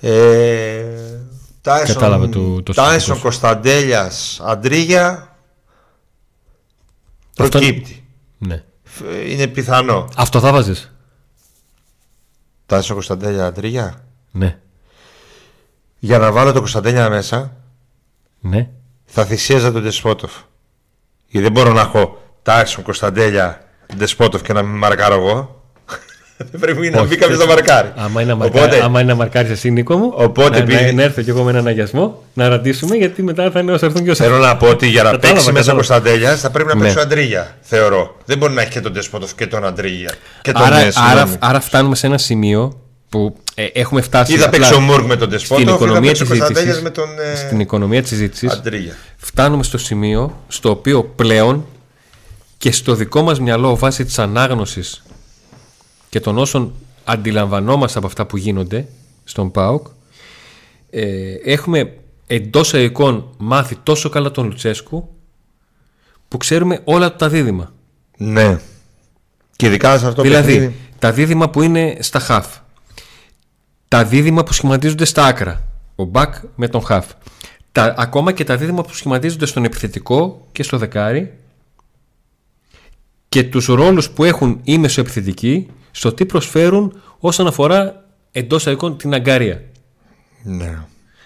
Ναι. 0.00 0.10
Ε, 0.10 0.84
Τάισον, 1.62 1.94
Κατάλαβε 1.94 2.26
το, 2.26 2.62
το 2.62 2.72
Τάισον 2.72 3.20
Κωνσταντέλιας 3.20 4.40
Αντρίγια 4.44 5.36
προκύπτει. 7.34 8.04
Ναι. 8.38 8.64
Είναι 9.26 9.46
πιθανό. 9.46 10.08
Αυτό 10.16 10.40
θα 10.40 10.52
βάζεις. 10.52 10.92
Τάισον 12.66 12.94
Κωνσταντέλια 12.94 13.46
Αντρίγια; 13.46 14.04
Ναι. 14.30 14.58
Για 15.98 16.18
να 16.18 16.32
βάλω 16.32 16.52
το 16.52 16.58
Κωνσταντέλια 16.58 17.10
μέσα 17.10 17.56
ναι. 18.40 18.68
θα 19.04 19.24
θυσίαζα 19.24 19.72
τον 19.72 19.82
Ντεσπότοφ. 19.82 20.32
Γιατί 21.26 21.46
δεν 21.46 21.52
μπορώ 21.52 21.72
να 21.72 21.80
έχω 21.80 22.22
Τάισον 22.42 22.84
Κωνσταντέλια 22.84 23.64
Ντεσπότοφ 23.96 24.42
και 24.42 24.52
να 24.52 24.62
μην 24.62 24.78
μαρκάρω 24.78 25.14
εγώ. 25.14 25.59
Δεν 26.50 26.60
πρέπει 26.60 26.90
να 26.90 27.04
μπει 27.04 27.16
κάποιος 27.16 27.38
να 27.38 27.46
μαρκάρει. 27.46 27.92
Άμα 27.96 28.22
είναι, 28.22 28.32
οπότε, 28.32 28.82
άμα 28.82 29.00
είναι 29.00 29.10
να 29.12 29.18
μαρκάρεις 29.18 29.50
εσύ, 29.50 29.70
Νίκο 29.70 29.96
μου, 29.96 30.12
οπότε, 30.14 30.64
να, 30.64 30.80
να, 30.80 30.92
να, 30.92 31.02
έρθω 31.02 31.22
κι 31.22 31.30
εγώ 31.30 31.42
με 31.42 31.50
έναν 31.50 31.66
αγιασμό 31.66 32.22
να 32.34 32.48
ρωτήσουμε 32.48 32.96
γιατί 32.96 33.22
μετά 33.22 33.50
θα 33.50 33.60
είναι 33.60 33.72
όσο 33.72 33.86
έρθουν 33.86 34.04
και 34.04 34.10
όσο 34.10 34.24
Θέλω 34.24 34.38
να 34.38 34.56
πω 34.56 34.66
ότι 34.66 34.86
για 34.86 35.02
να 35.02 35.18
παίξεις 35.18 35.50
μέσα 35.50 35.72
Κωνσταντέλια 35.72 36.36
θα 36.36 36.50
πρέπει 36.50 36.68
να 36.74 36.82
παίξει 36.82 36.98
ο 36.98 37.00
Αντρίγια. 37.00 37.56
Θεωρώ. 37.60 38.16
Δεν 38.24 38.38
μπορεί 38.38 38.52
να 38.52 38.62
έχει 38.62 38.70
και 38.70 38.80
τον 38.80 38.92
Τεσπότοφ 38.92 39.34
και 39.34 39.46
τον 39.46 39.66
Αντρίγια. 39.66 40.14
Και 40.42 40.52
τον 40.52 40.62
άρα, 40.62 40.76
άρα, 41.10 41.36
άρα 41.38 41.60
φτάνουμε 41.60 41.94
σε 41.94 42.06
ένα 42.06 42.18
σημείο 42.18 42.80
που 43.08 43.36
ε, 43.54 43.64
έχουμε 43.72 44.00
φτάσει. 44.00 44.32
Ή 44.32 44.36
θα 44.36 44.48
παίξει 44.48 44.74
ο 44.74 44.80
Μούργκ 44.80 45.06
με 45.06 45.16
τον 45.16 45.30
Τεσπότοφ, 45.30 45.80
ή 45.80 45.84
θα 45.92 46.00
παίξει 46.00 46.22
ο 46.22 46.26
Κωνσταντέλιας 46.26 46.82
με 46.82 46.90
τον. 46.90 47.08
Ε, 47.32 47.36
στην 47.36 47.60
οικονομία 47.60 48.00
της 48.00 48.10
συζήτηση 48.10 48.48
φτάνουμε 49.16 49.62
στο 49.62 49.78
σημείο 49.78 50.44
στο 50.48 50.70
οποίο 50.70 51.04
πλέον 51.04 51.66
και 52.58 52.72
στο 52.72 52.94
δικό 52.94 53.22
μας 53.22 53.40
μυαλό 53.40 53.76
βάσει 53.76 54.04
της 54.04 54.18
ανάγνωσης 54.18 55.02
και 56.10 56.20
των 56.20 56.38
όσων 56.38 56.72
αντιλαμβανόμαστε 57.04 57.98
από 57.98 58.06
αυτά 58.06 58.26
που 58.26 58.36
γίνονται 58.36 58.86
στον 59.24 59.50
ΠΑΟΚ 59.50 59.86
ε, 60.90 61.34
έχουμε 61.44 61.94
εντός 62.26 62.72
εικόν 62.72 63.34
μάθει 63.38 63.76
τόσο 63.82 64.08
καλά 64.08 64.30
τον 64.30 64.44
Λουτσέσκου 64.44 65.08
που 66.28 66.36
ξέρουμε 66.36 66.80
όλα 66.84 67.16
τα 67.16 67.28
δίδυμα. 67.28 67.72
Ναι. 68.16 68.60
Και 69.56 69.66
ειδικά 69.66 69.98
σε 69.98 70.06
αυτό 70.06 70.22
Δηλαδή, 70.22 70.74
τα 70.98 71.12
δίδυμα 71.12 71.50
που 71.50 71.62
είναι 71.62 71.96
στα 72.00 72.18
χαφ. 72.18 72.46
Τα 73.88 74.04
δίδυμα 74.04 74.42
που 74.42 74.52
σχηματίζονται 74.52 75.04
στα 75.04 75.24
άκρα. 75.24 75.62
Ο 75.94 76.04
μπακ 76.04 76.34
με 76.54 76.68
τον 76.68 76.82
χαφ. 76.82 77.06
Τα, 77.72 77.94
ακόμα 77.98 78.32
και 78.32 78.44
τα 78.44 78.56
δίδυμα 78.56 78.82
που 78.82 78.94
σχηματίζονται 78.94 79.46
στον 79.46 79.64
επιθετικό 79.64 80.46
και 80.52 80.62
στο 80.62 80.78
δεκάρι 80.78 81.32
και 83.28 83.44
τους 83.44 83.66
ρόλους 83.66 84.10
που 84.10 84.24
έχουν 84.24 84.60
οι 84.62 84.78
μεσοεπιθετικοί 84.78 85.68
στο 85.90 86.12
τι 86.12 86.26
προσφέρουν 86.26 87.00
όσον 87.18 87.46
αφορά 87.46 88.04
εντός 88.32 88.66
εικόν 88.66 88.96
την 88.96 89.14
αγκάρια. 89.14 89.62
Ναι. 90.42 90.78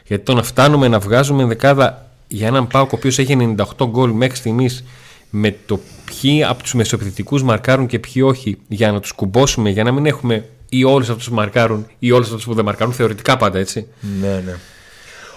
Γιατί 0.07 0.25
το 0.25 0.35
να 0.35 0.43
φτάνουμε 0.43 0.89
να 0.89 0.99
βγάζουμε 0.99 1.45
δεκάδα 1.45 2.09
για 2.27 2.47
έναν 2.47 2.67
Πάοκ 2.67 2.93
ο 2.93 2.97
οποίος 2.97 3.19
έχει 3.19 3.55
98 3.79 3.87
γκολ 3.87 4.11
μέχρι 4.11 4.37
στιγμής 4.37 4.85
με 5.31 5.57
το 5.67 5.81
ποιοι 6.05 6.45
από 6.45 6.63
τους 6.63 6.75
μεσοπαιδευτικού 6.75 7.39
μαρκάρουν 7.39 7.87
και 7.87 7.99
ποιοι 7.99 8.23
όχι, 8.27 8.59
για 8.69 8.93
να 8.93 9.01
τους 9.01 9.13
κουμπώσουμε, 9.13 9.71
για 9.71 9.85
να 9.85 9.93
μην 9.93 10.07
έχουμε 10.07 10.49
ή 10.69 10.85
όλους 10.85 11.09
αυτούς 11.09 11.29
που 11.29 11.35
μαρκάρουν 11.35 11.87
ή 11.99 12.11
όλους 12.11 12.27
αυτούς 12.27 12.45
που 12.45 12.55
δεν 12.55 12.65
μαρκάρουν, 12.65 12.93
θεωρητικά 12.93 13.37
πάντα 13.37 13.59
έτσι. 13.59 13.87
Ναι, 14.21 14.43
ναι. 14.47 14.57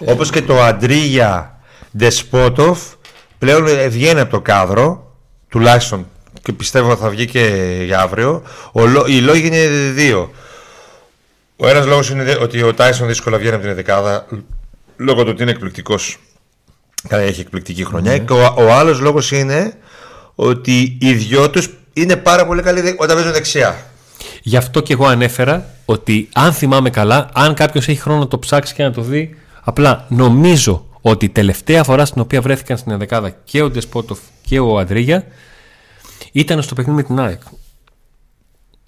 Όπως 0.05 0.29
και 0.29 0.41
το 0.41 0.61
Αντρίγια 0.61 1.59
Ντεσπότοφ 1.97 2.79
πλέον 3.37 3.65
βγαίνει 3.89 4.19
από 4.19 4.31
το 4.31 4.41
κάδρο, 4.41 5.15
τουλάχιστον 5.49 6.07
και 6.47 6.53
πιστεύω 6.53 6.95
θα 6.95 7.09
βγει 7.09 7.25
και 7.25 7.41
για 7.85 7.99
αύριο. 7.99 8.43
Ο, 8.71 8.85
λό- 8.85 9.07
οι 9.07 9.19
λόγοι 9.19 9.47
είναι 9.47 9.67
δύο. 9.93 10.31
Ο 11.57 11.67
ένας 11.67 11.85
λόγος 11.85 12.09
είναι 12.09 12.23
δε- 12.23 12.35
ότι 12.41 12.61
ο 12.63 12.73
Τάισον 12.73 13.07
δύσκολα 13.07 13.37
βγαίνει 13.37 13.55
από 13.55 13.63
την 13.63 13.75
δεκάδα 13.75 14.25
λόγω 14.97 15.23
του 15.23 15.29
ότι 15.33 15.41
είναι 15.41 15.51
εκπληκτικός. 15.51 16.17
Έχει 17.09 17.41
εκπληκτική 17.41 17.85
χρονιά. 17.85 18.17
Και 18.17 18.33
ο, 18.33 18.53
ο 18.57 18.71
άλλος 18.73 18.99
λόγος 18.99 19.31
είναι 19.31 19.73
ότι 20.35 20.97
οι 21.01 21.13
δυο 21.13 21.49
τους 21.49 21.69
είναι 21.93 22.15
πάρα 22.15 22.45
πολύ 22.45 22.61
καλοί 22.61 22.81
δε- 22.81 22.93
όταν 22.97 23.15
παίζουν 23.15 23.33
δεξιά. 23.33 23.85
Γι' 24.41 24.57
αυτό 24.57 24.81
και 24.81 24.93
εγώ 24.93 25.05
ανέφερα 25.07 25.65
ότι 25.85 26.29
αν 26.33 26.53
θυμάμαι 26.53 26.89
καλά, 26.89 27.29
αν 27.33 27.53
κάποιος 27.53 27.87
έχει 27.87 27.99
χρόνο 28.01 28.19
να 28.19 28.27
το 28.27 28.39
ψάξει 28.39 28.73
και 28.73 28.83
να 28.83 28.91
το 28.91 29.01
δει, 29.01 29.35
απλά 29.63 30.05
νομίζω 30.09 30.85
ότι 31.01 31.25
η 31.25 31.29
τελευταία 31.29 31.83
φορά 31.83 32.05
στην 32.05 32.21
οποία 32.21 32.41
βρέθηκαν 32.41 32.77
στην 32.77 32.97
δεκάδα 32.97 33.35
και 33.43 33.61
ο 33.61 33.69
Ντεσπότοφ 33.69 34.19
και 34.45 34.59
ο 34.59 34.77
Αντρίγια 34.79 35.23
ήταν 36.39 36.61
στο 36.61 36.75
παιχνίδι 36.75 36.97
με 36.97 37.03
την 37.03 37.19
ΑΕΚ. 37.19 37.41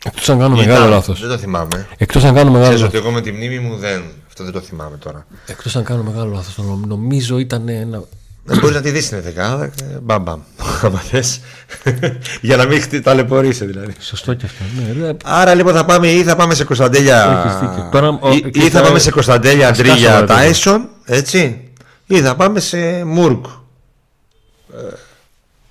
Εκτός 0.05 0.29
αν 0.29 0.39
κάνω 0.39 0.55
μεγάλο 0.55 0.77
Ήταν, 0.79 0.89
λάθος. 0.89 1.19
Δεν 1.19 1.29
το 1.29 1.37
θυμάμαι. 1.37 1.87
Εκτός 1.97 2.23
αν 2.23 2.33
κάνω 2.33 2.51
μεγάλο 2.51 2.63
Ξέρεις 2.73 2.81
λάθος. 2.81 2.99
ότι 2.99 3.07
εγώ 3.07 3.15
με 3.15 3.21
τη 3.21 3.31
μνήμη 3.31 3.59
μου 3.59 3.75
δεν. 3.77 4.01
Αυτό 4.27 4.43
δεν 4.43 4.53
το 4.53 4.59
θυμάμαι 4.59 4.97
τώρα. 4.97 5.25
Εκτός 5.45 5.75
αν 5.75 5.83
κάνω 5.83 6.03
μεγάλο 6.03 6.31
λάθος. 6.33 6.65
Νομίζω 6.87 7.37
ήταν 7.37 7.67
ένα. 7.69 8.03
Δεν 8.43 8.59
μπορείς 8.59 8.75
να 8.75 8.81
τη 8.81 8.89
δεις 8.91 9.05
στην 9.05 9.21
δεκάδα. 9.21 9.67
και 9.67 9.83
Μπαμ, 10.01 10.23
μπαμ. 10.23 10.39
Άμα 10.83 10.99
θες. 10.99 11.39
Για 12.41 12.57
να 12.57 12.65
μην 12.65 12.81
χτυ- 12.81 13.03
ταλαιπωρείσαι 13.03 13.65
δηλαδή. 13.65 13.93
Σωστό 13.99 14.33
και 14.33 14.45
αυτό. 14.45 14.63
Ναι, 14.99 15.05
ρε, 15.07 15.17
Άρα 15.23 15.53
λοιπόν 15.53 15.73
θα 15.73 15.85
πάμε 15.85 16.07
ή 16.11 16.23
θα 16.23 16.35
πάμε 16.35 16.53
σε 16.53 16.63
Κωνσταντέλια. 16.63 17.43
Έχεις 17.45 17.59
δίκιο. 17.59 17.89
Τώρα, 17.91 18.07
ο- 18.21 18.31
ή, 18.31 18.41
και 18.51 18.59
ή 18.59 18.61
θα 18.61 18.69
τώρα- 18.69 18.85
πάμε 18.85 18.99
σε 18.99 19.11
Κωνσταντέλια 19.11 19.69
Ας 19.69 19.79
Αντρίγια 19.79 20.09
κάσω, 20.09 20.19
ρε, 20.19 20.25
Τάισον. 20.25 20.89
Έτσι. 21.05 21.69
Ή 22.07 22.21
θα 22.21 22.35
πάμε 22.35 22.59
σε 22.59 23.03
Μούρκ. 23.05 23.45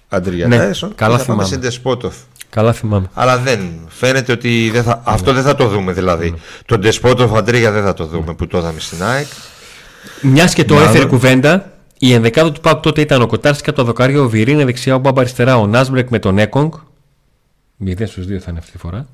Ε, 0.08 0.16
Αντρίγια 0.16 0.46
Ναι, 0.46 0.56
Τάισον. 0.56 0.94
καλά 0.94 1.14
ή 1.14 1.18
θα 1.18 1.24
πάμε 1.24 1.42
θυμάμαι. 1.42 1.54
σε 1.54 1.56
Ντεσπότοφ. 1.68 2.14
Καλά 2.50 2.72
θυμάμαι. 2.72 3.10
Αλλά 3.14 3.38
δεν. 3.38 3.60
Φαίνεται 3.88 4.32
ότι 4.32 4.70
δεν 4.72 4.82
θα, 4.82 5.00
αυτό 5.04 5.32
δεν 5.32 5.42
θα 5.42 5.54
το 5.54 5.68
δούμε 5.68 5.92
δηλαδή. 5.92 6.34
Τον 6.66 6.80
Ντεσπότοφ 6.80 7.34
Αντρίγια 7.34 7.70
δεν 7.70 7.82
θα 7.84 7.94
το 7.94 8.06
δούμε 8.06 8.34
που 8.34 8.46
το 8.46 8.58
είδαμε 8.58 8.80
στην 8.80 9.02
ΑΕΚ. 9.02 9.26
Μιας 10.22 10.54
και 10.54 10.64
το 10.64 10.74
Μάλλον. 10.74 10.88
έφερε 10.88 11.04
κουβέντα, 11.04 11.72
η 11.98 12.12
ενδεκάδα 12.12 12.52
του 12.52 12.60
Πάουκ 12.60 12.80
τότε 12.82 13.00
ήταν 13.00 13.22
ο 13.22 13.26
Κοτάρσκι 13.26 13.68
από 13.70 13.78
το 13.78 13.84
δοκάριο, 13.84 14.22
ο 14.24 14.28
Βιρίνε 14.28 14.64
δεξιά, 14.64 14.94
ο 14.94 14.98
Μπάμπα 14.98 15.20
αριστερά, 15.20 15.56
ο 15.58 15.66
Νάσμπρεκ 15.66 16.08
με 16.10 16.18
τον 16.18 16.38
Έκογκ. 16.38 16.72
0 17.86 17.92
στους 18.06 18.24
2 18.26 18.28
θα 18.38 18.46
είναι 18.50 18.58
αυτή 18.58 18.70
τη 18.70 18.78
φορά. 18.78 19.06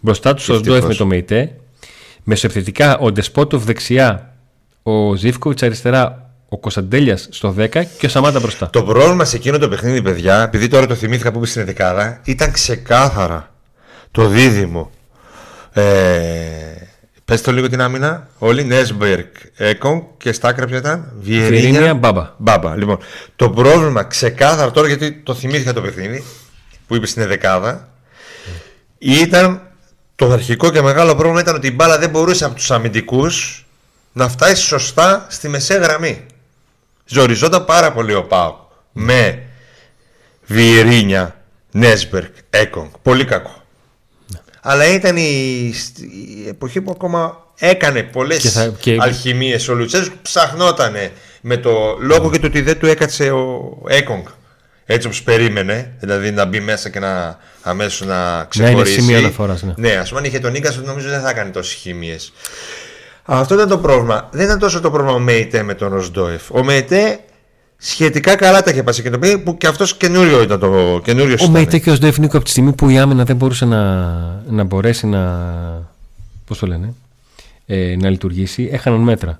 Μπροστά 0.00 0.34
τους 0.34 0.48
ο 0.48 0.52
Ευτυχώς. 0.54 0.76
Σντόεφ 0.76 0.90
με 0.92 0.98
τον 0.98 1.06
Μεϊτέ. 1.06 1.56
Μεσοεπιθετικά 2.24 2.98
ο 2.98 3.12
Ντεσπότοφ 3.12 3.64
δεξιά, 3.64 4.34
ο 4.82 5.14
Ζήφκοβιτς 5.14 5.62
αριστερά, 5.62 6.27
ο 6.48 6.58
Κωνσταντέλιας 6.58 7.28
στο 7.30 7.54
10 7.58 7.68
και 7.98 8.06
ο 8.06 8.08
Σαμάτα 8.08 8.40
μπροστά. 8.40 8.70
Το 8.70 8.82
πρόβλημα 8.82 9.24
σε 9.24 9.36
εκείνο 9.36 9.58
το 9.58 9.68
παιχνίδι, 9.68 10.02
παιδιά, 10.02 10.42
επειδή 10.42 10.68
τώρα 10.68 10.86
το 10.86 10.94
θυμήθηκα 10.94 11.32
που 11.32 11.38
είπε 11.38 11.46
στην 11.46 11.64
δεκάδα, 11.64 12.20
ήταν 12.24 12.52
ξεκάθαρα 12.52 13.54
το 14.10 14.28
δίδυμο. 14.28 14.90
Ε, 15.72 15.82
Πες 17.28 17.42
το 17.42 17.52
λίγο 17.52 17.68
την 17.68 17.80
άμυνα. 17.80 18.28
Όλοι 18.38 18.64
Νέσμπερκ, 18.64 19.36
Έκον 19.56 20.06
και 20.16 20.32
στα 20.32 20.48
άκρα 20.48 20.66
ποια 20.66 20.76
ήταν; 20.76 21.12
Βιερίνια, 21.20 21.60
Βιερίνια, 21.60 21.94
Μπάμπα. 21.94 22.34
Μπάμπα. 22.36 22.76
Λοιπόν, 22.76 22.98
το 23.36 23.50
πρόβλημα 23.50 24.02
ξεκάθαρα 24.02 24.70
τώρα 24.70 24.86
γιατί 24.88 25.12
το 25.12 25.34
θυμήθηκα 25.34 25.72
το 25.72 25.80
παιχνίδι 25.80 26.24
που 26.86 26.94
είπε 26.94 27.06
στην 27.06 27.26
δεκάδα 27.26 27.88
ήταν 28.98 29.62
το 30.16 30.32
αρχικό 30.32 30.70
και 30.70 30.82
μεγάλο 30.82 31.14
πρόβλημα 31.14 31.40
ήταν 31.40 31.54
ότι 31.54 31.66
η 31.66 31.72
μπάλα 31.74 31.98
δεν 31.98 32.10
μπορούσε 32.10 32.44
από 32.44 32.54
τους 32.54 32.70
αμυντικούς 32.70 33.66
να 34.12 34.28
φτάσει 34.28 34.62
σωστά 34.62 35.26
στη 35.28 35.48
μεσαία 35.48 35.78
γραμμή. 35.78 36.26
Ζοριζόταν 37.08 37.64
πάρα 37.64 37.92
πολύ 37.92 38.14
ο 38.14 38.24
Πάο 38.24 38.56
με 38.92 39.42
Βιερίνια, 40.46 41.40
Νέσμπερκ, 41.70 42.34
Έκονγκ. 42.50 42.90
Πολύ 43.02 43.24
κακό. 43.24 43.62
Αλλά 44.60 44.84
ήταν 44.94 45.16
η, 45.16 45.22
η 46.44 46.48
εποχή 46.48 46.80
που 46.80 46.90
ακόμα 46.90 47.46
έκανε 47.58 48.02
πολλές 48.02 48.38
Και 48.40 48.48
θα- 48.48 48.74
και- 48.80 48.96
αλχημίες 49.00 49.68
ο 49.68 49.74
Λουτσέσκου 49.74 50.16
ψαχνότανε 50.22 51.12
με 51.40 51.56
το 51.56 51.96
λόγο 52.00 52.30
και 52.30 52.38
το 52.38 52.46
ότι 52.46 52.60
δεν 52.60 52.78
του 52.78 52.86
έκατσε 52.86 53.30
ο 53.30 53.72
Έκονγκ 53.88 54.24
έτσι 54.90 55.06
όπως 55.06 55.22
περίμενε 55.22 55.92
δηλαδή 56.00 56.30
να 56.30 56.44
μπει 56.44 56.60
μέσα 56.60 56.88
και 56.88 56.98
να 56.98 57.38
αμέσως 57.62 58.06
να 58.06 58.44
ξεχωρίσει 58.44 59.00
σημείο 59.00 59.18
αναφοράς, 59.18 59.62
ναι. 59.62 59.74
ναι 59.76 59.96
ας 59.96 60.08
πούμε 60.08 60.20
αν 60.20 60.26
είχε 60.26 60.38
τον 60.38 60.52
Νίκας 60.52 60.76
νομίζω 60.76 61.08
δεν 61.08 61.20
θα 61.20 61.32
κάνει 61.32 61.50
τόσες 61.50 61.74
χημίες 61.74 62.32
αυτό 63.36 63.54
ήταν 63.54 63.68
το 63.68 63.78
πρόβλημα 63.78 64.28
δεν 64.30 64.44
ήταν 64.44 64.58
τόσο 64.58 64.80
το 64.80 64.90
πρόβλημα 64.90 65.16
ο 65.16 65.18
Μέιτε 65.18 65.62
με 65.62 65.74
τον 65.74 65.92
Ροσντόεφ 65.92 66.50
ο 66.50 66.64
Μέιτε 66.64 67.20
σχετικά 67.76 68.36
καλά 68.36 68.62
τα 68.62 68.70
είχε 68.70 68.82
πάσει 68.82 69.02
και 69.02 69.10
το 69.10 69.18
παιδί 69.18 69.38
που 69.38 69.56
και 69.56 69.66
αυτός 69.66 69.96
καινούριο 69.96 70.42
ήταν 70.42 70.58
το 70.58 71.00
καινούριο 71.04 71.36
Ο 71.40 71.48
Μέιτε 71.48 71.78
και 71.78 71.90
ο 71.90 71.94
Σντόεφ 71.94 72.18
Νίκο 72.18 72.36
από 72.36 72.44
τη 72.44 72.50
στιγμή 72.50 72.72
που 72.72 72.88
η 72.88 72.98
άμυνα 72.98 73.24
δεν 73.24 73.36
μπορούσε 73.36 73.64
να, 73.64 74.04
να 74.48 74.64
μπορέσει 74.64 75.06
να. 75.06 75.46
Πώς 76.44 76.58
το 76.58 76.66
λένε, 76.66 76.94
ε, 77.66 77.96
να 77.96 78.10
λειτουργήσει, 78.10 78.68
έχαναν 78.72 79.00
μέτρα. 79.00 79.38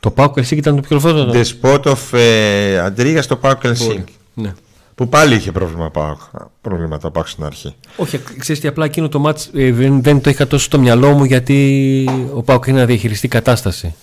Το 0.00 0.10
Πάουκ 0.10 0.36
Ελσίνκι 0.36 0.62
ήταν 0.62 0.76
το 0.76 0.82
πιο 0.88 1.00
φωτό. 1.00 1.30
Δεσπότοφ 1.30 2.12
ε, 2.12 2.78
Αντρίγια 2.78 3.22
στο 3.22 3.36
Πάο 3.36 3.52
Ελσίνκι 3.62 4.14
Ναι. 4.34 4.54
Που 4.98 5.08
πάλι 5.08 5.34
είχε 5.34 5.52
πρόβλημα 5.52 5.90
Πάοκ. 5.90 6.20
Προβλήματα 6.60 7.10
Πάοκ 7.10 7.28
στην 7.28 7.44
αρχή. 7.44 7.74
Όχι, 7.96 8.22
ξέρεις 8.38 8.60
τι, 8.60 8.68
απλά 8.68 8.84
εκείνο 8.84 9.08
το 9.08 9.18
μάτς 9.18 9.50
ε, 9.54 9.72
δεν, 9.72 10.02
δεν 10.02 10.20
το 10.20 10.30
είχα 10.30 10.46
τόσο 10.46 10.64
στο 10.64 10.78
μυαλό 10.78 11.12
μου 11.12 11.24
γιατί 11.24 12.08
ο 12.34 12.42
Πάουκ 12.42 12.66
είναι 12.66 12.78
να 12.78 12.86
διαχειριστεί 12.86 13.28
κατάσταση. 13.28 13.94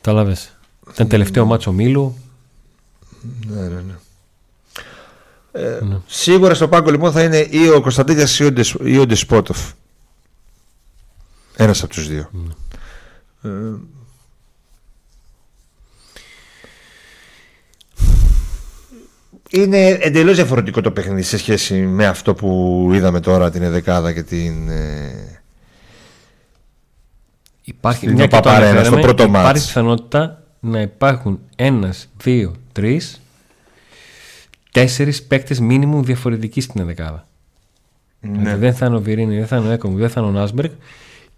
Κατάλαβες. 0.00 0.56
Ήταν 0.90 1.08
τελευταίο 1.08 1.44
μάτσο 1.44 1.72
Μήλου. 1.72 2.16
Ναι, 3.46 3.60
ναι, 3.60 3.80
ναι. 3.80 3.94
Ε, 5.52 5.80
Σίγουρα 6.06 6.54
στο 6.54 6.68
πάγκο 6.68 6.90
λοιπόν 6.90 7.12
θα 7.12 7.22
είναι 7.22 7.46
ή 7.50 7.68
ο 7.68 7.80
Κωνσταντίνιας 7.80 8.38
ή 8.38 8.44
ο, 8.44 8.52
Ντεσ, 8.52 8.74
ή 8.84 8.98
ο 8.98 9.06
Ντεσπότοφ. 9.06 9.70
Ένας 11.56 11.82
από 11.82 11.92
τους 11.92 12.08
δύο. 12.08 12.30
Ε, 13.42 13.48
είναι 19.54 19.86
εντελώς 19.88 20.36
διαφορετικό 20.36 20.80
το 20.80 20.90
παιχνίδι 20.90 21.22
σε 21.22 21.38
σχέση 21.38 21.74
με 21.74 22.06
αυτό 22.06 22.34
που 22.34 22.90
είδαμε 22.92 23.20
τώρα 23.20 23.50
την 23.50 23.62
Εδεκάδα 23.62 24.12
και 24.12 24.22
την. 24.22 24.68
ε, 24.68 25.42
Υπάρχει 27.66 28.04
Στην 28.04 28.12
μια 28.12 28.26
και 28.26 28.30
το 28.30 28.36
Παπαρένα, 28.36 28.66
στο 28.66 28.78
αναφέραμε, 28.78 29.00
πρώτο 29.00 29.22
υπάρχει 29.22 29.44
μάτς. 29.44 29.66
πιθανότητα 29.66 30.42
να 30.60 30.80
υπάρχουν 30.80 31.40
ένας, 31.56 32.08
δύο, 32.22 32.54
τρεις, 32.72 33.20
τέσσερις 34.70 35.22
παίκτες 35.22 35.60
μήνυμου 35.60 36.02
διαφορετικοί 36.02 36.60
στην 36.60 36.80
ενδεκάδα. 36.80 37.26
Ναι. 38.20 38.38
Δηλαδή 38.38 38.60
δεν 38.60 38.74
θα 38.74 38.86
είναι 38.86 38.96
ο 38.96 39.00
Βιρίνη, 39.00 39.36
δεν 39.38 39.46
θα 39.46 39.56
είναι 39.56 39.68
ο 39.68 39.70
Έκομ, 39.70 39.96
δεν 39.96 40.10
θα 40.10 40.20
είναι 40.20 40.28
ο 40.28 40.32
Νάσμπεργκ 40.32 40.70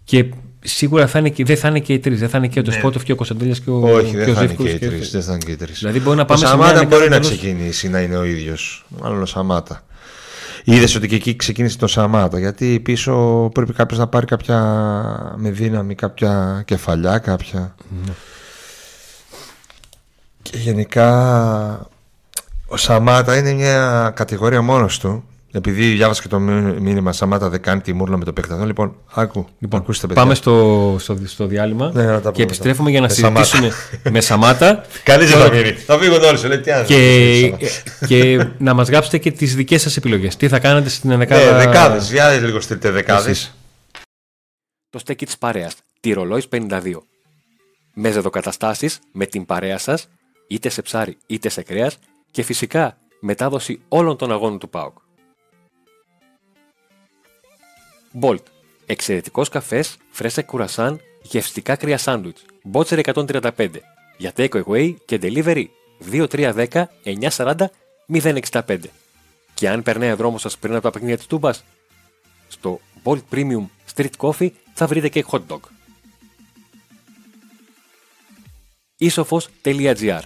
και 0.03 0.25
σίγουρα 0.63 1.07
θα 1.07 1.19
είναι 1.19 1.29
και, 1.29 1.43
δεν 1.43 1.57
θα 1.57 1.67
είναι 1.67 1.79
και 1.79 1.93
οι 1.93 1.99
τρεις. 1.99 2.19
Δεν 2.19 2.29
θα 2.29 2.37
είναι 2.37 2.47
και 2.47 2.59
ο 2.59 2.61
Τεσπότοφ 2.63 3.03
και 3.03 3.11
ο 3.11 3.15
Κωνσταντέλιας 3.15 3.59
και 3.59 3.69
ο, 3.69 3.79
Ναι. 3.79 3.91
Όχι, 3.91 4.11
και 4.11 4.17
δεν 4.17 4.29
ο 4.29 4.33
θα 4.33 4.39
είναι 4.39 4.47
Ζεύκοβιτς 4.49 4.77
και 4.79 4.85
οι 4.85 4.89
και- 4.89 4.95
τρεις. 4.95 5.11
Δεν 5.11 5.21
θα 5.23 5.31
είναι 5.31 5.41
και 5.45 5.51
οι 5.51 5.55
τρεις. 5.55 5.79
Δηλαδή 5.79 5.99
μπορεί 5.99 6.15
να 6.17 6.21
Ο 6.21 6.25
πάμε 6.25 6.39
σε 6.39 6.45
μια 6.45 6.53
Σαμάτα 6.55 6.71
ενδεκάδα 6.73 6.95
μπορεί 6.97 7.09
να 7.09 7.15
εντελώς- 7.15 7.37
ξεκινήσει 7.37 7.89
να 7.89 7.99
είναι 8.01 8.17
ο 8.17 8.23
ίδιος. 8.23 8.85
Μάλλον 9.01 9.21
ο 9.21 9.25
Σαμάτα. 9.25 9.81
Είδες 10.63 10.95
ότι 10.95 11.07
και 11.07 11.15
εκεί 11.15 11.35
ξεκίνησε 11.35 11.77
το 11.77 11.87
Σαμάτα. 11.87 12.39
Γιατί 12.39 12.79
πίσω 12.79 13.49
πρέπει 13.53 13.73
κάποιος 13.73 13.99
να 13.99 14.07
πάρει 14.07 14.25
κάποια 14.25 14.57
με 15.37 15.49
δύναμη, 15.51 15.95
κάποια 15.95 16.61
κεφαλιά, 16.65 17.17
κάποια. 17.17 17.75
Ναι. 18.05 18.11
Και 20.41 20.57
γενικά 20.57 21.89
ο 22.67 22.77
Σαμάτα 22.77 23.37
είναι 23.37 23.53
μια 23.53 24.11
κατηγορία 24.15 24.61
μόνος 24.61 24.99
του. 24.99 25.23
Επειδή 25.51 25.91
διάβασα 25.93 26.21
και 26.21 26.27
το 26.27 26.39
μήνυ- 26.39 26.79
μήνυμα 26.79 27.11
Σαμάτα 27.11 27.49
δεν 27.49 27.61
κάνει 27.61 27.81
τη 27.81 27.93
μούρλα 27.93 28.17
με 28.17 28.25
το 28.25 28.33
παιχνίδι. 28.33 28.65
Λοιπόν, 28.65 28.95
άκου. 29.13 29.47
Λοιπόν, 29.59 29.79
ακούστε 29.79 30.07
παιδιά. 30.07 30.21
πάμε 30.21 30.35
στο, 30.35 30.95
στο, 30.99 31.17
στο 31.25 31.45
διάλειμμα 31.45 31.91
Ναι, 31.93 32.03
να 32.03 32.11
τα 32.13 32.19
πούμε 32.19 32.31
και 32.31 32.41
επιστρέφουμε 32.41 32.91
μετά. 32.91 33.07
για 33.07 33.23
να 33.25 33.31
Με 33.31 33.43
συζητήσουμε 33.43 33.71
με 34.11 34.21
Σαμάτα 34.21 34.85
Κανείς 35.03 35.29
δεν 35.31 35.37
και- 35.41 35.47
θα 35.47 35.53
μείνει. 35.55 35.71
Θα 35.71 35.97
φύγουν 35.97 36.23
όλοι 36.23 36.37
σου. 36.37 36.47
Λέει 36.47 36.59
τι 36.59 36.71
άλλο. 36.71 36.85
και, 36.85 37.53
και 38.07 38.47
να 38.57 38.73
μας 38.73 38.89
γράψετε 38.89 39.17
και 39.17 39.31
τις 39.31 39.55
δικές 39.55 39.81
σας 39.81 39.97
επιλογές. 39.97 40.35
Τι 40.35 40.47
θα 40.47 40.59
κάνετε 40.59 40.89
στην 40.89 41.11
ενδεκάδα. 41.11 41.51
Ναι, 41.57 41.65
δεκάδες. 41.65 42.11
Για 42.11 42.29
λίγο 42.31 42.59
στείλτε 42.59 42.89
δεκάδες. 42.89 43.27
Εσείς. 43.31 43.55
Το 44.89 44.99
στέκι 44.99 45.25
της 45.25 45.37
παρέας, 45.37 45.73
τη 45.99 46.11
Ρολόης 46.13 46.47
52. 46.47 47.03
Με 47.93 48.11
ζεδοκαταστάσεις 48.11 48.99
με 49.11 49.25
την 49.25 49.45
παρέα 49.45 49.77
σας, 49.77 50.07
είτε 50.47 50.69
σε 50.69 50.81
ψάρι 50.81 51.17
είτε 51.27 51.49
σε 51.49 51.61
κρέας 51.61 51.97
και 52.31 52.43
φυσικά 52.43 52.97
μετάδοση 53.19 53.79
όλων 53.87 54.17
των 54.17 54.31
αγώνων 54.31 54.59
του 54.59 54.69
ΠΑΟΚ. 54.69 54.93
Bolt. 58.21 58.43
Εξαιρετικός 58.85 59.49
καφές, 59.49 59.97
φρέσα 60.09 60.41
κουρασάν, 60.41 61.01
γευστικά 61.21 61.75
κρύα 61.75 61.97
σάντουιτς. 61.97 62.45
Μπότσερ 62.63 62.99
135. 62.99 63.67
Για 64.17 64.33
take 64.37 64.63
away 64.63 64.95
και 65.05 65.19
delivery 65.21 65.65
2310 66.11 66.87
940 67.03 67.69
065. 68.07 68.77
Και 69.53 69.69
αν 69.69 69.83
περνάει 69.83 70.11
ο 70.11 70.15
δρόμος 70.15 70.41
σας 70.41 70.57
πριν 70.57 70.73
από 70.73 70.83
τα 70.83 70.91
παιχνίδια 70.91 71.17
της 71.17 71.25
Τούμπας, 71.25 71.63
στο 72.47 72.79
Bolt 73.03 73.21
Premium 73.31 73.65
Street 73.95 74.09
Coffee 74.17 74.49
θα 74.73 74.87
βρείτε 74.87 75.09
και 75.09 75.25
hot 75.31 75.41
dog. 75.47 75.59
Isofos.gr 78.99 80.21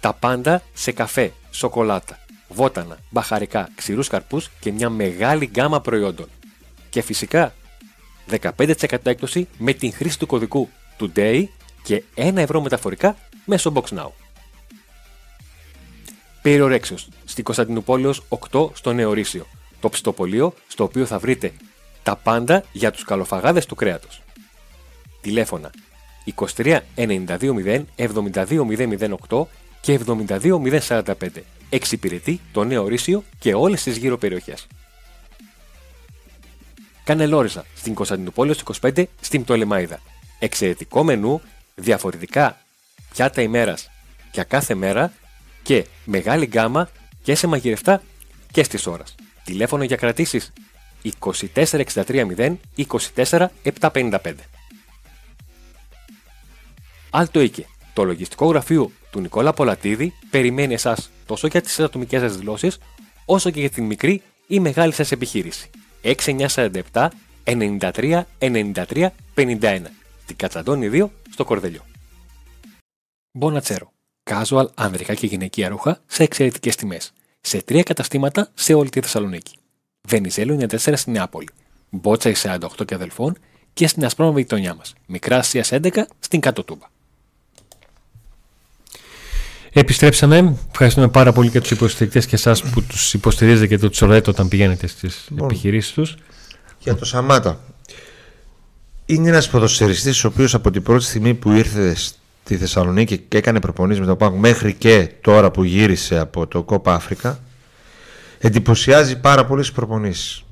Τα 0.00 0.12
πάντα 0.12 0.62
σε 0.72 0.92
καφέ, 0.92 1.32
σοκολάτα, 1.50 2.18
βότανα, 2.48 2.98
μπαχαρικά, 3.10 3.68
ξηρούς 3.74 4.08
καρπούς 4.08 4.50
και 4.60 4.72
μια 4.72 4.90
μεγάλη 4.90 5.46
γκάμα 5.46 5.80
προϊόντων. 5.80 6.28
Και 6.90 7.02
φυσικά 7.02 7.54
15% 8.30 8.96
έκπτωση 9.02 9.48
με 9.58 9.72
την 9.72 9.92
χρήση 9.92 10.18
του 10.18 10.26
κωδικού 10.26 10.68
TODAY 11.00 11.44
και 11.82 12.02
1 12.14 12.36
ευρώ 12.36 12.60
μεταφορικά 12.60 13.16
μέσω 13.44 13.72
BoxNow. 13.74 14.10
Περιορέξεως, 16.42 17.08
στην 17.24 17.44
Κωνσταντινούπολεως 17.44 18.22
8 18.50 18.70
στο 18.74 18.92
Νεορίσιο, 18.92 19.46
το 19.80 19.88
ψητοπολείο 19.88 20.54
στο 20.68 20.84
οποίο 20.84 21.06
θα 21.06 21.18
βρείτε 21.18 21.52
τα 22.02 22.16
πάντα 22.16 22.64
για 22.72 22.90
τους 22.90 23.04
καλοφαγάδες 23.04 23.66
του 23.66 23.74
κρέατος. 23.74 24.22
Τηλέφωνα 25.20 25.70
23 26.56 26.80
92 26.94 27.52
0 27.52 27.84
και 29.80 30.00
72 30.06 30.60
Εξυπηρετεί 31.70 32.40
το 32.52 32.64
νέο 32.64 32.82
ορίσιο 32.82 33.24
και 33.38 33.54
όλες 33.54 33.82
τις 33.82 33.96
γύρω 33.96 34.18
περιοχές. 34.18 34.66
Κανελόριζα 37.08 37.64
στην 37.74 37.94
Κωνσταντινούπολη 37.94 38.54
25 38.80 39.04
στην 39.20 39.42
Πτολεμάιδα. 39.42 40.00
Εξαιρετικό 40.38 41.04
μενού, 41.04 41.40
διαφορετικά 41.74 42.58
πιάτα 43.12 43.42
ημέρας 43.42 43.90
για 44.32 44.44
κάθε 44.44 44.74
μέρα 44.74 45.12
και 45.62 45.86
μεγάλη 46.04 46.46
γκάμα 46.46 46.90
και 47.22 47.34
σε 47.34 47.46
μαγειρευτά 47.46 48.02
και 48.52 48.62
στις 48.62 48.86
ώρας. 48.86 49.14
Τηλέφωνο 49.44 49.82
για 49.82 49.96
κρατήσεις 49.96 50.52
2463 51.22 52.26
0 52.36 52.56
24 53.14 53.46
Άλτο 57.10 57.40
Οίκε, 57.40 57.66
το 57.92 58.04
λογιστικό 58.04 58.46
γραφείο 58.46 58.90
του 59.10 59.20
Νικόλα 59.20 59.52
Πολατίδη 59.52 60.14
περιμένει 60.30 60.74
εσάς 60.74 61.10
τόσο 61.26 61.46
για 61.46 61.60
τις 61.60 61.80
ατομικές 61.80 62.20
σας 62.20 62.36
δηλώσεις, 62.36 62.78
όσο 63.24 63.50
και 63.50 63.60
για 63.60 63.70
την 63.70 63.84
μικρή 63.84 64.22
ή 64.46 64.60
μεγάλη 64.60 64.92
σας 64.92 65.12
επιχείρηση. 65.12 65.70
6947 66.02 67.08
93 67.44 68.22
93 68.38 69.08
51. 69.34 69.80
Την 70.26 70.36
Κατσαντώνη 70.36 70.90
2 70.92 71.08
στο 71.32 71.44
Κορδελιό. 71.44 71.84
Μπονατσέρο. 73.32 73.92
Casual, 74.30 74.66
ανδρικά 74.74 75.14
και 75.14 75.26
γυναικεία 75.26 75.68
ρούχα 75.68 76.00
σε 76.06 76.22
εξαιρετικές 76.22 76.76
τιμές. 76.76 77.12
Σε 77.40 77.62
τρία 77.62 77.82
καταστήματα 77.82 78.50
σε 78.54 78.74
όλη 78.74 78.88
τη 78.88 79.00
Θεσσαλονίκη. 79.00 79.56
Βενιζέλο 80.08 80.66
94 80.70 80.76
στην 80.76 81.12
Νεάπολη. 81.12 81.48
Μπότσα 81.90 82.32
48 82.42 82.68
και 82.86 82.94
αδελφών 82.94 83.38
και 83.72 83.86
στην 83.86 84.04
Ασπρόμαβη 84.04 84.40
γειτονιά 84.40 84.74
μας. 84.74 84.94
Μικρά 85.06 85.36
Ασία 85.36 85.64
11 85.68 86.02
στην 86.18 86.40
Κάτω 86.40 86.64
Τούμπα. 86.64 86.86
Επιστρέψαμε. 89.72 90.56
Ευχαριστούμε 90.70 91.08
πάρα 91.08 91.32
πολύ 91.32 91.50
και 91.50 91.60
τους 91.60 91.70
υποστηρικτές 91.70 92.26
και 92.26 92.34
εσάς 92.34 92.62
που 92.62 92.82
τους 92.82 93.14
υποστηρίζετε 93.14 93.66
και 93.66 93.78
του 93.78 93.90
ρωτάτε 94.00 94.30
όταν 94.30 94.48
πηγαίνετε 94.48 94.86
στις 94.86 95.28
επιχειρήσεις 95.42 95.92
τους. 95.92 96.14
Για 96.78 96.94
το 96.94 97.04
Σαμάτα. 97.04 97.60
Είναι 99.06 99.28
ένας 99.28 99.48
ποδοσφαιριστής 99.48 100.24
ο 100.24 100.28
οποίος 100.28 100.54
από 100.54 100.70
την 100.70 100.82
πρώτη 100.82 101.04
στιγμή 101.04 101.34
που 101.34 101.52
ήρθε 101.52 101.94
στη 101.94 102.56
Θεσσαλονίκη 102.56 103.18
και 103.18 103.36
έκανε 103.36 103.60
προπονήσεις 103.60 104.00
με 104.00 104.06
το 104.06 104.16
ΠΑΚ 104.16 104.34
μέχρι 104.34 104.74
και 104.74 105.10
τώρα 105.20 105.50
που 105.50 105.64
γύρισε 105.64 106.18
από 106.18 106.46
το 106.46 106.62
Κόπα 106.62 106.94
Αφρικα 106.94 107.40
εντυπωσιάζει 108.38 109.20
πάρα 109.20 109.46
πολύ 109.46 109.62
στις 109.62 109.74
προπονήσεις. 109.74 110.42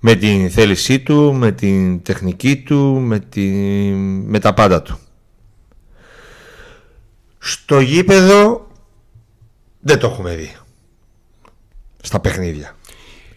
Με 0.00 0.14
την 0.14 0.50
θέλησή 0.50 1.00
του, 1.00 1.34
με 1.34 1.52
την 1.52 2.02
τεχνική 2.02 2.56
του, 2.56 3.00
με, 3.00 3.18
τη... 3.18 3.42
με 4.26 4.38
τα 4.38 4.54
πάντα 4.54 4.82
του. 4.82 4.98
Στο 7.44 7.80
γήπεδο 7.80 8.66
δεν 9.80 9.98
το 9.98 10.06
έχουμε 10.06 10.34
δει. 10.34 10.56
Στα 12.02 12.20
παιχνίδια. 12.20 12.76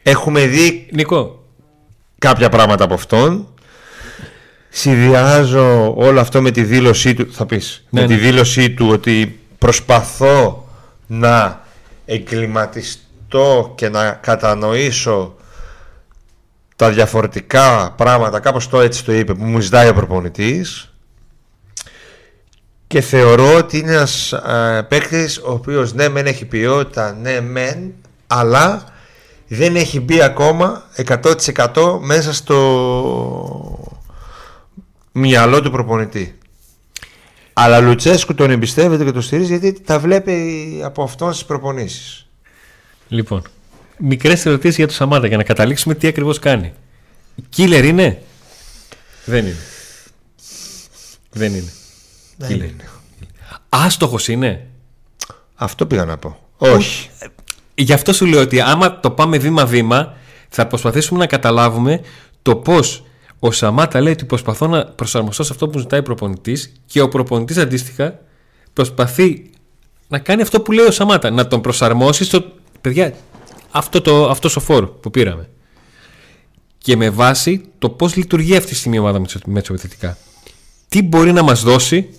Έχουμε 0.04 0.46
δει 0.46 0.88
Νικό. 0.94 1.44
κάποια 2.18 2.50
πράγματα 2.50 2.84
από 2.84 2.94
αυτόν. 2.94 3.48
Συνδυάζω 4.70 5.94
όλο 5.96 6.20
αυτό 6.20 6.42
με 6.42 6.52
τη 6.52 6.64
δήλωσή 6.64 7.14
του. 7.14 7.34
Θα 7.34 7.46
πεις. 7.46 7.84
Ναι, 7.90 8.02
με 8.02 8.08
ναι. 8.08 8.16
τη 8.16 8.22
δήλωσή 8.22 8.72
του 8.72 8.88
ότι 8.88 9.40
προσπαθώ 9.58 10.68
να 11.08 11.64
εγκληματιστώ 12.06 13.74
και 13.76 13.90
να 13.90 14.12
κατανοήσω 14.12 15.36
τα 16.76 16.90
διαφορετικά 16.90 17.94
πράγματα. 17.98 18.40
Κάπως 18.40 18.70
το 18.70 18.82
έτσι 18.82 19.04
το 19.06 19.14
είπε 19.14 19.34
που 19.34 19.44
μου 19.44 19.60
ζητάει 19.60 19.90
ο 19.90 19.94
προπονητής 19.94 20.95
και 22.88 23.02
θεωρώ 23.02 23.56
ότι 23.56 23.78
είναι 23.78 23.92
ένας 23.92 24.32
ε, 24.32 24.86
παίκτης 24.90 25.38
ο 25.38 25.52
οποίος 25.52 25.94
ναι 25.94 26.10
μεν 26.10 26.26
έχει 26.26 26.46
ποιότητα, 26.46 27.14
ναι 27.14 27.42
μεν, 27.42 27.94
αλλά 28.28 28.84
δεν 29.48 29.76
έχει 29.76 30.00
μπει 30.00 30.22
ακόμα 30.22 30.84
100% 31.06 32.00
μέσα 32.02 32.34
στο 32.34 33.90
μυαλό 35.12 35.62
του 35.62 35.72
προπονητή. 35.72 36.38
Αλλά 37.54 37.80
Λουτσέσκου 37.80 38.36
τον 38.36 38.52
εμπιστεύεται 38.52 39.04
και 39.04 39.12
τον 39.12 39.22
στηρίζει 39.22 39.58
γιατί 39.58 39.82
τα 39.82 40.00
βλέπει 40.00 40.82
από 40.84 41.04
αυτόν 41.04 41.34
στις 41.34 41.46
προπονήσεις. 41.46 42.28
Λοιπόν, 43.08 43.42
μικρές 43.98 44.46
ερωτήσεις 44.46 44.76
για 44.76 44.88
το 44.88 44.94
Σαμάτα 44.94 45.28
για 45.28 45.38
να 45.38 45.44
καταλήξουμε 45.44 45.96
τι 45.96 46.08
ακριβώς 46.08 46.40
κάνει. 46.40 46.74
Killer 47.58 47.84
είναι; 47.84 48.22
Δεν 49.26 49.46
είναι. 49.46 49.56
Δεν 51.32 51.54
είναι. 51.54 51.72
Δεν 52.38 52.50
Killer. 52.50 52.54
είναι. 52.54 52.90
Άστοχος 53.70 54.28
είναι; 54.28 54.68
Αυτό 55.56 55.86
πήγα 55.86 56.06
να 56.06 56.18
πω. 56.18 56.38
Όχι. 56.58 57.10
Γι' 57.76 57.94
αυτό 57.94 58.14
σου 58.14 58.26
λέω 58.26 58.42
ότι 58.42 58.60
άμα 58.62 59.00
το 59.00 59.12
πάμε 59.12 59.38
βήμα-βήμα, 59.38 60.14
θα 60.50 60.68
προσπαθήσουμε 60.68 61.20
να 61.20 61.26
καταλάβουμε 61.28 62.02
το 62.42 62.56
πώς 62.56 63.04
ο 63.40 63.52
Σαμάτα 63.52 64.02
λέει 64.02 64.12
ότι 64.14 64.26
προσπαθώ 64.26 64.68
να 64.68 64.86
προσαρμοστώ 64.86 65.44
σε 65.44 65.52
αυτό 65.54 65.68
που 65.70 65.80
ζητάει 65.80 66.00
ο 66.00 66.04
προπονητής 66.04 66.72
και 66.86 67.02
ο 67.02 67.10
προπονητής 67.10 67.58
αντίστοιχα 67.58 68.20
προσπαθεί 68.74 69.50
να 70.08 70.20
κάνει 70.20 70.42
αυτό 70.42 70.62
που 70.62 70.72
λέει 70.72 70.86
ο 70.86 70.92
Σαμάτα. 70.92 71.30
Να 71.30 71.48
τον 71.48 71.62
προσαρμόσει 71.62 72.24
στο. 72.24 72.44
Παιδιά, 72.82 73.14
αυτό 73.72 74.02
το, 74.02 74.30
αυτός 74.30 74.56
ο 74.56 74.60
φόρ 74.60 74.88
που 74.88 75.12
πήραμε. 75.12 75.50
Και 76.78 76.96
με 76.98 77.10
βάση 77.10 77.62
το 77.80 77.90
πώς 77.90 78.16
λειτουργεί 78.16 78.56
αυτή 78.56 78.70
τη 78.70 78.76
στιγμή 78.76 78.96
η 78.96 79.00
ομάδα 79.00 79.20
με 79.20 79.26
τις- 79.26 79.42
με 79.46 79.60
τις 79.60 79.70
επιθετικά. 79.70 80.18
Τι 80.88 81.02
μπορεί 81.04 81.32
να 81.34 81.44
μας 81.44 81.64
δώσει 81.64 82.10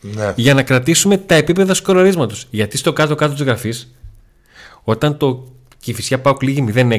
Ναι. 0.00 0.32
για 0.36 0.54
να 0.54 0.62
κρατήσουμε 0.62 1.16
τα 1.16 1.34
επίπεδα 1.34 1.74
σκοραρίσματος. 1.74 2.46
Γιατί 2.50 2.76
στο 2.76 2.92
κάτω-κάτω 2.92 3.32
της 3.34 3.42
γραφής, 3.42 3.94
όταν 4.84 5.16
το 5.16 5.46
Κηφισιά 5.80 6.20
πάω 6.20 6.34
κλείγει 6.34 6.64
0-6, 6.74 6.98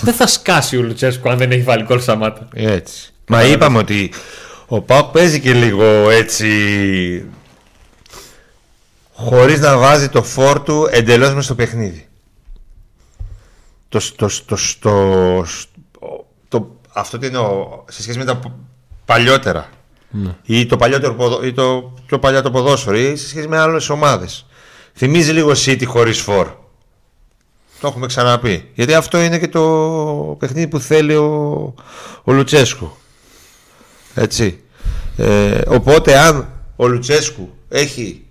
δεν 0.00 0.14
θα 0.14 0.26
σκάσει 0.26 0.76
ο 0.76 0.82
Λουτσέσκο 0.82 1.28
αν 1.30 1.38
δεν 1.38 1.50
έχει 1.50 1.62
βάλει 1.62 1.84
κόλ 1.84 2.00
Σαμάτα. 2.00 2.48
Έτσι. 2.54 3.12
Μα 3.28 3.44
είπαμε 3.44 3.78
ότι 3.78 4.12
ο 4.66 4.80
Πάοκ 4.80 5.10
παίζει 5.10 5.40
και 5.40 5.52
λίγο 5.52 6.10
έτσι 6.10 7.24
χωρίς 9.12 9.60
να 9.60 9.76
βάζει 9.78 10.08
το 10.08 10.22
φόρ 10.22 10.60
του 10.62 10.88
εντελώς 10.90 11.34
μες 11.34 11.44
στο 11.44 11.54
παιχνίδι. 11.54 12.08
Το, 13.88 14.00
το, 14.16 14.28
το, 14.46 14.56
το, 14.80 15.44
το- 16.48 16.76
αυτό 16.92 17.18
τι 17.18 17.26
εννοώ, 17.26 17.82
σε 17.88 18.02
σχέση 18.02 18.18
με 18.18 18.24
τα 18.24 18.36
π- 18.36 18.50
παλιότερα. 20.14 20.38
Ή 20.42 20.66
το 20.66 20.76
παλιότερο 20.76 21.14
ποδο- 21.14 21.42
ή 21.44 21.52
το 21.52 21.92
πιο 22.06 22.18
παλιά 22.18 22.42
το 22.42 22.50
ποδόσφαιρο 22.50 22.96
ή 22.96 23.16
σε 23.16 23.28
σχέση 23.28 23.48
με 23.48 23.58
άλλες 23.58 23.88
ομάδες. 23.88 24.46
Θυμίζει 24.94 25.32
λίγο 25.32 25.50
City 25.64 25.84
χωρίς 25.86 26.20
φόρ. 26.20 26.46
Το 27.80 27.86
έχουμε 27.86 28.06
ξαναπεί. 28.06 28.70
Γιατί 28.74 28.94
αυτό 28.94 29.20
είναι 29.20 29.38
και 29.38 29.48
το 29.48 29.62
παιχνίδι 30.38 30.68
που 30.68 30.78
θέλει 30.78 31.14
ο, 31.14 31.74
ο 32.24 32.32
Λουτσέσκου. 32.32 32.90
Έτσι. 34.14 34.60
Ε, 35.16 35.60
οπότε 35.68 36.18
αν 36.18 36.48
ο 36.76 36.86
Λουτσέσκου 36.86 37.54
έχει 37.68 38.24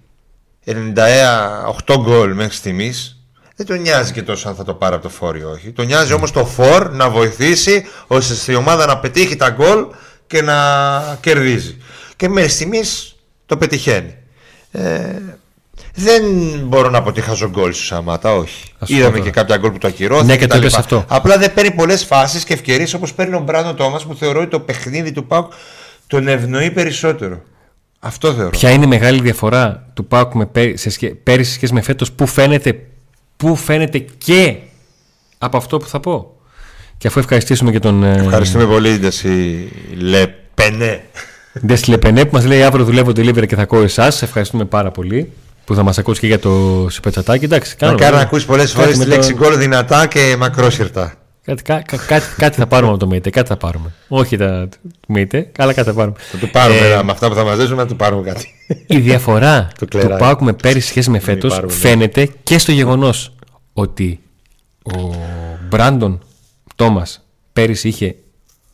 98 0.65 1.95
γκολ 2.01 2.33
μέχρι 2.33 2.55
στιγμής 2.55 3.17
δεν 3.55 3.65
τον 3.65 3.79
νοιάζει 3.81 4.11
και 4.11 4.21
τόσο 4.21 4.49
αν 4.49 4.55
θα 4.55 4.63
το 4.63 4.73
πάρει 4.73 4.93
από 4.93 5.03
το 5.03 5.09
φόρ 5.09 5.35
ή 5.37 5.43
όχι. 5.43 5.71
Τον 5.71 5.85
νοιάζει 5.85 6.13
όμως 6.13 6.31
το 6.31 6.45
φόρ 6.45 6.89
να 6.91 7.09
βοηθήσει 7.09 7.85
ώστε 8.07 8.51
η 8.51 8.55
ομάδα 8.55 8.85
να 8.85 8.97
πετύχει 8.97 9.35
τα 9.35 9.49
γκολ 9.49 9.85
και 10.33 10.41
να 10.41 10.57
κερδίζει. 11.21 11.77
Και 12.15 12.29
μέχρι 12.29 12.49
στιγμής 12.49 13.15
το 13.45 13.57
πετυχαίνει. 13.57 14.15
Ε, 14.71 15.01
Δεν 15.95 16.23
μπορώ 16.65 16.89
να 16.89 17.01
πω 17.01 17.09
ότι 17.09 17.21
χάζω 17.21 17.49
γκολ 17.49 17.73
στο 17.73 17.83
Σαμάτα, 17.83 18.33
όχι. 18.35 18.63
Ας 18.79 18.87
σου 18.89 18.95
Είδαμε 18.95 19.09
πω 19.09 19.15
και 19.15 19.19
τώρα. 19.19 19.31
κάποια 19.31 19.57
γκολ 19.57 19.71
που 19.71 19.77
το 19.77 19.87
ακυρώθηκε. 19.87 20.27
Ναι, 20.31 20.37
και 20.37 20.47
το 20.47 20.55
κτλ. 20.55 20.59
είπες 20.61 20.73
αυτό. 20.77 21.05
Απλά 21.07 21.37
δεν 21.37 21.53
παίρνει 21.53 21.71
πολλές 21.71 22.03
φάσεις 22.05 22.43
και 22.43 22.53
ευκαιρίες 22.53 22.93
όπως 22.93 23.13
παίρνει 23.13 23.35
ο 23.35 23.39
Μπράντον 23.39 23.75
Τόμας 23.75 24.05
που 24.05 24.15
θεωρώ 24.15 24.39
ότι 24.41 24.49
το 24.49 24.59
παιχνίδι 24.59 25.11
του 25.11 25.25
Πάουκ 25.27 25.51
τον 26.07 26.27
ευνοεί 26.27 26.71
περισσότερο. 26.71 27.41
Αυτό 27.99 28.33
θεωρώ. 28.33 28.49
Ποια 28.49 28.69
είναι 28.71 28.85
η 28.85 28.87
μεγάλη 28.87 29.21
διαφορά 29.21 29.89
του 29.93 30.05
Πάουκ 30.05 30.33
με 30.33 30.45
πέρυσι, 30.45 30.77
σε 30.83 30.89
σχέ- 30.89 31.13
πέρυσι 31.15 31.49
σε 31.49 31.55
σχέση 31.55 31.73
με 31.73 31.81
φέτος 31.81 32.11
που 32.11 32.27
φαίνεται, 32.27 32.79
που 33.37 33.55
φαίνεται 33.55 33.99
και 33.99 34.55
από 35.37 35.57
αυτό 35.57 35.77
που 35.77 35.87
θα 35.87 35.99
πω; 35.99 36.32
Και 37.03 37.09
αφού 37.09 37.19
ευχαριστήσουμε 37.19 37.71
και 37.71 37.79
τον 37.79 38.03
ε, 38.03 38.15
Ευχαριστούμε 38.19 38.65
πολύ, 38.65 38.97
Ντεσί 38.99 39.67
Λεπενέ. 39.97 41.01
Ντες 41.65 41.87
Λεπενέ 41.87 42.25
που 42.25 42.29
μας 42.33 42.45
λέει 42.45 42.63
αύριο 42.63 42.85
δουλεύω 42.85 43.09
delivery 43.09 43.47
και 43.47 43.55
θα 43.55 43.61
ακούω 43.61 43.81
εσάς. 43.81 44.21
Ευχαριστούμε 44.21 44.65
πάρα 44.65 44.91
πολύ 44.91 45.31
που 45.65 45.75
θα 45.75 45.83
μας 45.83 45.97
ακούσει 45.97 46.19
και 46.19 46.27
για 46.27 46.39
το 46.39 46.85
σιπετσατάκι. 46.89 47.45
Εντάξει, 47.45 47.75
κάνω, 47.75 47.91
Μακάρι 47.91 48.11
να 48.11 48.17
βέβαια. 48.17 48.27
ακούσει 48.31 48.45
πολλές 48.45 48.71
Κάτι 48.71 48.79
φορές 48.83 48.97
με 48.97 49.03
τη 49.03 49.09
το- 49.09 49.15
λέξη 49.15 49.33
γκολ 49.33 49.57
δυνατά 49.57 50.07
και 50.07 50.35
μακρόσυρτα. 50.39 51.13
Κάτι, 51.45 51.63
κα- 51.63 51.81
κα- 51.85 51.97
κάτι, 51.97 52.25
κάτι 52.37 52.57
θα 52.59 52.67
πάρουμε 52.67 52.89
από 52.91 52.99
το 52.99 53.07
ΜΕΙΤΕ, 53.07 53.29
κάτι 53.29 53.47
θα 53.47 53.57
πάρουμε. 53.57 53.93
Όχι 54.07 54.37
τα 54.37 54.69
ΜΕΙΤΕ, 55.07 55.51
αλλά 55.57 55.73
κάτι 55.73 55.87
θα 55.87 55.93
πάρουμε. 55.93 56.15
Θα 56.31 56.37
του 56.37 56.49
πάρουμε 56.49 56.79
Ε, 56.79 56.91
ένα- 56.91 57.03
με 57.03 57.11
αυτά 57.11 57.27
που 57.29 57.35
θα 57.35 57.43
μας 57.43 57.57
δώσουμε 57.57 57.75
να 57.81 57.87
του 57.87 57.95
πάρουμε 57.95 58.21
κάτι. 58.31 58.47
Η 58.87 58.97
διαφορά 58.97 59.67
Το 59.79 59.85
του 59.85 59.97
κλεράκι. 59.97 60.19
Πάουκ 60.23 60.41
με 60.41 60.53
πέρυσι 60.53 60.87
σχέση 60.87 61.09
με 61.09 61.19
φέτος 61.19 61.53
πάρουμε, 61.53 61.73
ναι. 61.73 61.79
φαίνεται 61.79 62.29
και 62.43 62.57
στο 62.57 62.71
γεγονός 62.71 63.35
ότι 63.73 64.19
ο 64.83 65.15
Μπράντον 65.69 66.19
Τόμας 66.75 67.25
πέρυσι 67.53 67.87
είχε 67.87 68.15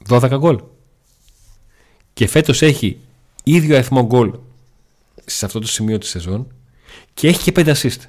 12 0.08 0.30
γκολ 0.38 0.60
και 2.14 2.28
φέτος 2.28 2.62
έχει 2.62 2.98
ίδιο 3.44 3.76
αριθμό 3.76 4.06
γκολ 4.06 4.32
σε 5.26 5.46
αυτό 5.46 5.60
το 5.60 5.68
σημείο 5.68 5.98
της 5.98 6.10
σεζόν 6.10 6.48
και 7.14 7.28
έχει 7.28 7.52
και 7.52 7.62
5 7.66 7.74
assist. 7.76 8.00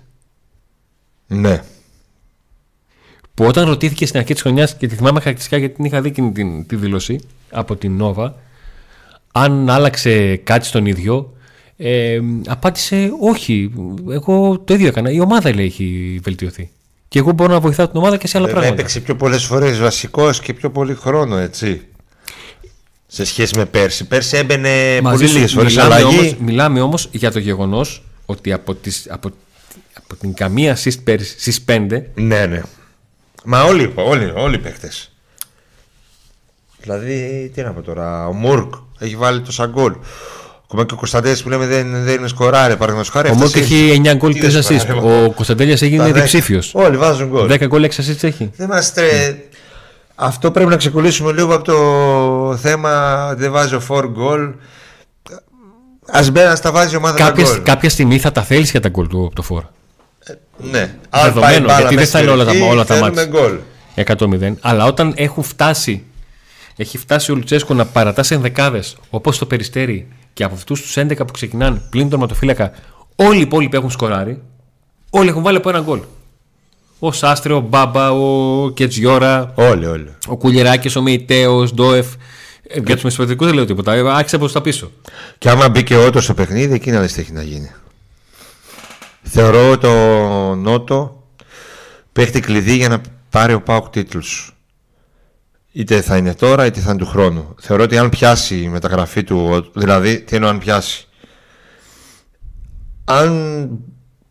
ναι. 1.26 1.62
Που 3.34 3.44
όταν 3.44 3.64
ρωτήθηκε 3.68 4.06
στην 4.06 4.18
αρχή 4.20 4.32
της 4.32 4.42
χρονιάς 4.42 4.76
και 4.76 4.86
τη 4.86 4.94
θυμάμαι 4.94 5.20
χαρακτηριστικά 5.20 5.56
γιατί 5.56 5.74
την 5.74 5.84
είχα 5.84 6.00
δει 6.00 6.08
εκείνη 6.08 6.32
την, 6.32 6.66
τη 6.66 6.76
δήλωση 6.76 7.20
από 7.50 7.76
την 7.76 7.96
Νόβα, 7.96 8.36
αν 9.32 9.70
άλλαξε 9.70 10.36
κάτι 10.36 10.66
στον 10.66 10.86
ίδιο, 10.86 11.32
ε, 11.76 12.20
απάντησε 12.46 13.10
όχι. 13.20 13.72
Εγώ 14.10 14.58
το 14.58 14.74
ίδιο 14.74 14.86
έκανα. 14.86 15.10
Η 15.10 15.20
ομάδα 15.20 15.54
λέει 15.54 15.64
έχει 15.64 16.20
βελτιωθεί. 16.22 16.70
Και 17.10 17.18
εγώ 17.18 17.32
μπορώ 17.32 17.52
να 17.52 17.60
βοηθάω 17.60 17.88
την 17.88 17.96
ομάδα 17.98 18.16
και 18.16 18.26
σε 18.26 18.36
άλλα 18.36 18.46
Βέβαια, 18.46 18.60
πράγματα. 18.60 18.82
έπαιξε 18.82 19.00
πιο 19.00 19.16
πολλές 19.16 19.44
φορές 19.44 19.78
βασικός 19.78 20.40
και 20.40 20.54
πιο 20.54 20.70
πολύ 20.70 20.94
χρόνο, 20.94 21.36
έτσι. 21.36 21.88
Σε 23.06 23.24
σχέση 23.24 23.56
με 23.56 23.64
πέρσι. 23.66 24.04
Πέρσι 24.06 24.36
έμπαινε 24.36 25.00
Μαζί 25.02 25.16
πολύ 25.16 25.28
σου 25.28 25.34
λίγες 25.34 25.52
φορές 25.52 25.72
μιλάμε 25.74 25.94
αλλαγή. 25.94 26.18
όμως, 26.18 26.34
μιλάμε 26.38 26.80
όμως 26.80 27.08
για 27.12 27.30
το 27.32 27.38
γεγονός 27.38 28.02
ότι 28.26 28.52
από, 28.52 28.74
τις, 28.74 29.06
από, 29.10 29.30
από 29.96 30.16
την 30.16 30.34
καμία 30.34 30.76
assist 30.76 31.02
πέρυσι 31.04 31.40
στις 31.40 31.64
5 31.68 32.02
Ναι, 32.14 32.46
ναι. 32.46 32.62
Μα 33.44 33.62
όλοι, 33.62 33.92
όλοι, 33.94 34.32
όλοι 34.36 34.54
οι 34.54 34.58
παίχτε. 34.58 34.90
Δηλαδή, 36.80 37.50
τι 37.54 37.62
να 37.62 37.72
πω 37.72 37.82
τώρα, 37.82 38.26
ο 38.26 38.32
Μουρκ 38.32 38.74
έχει 38.98 39.16
βάλει 39.16 39.40
τόσα 39.40 39.66
γκολ. 39.66 39.94
Ακόμα 40.72 40.84
και 40.86 40.94
ο 40.94 40.96
Κωνσταντέλια 40.96 41.42
που 41.42 41.48
λέμε 41.48 41.66
δεν, 41.66 42.04
δεν 42.04 42.14
είναι 42.14 42.28
σκοράρε, 42.28 42.72
παραδείγματος 42.76 43.08
χάρη. 43.12 43.28
ο 43.28 43.32
αυτός 43.32 43.52
Μόρκ 43.54 43.64
έχει 43.64 44.00
9 44.04 44.14
γκολ 44.16 44.32
Τι 44.32 44.38
3 44.38 44.42
δεν 44.50 44.62
assist. 44.62 44.80
σκοράρε, 44.80 45.24
Ο 45.24 45.30
Κωνσταντέλιας 45.30 45.80
τα 45.80 45.86
έγινε 45.86 46.02
δέκα. 46.04 46.14
διψήφιος. 46.20 46.70
Όλοι 46.74 46.96
βάζουν 46.96 47.28
γκολ. 47.28 47.48
10 47.50 47.66
γκολ 47.66 47.82
6 47.84 48.00
assist 48.02 48.22
έχει. 48.22 48.50
Δεν 48.56 48.66
είμαστε. 48.68 49.36
Αυτό 50.14 50.50
πρέπει 50.50 50.70
να 50.70 50.76
ξεκολλήσουμε 50.76 51.32
λίγο 51.32 51.54
από 51.54 51.64
το 51.64 52.56
θέμα 52.56 53.26
ότι 53.30 53.40
δεν 53.40 53.52
βάζει 53.52 53.74
ο 53.74 53.80
4 53.88 54.04
γκολ. 54.10 54.42
Α 56.12 56.30
μπαίνει 56.32 56.48
να 56.48 56.54
στα 56.54 56.70
βάζει 56.72 56.94
η 56.94 56.96
ομάδα 56.96 57.16
τα 57.16 57.24
Κάποια, 57.24 57.44
γκολ. 57.44 57.62
κάποια 57.62 57.90
στιγμή 57.90 58.18
θα 58.18 58.32
τα 58.32 58.42
θέλεις 58.42 58.70
για 58.70 58.80
τα 58.80 58.88
γκολ 58.88 59.06
του 59.06 59.24
από 59.26 59.34
το 59.34 59.42
φόρ. 59.42 59.62
Ναι. 60.70 60.94
Αν 61.10 61.22
Δεδομένο, 61.24 61.40
πάει 61.40 61.60
μπάλα 61.60 61.72
γιατί 61.78 61.94
δεν 61.94 61.94
μέσα 61.94 62.10
θα 62.10 62.20
είναι 62.20 62.30
όλα 62.30 62.44
τα- 62.44 62.50
στην 62.50 62.62
όλα 62.62 62.84
τα 62.84 62.94
περιοχή, 62.94 63.14
μάτς. 63.14 63.20
θέλουμε 63.22 63.38
γκολ. 63.40 63.58
100-0. 63.94 64.56
Αλλά 64.60 64.84
όταν 64.84 65.12
έχουν 65.16 65.42
φτάσει, 65.42 66.02
έχει 66.76 66.98
φτάσει 66.98 67.32
ο 67.32 67.34
Λουτσέσκο 67.34 67.74
να 67.74 67.84
παρατά 67.86 68.22
σε 68.22 68.34
ενδεκάδες 68.34 68.96
όπως 69.10 69.38
το 69.38 69.46
περιστέρι 69.46 70.08
και 70.40 70.46
από 70.46 70.54
αυτούς 70.54 70.80
τους 70.82 70.96
11 70.96 71.16
που 71.16 71.32
ξεκινάνε 71.32 71.82
πλην 71.90 72.08
τον 72.08 72.20
ματοφύλακα, 72.20 72.72
όλοι 73.16 73.38
οι 73.38 73.40
υπόλοιποι 73.40 73.76
έχουν 73.76 73.90
σκοράρει. 73.90 74.42
Όλοι 75.10 75.28
έχουν 75.28 75.42
βάλει 75.42 75.56
από 75.56 75.68
ένα 75.68 75.80
γκολ. 75.80 76.00
Ο 76.98 77.12
Σάστρε, 77.12 77.52
ο 77.52 77.60
Μπάμπα, 77.60 78.10
ο 78.12 78.70
Κετζιόρα, 78.70 79.52
Όλοι, 79.54 79.86
όλοι. 79.86 80.14
ο 80.28 80.36
Κουλιεράκης, 80.36 80.96
ο 80.96 81.02
Μεϊτέο, 81.02 81.56
ο 81.58 81.64
Ντόεφ. 81.64 82.06
Ε, 82.62 82.80
Για 82.80 82.94
τους 82.94 83.04
μεσοπαιδικού 83.04 83.44
δεν 83.44 83.54
λέω 83.54 83.64
τίποτα. 83.64 83.92
Ε, 83.92 84.10
Άρχισε 84.10 84.36
από 84.36 84.48
τα 84.50 84.60
πίσω. 84.60 84.90
Και 85.38 85.50
άμα 85.50 85.68
μπει 85.68 85.82
και 85.82 85.96
ο 85.96 86.06
Ότος 86.06 86.24
στο 86.24 86.34
παιχνίδι, 86.34 86.74
εκεί 86.74 86.90
να 86.90 87.00
δεις 87.00 87.12
τι 87.12 87.20
έχει 87.20 87.32
να 87.32 87.42
γίνει. 87.42 87.70
Θεωρώ 89.22 89.78
το 89.78 89.90
Νότο 90.54 91.24
παίχτη 92.12 92.40
κλειδί 92.40 92.76
για 92.76 92.88
να 92.88 93.00
πάρει 93.30 93.52
ο 93.54 93.60
Πάουκ 93.62 93.88
τίτλους. 93.88 94.56
Είτε 95.72 96.00
θα 96.00 96.16
είναι 96.16 96.34
τώρα 96.34 96.66
είτε 96.66 96.80
θα 96.80 96.90
είναι 96.90 96.98
του 96.98 97.06
χρόνου. 97.06 97.54
Θεωρώ 97.60 97.82
ότι 97.82 97.98
αν 97.98 98.08
πιάσει 98.08 98.60
η 98.60 98.68
μεταγραφή 98.68 99.24
του, 99.24 99.70
δηλαδή 99.74 100.20
τι 100.20 100.36
εννοώ 100.36 100.50
αν 100.50 100.58
πιάσει; 100.58 101.06
Αν 103.04 103.68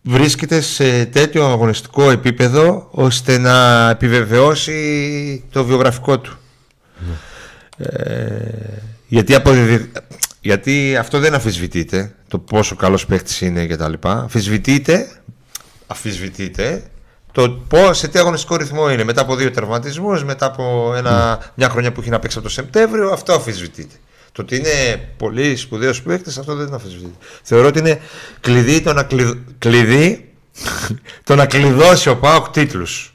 βρίσκεται 0.02 0.62
σε 0.62 1.06
τέτοιο 1.06 1.46
αγωνιστικό 1.46 2.10
επίπεδο 2.12 2.88
ώστε 2.92 3.38
να 3.38 3.90
επιβεβαιώσει 3.90 5.44
το 5.52 5.66
βιογραφικό 5.66 6.20
του. 6.20 6.38
Ε, 7.78 8.82
γιατί, 9.08 9.36
αποδεδει- 9.36 9.98
γιατί 10.42 10.96
αυτό 10.98 11.20
δεν 11.20 11.34
αφισβητείται 11.34 12.16
το 12.28 12.40
πόσο 12.40 12.76
καλός 12.76 13.06
παίχτης 13.06 13.42
είναι 13.42 13.66
και 13.66 13.76
τα 13.76 13.90
λοιπά 13.90 14.22
αφισβητείται 14.24 15.08
αφισβητείται 15.88 16.84
το 17.42 17.50
πώς, 17.68 17.98
σε 17.98 18.08
τι 18.08 18.20
αγωνιστικό 18.20 18.56
ρυθμό 18.56 18.92
είναι 18.92 19.04
μετά 19.04 19.22
από 19.22 19.36
δύο 19.36 19.52
τερματισμούς 19.52 20.24
μετά 20.24 20.46
από 20.46 20.94
ένα, 20.96 21.40
μια 21.56 21.70
χρονιά 21.70 21.92
που 21.92 22.02
έχει 22.02 22.10
να 22.10 22.20
παίξει 22.20 22.38
από 22.38 22.48
το 22.48 22.54
Σεπτέμβριο 22.54 23.10
αυτό 23.10 23.34
αφισβητείται 23.34 23.96
το 24.32 24.42
ότι 24.42 24.56
είναι 24.56 25.10
πολύ 25.18 25.56
σπουδαίος 25.56 26.02
παίχτη, 26.02 26.40
αυτό 26.40 26.56
δεν 26.56 26.74
αφισβητείται. 26.74 27.26
Θεωρώ 27.44 27.68
ότι 27.68 27.80
είναι 27.80 28.02
κλειδί 28.40 28.82
το 28.82 28.94
να, 28.94 29.04
κλειδ... 29.04 29.32
κλειδί, 29.58 30.34
το 31.24 31.36
να 31.36 31.46
κλειδώσει 31.46 32.10
ο 32.10 32.18
Πάοκ 32.18 32.50
τίτλους. 32.50 33.14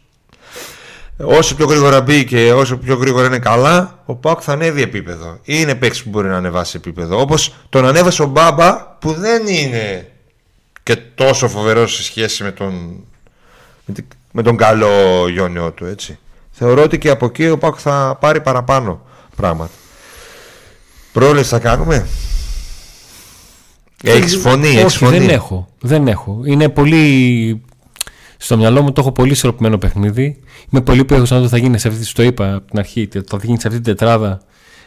Όσο 1.16 1.54
πιο 1.54 1.66
γρήγορα 1.66 2.00
μπει 2.00 2.24
και 2.24 2.52
όσο 2.52 2.76
πιο 2.76 2.94
γρήγορα 2.94 3.26
είναι 3.26 3.38
καλά, 3.38 4.02
ο 4.04 4.14
Πάοκ 4.14 4.40
θα 4.42 4.52
ανέβει 4.52 4.82
επίπεδο. 4.82 5.38
Είναι 5.42 5.74
παίκτης 5.74 6.02
που 6.02 6.08
μπορεί 6.08 6.28
να 6.28 6.36
ανεβάσει 6.36 6.76
επίπεδο. 6.76 7.20
Όπως 7.20 7.54
τον 7.68 7.86
ανέβασε 7.86 8.22
ο 8.22 8.26
Μπάμπα, 8.26 8.86
που 8.86 9.12
δεν 9.12 9.46
είναι 9.46 10.08
και 10.82 10.96
τόσο 10.96 11.48
φοβερός 11.48 11.94
σε 11.94 12.02
σχέση 12.02 12.42
με 12.42 12.52
τον, 12.52 13.04
με 13.86 13.94
τη- 13.94 14.02
με 14.32 14.42
τον 14.42 14.56
καλό 14.56 14.88
Γιόνιό 15.28 15.72
του. 15.72 15.84
Έτσι. 15.84 16.18
Θεωρώ 16.50 16.82
ότι 16.82 16.98
και 16.98 17.10
από 17.10 17.26
εκεί 17.26 17.48
ο 17.48 17.58
Πάοκ 17.58 17.76
θα 17.78 18.16
πάρει 18.20 18.40
παραπάνω 18.40 19.02
πράγματα. 19.36 19.70
Πρόληψη 21.12 21.48
θα 21.50 21.58
κάνουμε; 21.58 22.06
Έχεις 24.02 24.36
φωνή, 24.36 24.66
Όχι, 24.68 24.78
έχεις 24.78 24.96
φωνή. 24.96 25.18
δεν 25.18 25.28
έχω. 25.28 25.68
Δεν 25.80 26.08
έχω. 26.08 26.40
Είναι 26.44 26.68
πολύ. 26.68 27.62
Στο 28.36 28.56
μυαλό 28.56 28.82
μου 28.82 28.92
το 28.92 29.00
έχω 29.00 29.12
πολύ 29.12 29.32
ισορροπημένο 29.32 29.78
παιχνίδι. 29.78 30.40
Είμαι 30.70 30.80
πολύ 30.82 31.04
περίεργο 31.04 31.34
να 31.34 31.38
δω 31.40 31.44
τι 31.44 31.50
θα 31.50 31.58
γίνει 31.58 31.78
σε 31.78 31.88
αυτή, 31.88 32.12
το 32.12 32.22
είπα 32.22 32.54
από 32.54 32.70
την 32.70 32.78
αρχή, 32.78 33.08
θα 33.28 33.38
γίνει 33.42 33.60
σε 33.60 33.66
αυτή 33.68 33.80
την 33.80 33.96
τετράδα 33.96 34.40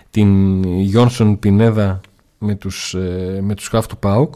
την 0.10 0.64
Γιόνσον 0.80 1.40
Πινέδα 1.40 2.02
με 2.38 2.56
τους, 2.56 2.94
ε, 2.94 3.40
με 3.42 3.54
τους 3.56 3.68
χαφ 3.68 3.86
του 3.88 3.98
ΠΑΟΚ. 3.98 4.36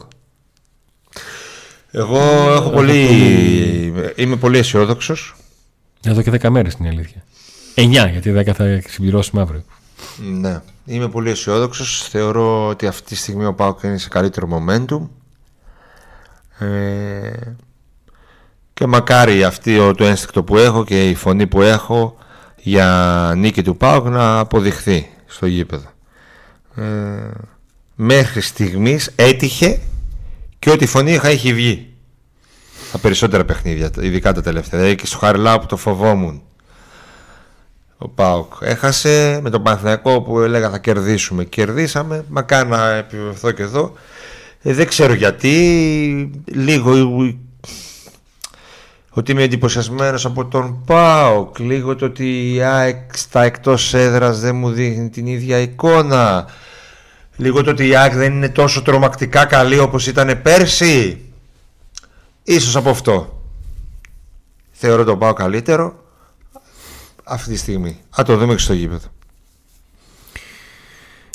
Εγώ 1.94 2.18
έχω 2.52 2.70
πολύ... 2.70 3.06
είμαι 4.16 4.36
πολύ 4.36 4.58
αισιόδοξος. 4.58 5.34
Εδώ 6.04 6.22
και 6.22 6.32
10 6.42 6.48
μέρες 6.48 6.72
είναι 6.72 6.88
η 6.88 6.90
αλήθεια. 6.90 7.24
9, 7.74 7.90
γιατί 7.90 8.34
10 8.36 8.52
θα 8.54 8.82
συμπληρώσουμε 8.88 9.42
αύριο. 9.42 9.62
Ναι, 10.40 10.60
είμαι 10.84 11.08
πολύ 11.08 11.30
αισιόδοξος. 11.30 12.08
Θεωρώ 12.08 12.66
ότι 12.68 12.86
αυτή 12.86 13.02
τη 13.02 13.14
στιγμή 13.14 13.44
ο 13.44 13.54
Πάοκ 13.54 13.82
είναι 13.82 13.98
σε 13.98 14.08
καλύτερο 14.08 14.48
momentum. 14.52 15.08
Ε, 16.66 17.30
και 18.74 18.86
μακάρι 18.86 19.44
αυτή 19.44 19.94
το 19.96 20.04
ένστικτο 20.04 20.42
που 20.42 20.56
έχω 20.56 20.84
και 20.84 21.08
η 21.08 21.14
φωνή 21.14 21.46
που 21.46 21.62
έχω 21.62 22.16
για 22.56 23.32
νίκη 23.36 23.62
του 23.62 23.76
Πάοκ 23.76 24.06
να 24.06 24.38
αποδειχθεί 24.38 25.08
στο 25.26 25.46
γήπεδο. 25.46 25.90
Ε, 26.76 26.82
μέχρι 27.94 28.40
στιγμής 28.40 29.12
έτυχε 29.16 29.80
και 30.62 30.70
ότι 30.70 30.84
η 30.84 30.86
φωνή 30.86 31.12
είχα 31.12 31.28
έχει 31.28 31.52
βγει. 31.54 31.88
Τα 32.92 32.98
περισσότερα 32.98 33.44
παιχνίδια, 33.44 33.90
ειδικά 34.00 34.32
τα 34.32 34.42
τελευταία. 34.42 34.80
Δηλαδή 34.80 34.96
και 34.96 35.06
στο 35.06 35.18
Χαριλάου 35.18 35.58
που 35.58 35.66
το 35.66 35.76
φοβόμουν. 35.76 36.42
Ο 37.98 38.08
Πάοκ 38.08 38.52
έχασε 38.60 39.40
με 39.42 39.50
τον 39.50 39.62
Παναθηναϊκό 39.62 40.22
που 40.22 40.40
έλεγα 40.40 40.70
θα 40.70 40.78
κερδίσουμε. 40.78 41.44
Κερδίσαμε, 41.44 42.24
μακάρι 42.28 42.68
να 42.68 42.90
επιβεβαιωθώ 42.90 43.50
και 43.50 43.62
εδώ. 43.62 43.92
Ε, 44.62 44.72
δεν 44.72 44.86
ξέρω 44.86 45.12
γιατί. 45.12 46.42
Λίγο 46.44 46.92
ότι 49.10 49.32
είμαι 49.32 49.42
εντυπωσιασμένος 49.42 50.24
από 50.24 50.46
τον 50.46 50.82
ΠΑΟΚ. 50.86 51.58
Λίγο 51.58 51.96
το 51.96 52.04
ότι 52.04 52.54
η 52.54 52.62
ΑΕΚ 52.62 53.16
στα 53.16 53.42
εκτός 53.42 53.94
έδρας 53.94 54.40
δεν 54.40 54.56
μου 54.56 54.70
δείχνει 54.70 55.10
την 55.10 55.26
ίδια 55.26 55.58
εικόνα. 55.58 56.46
Λίγο 57.36 57.62
το 57.62 57.70
ότι 57.70 57.86
η 57.86 57.96
ΑΕΚ 57.96 58.14
δεν 58.14 58.32
είναι 58.32 58.48
τόσο 58.48 58.82
τρομακτικά 58.82 59.44
καλή 59.44 59.78
όπως 59.78 60.06
ήταν 60.06 60.42
πέρσι. 60.42 61.20
Ίσως 62.42 62.76
από 62.76 62.90
αυτό. 62.90 63.42
Θεωρώ 64.70 65.04
τον 65.04 65.18
πάω 65.18 65.32
καλύτερο 65.32 65.94
αυτή 67.24 67.50
τη 67.50 67.58
στιγμή. 67.58 67.98
Α 68.20 68.22
το 68.26 68.36
δούμε 68.36 68.54
και 68.54 68.60
στο 68.60 68.72
γήπεδο. 68.72 69.06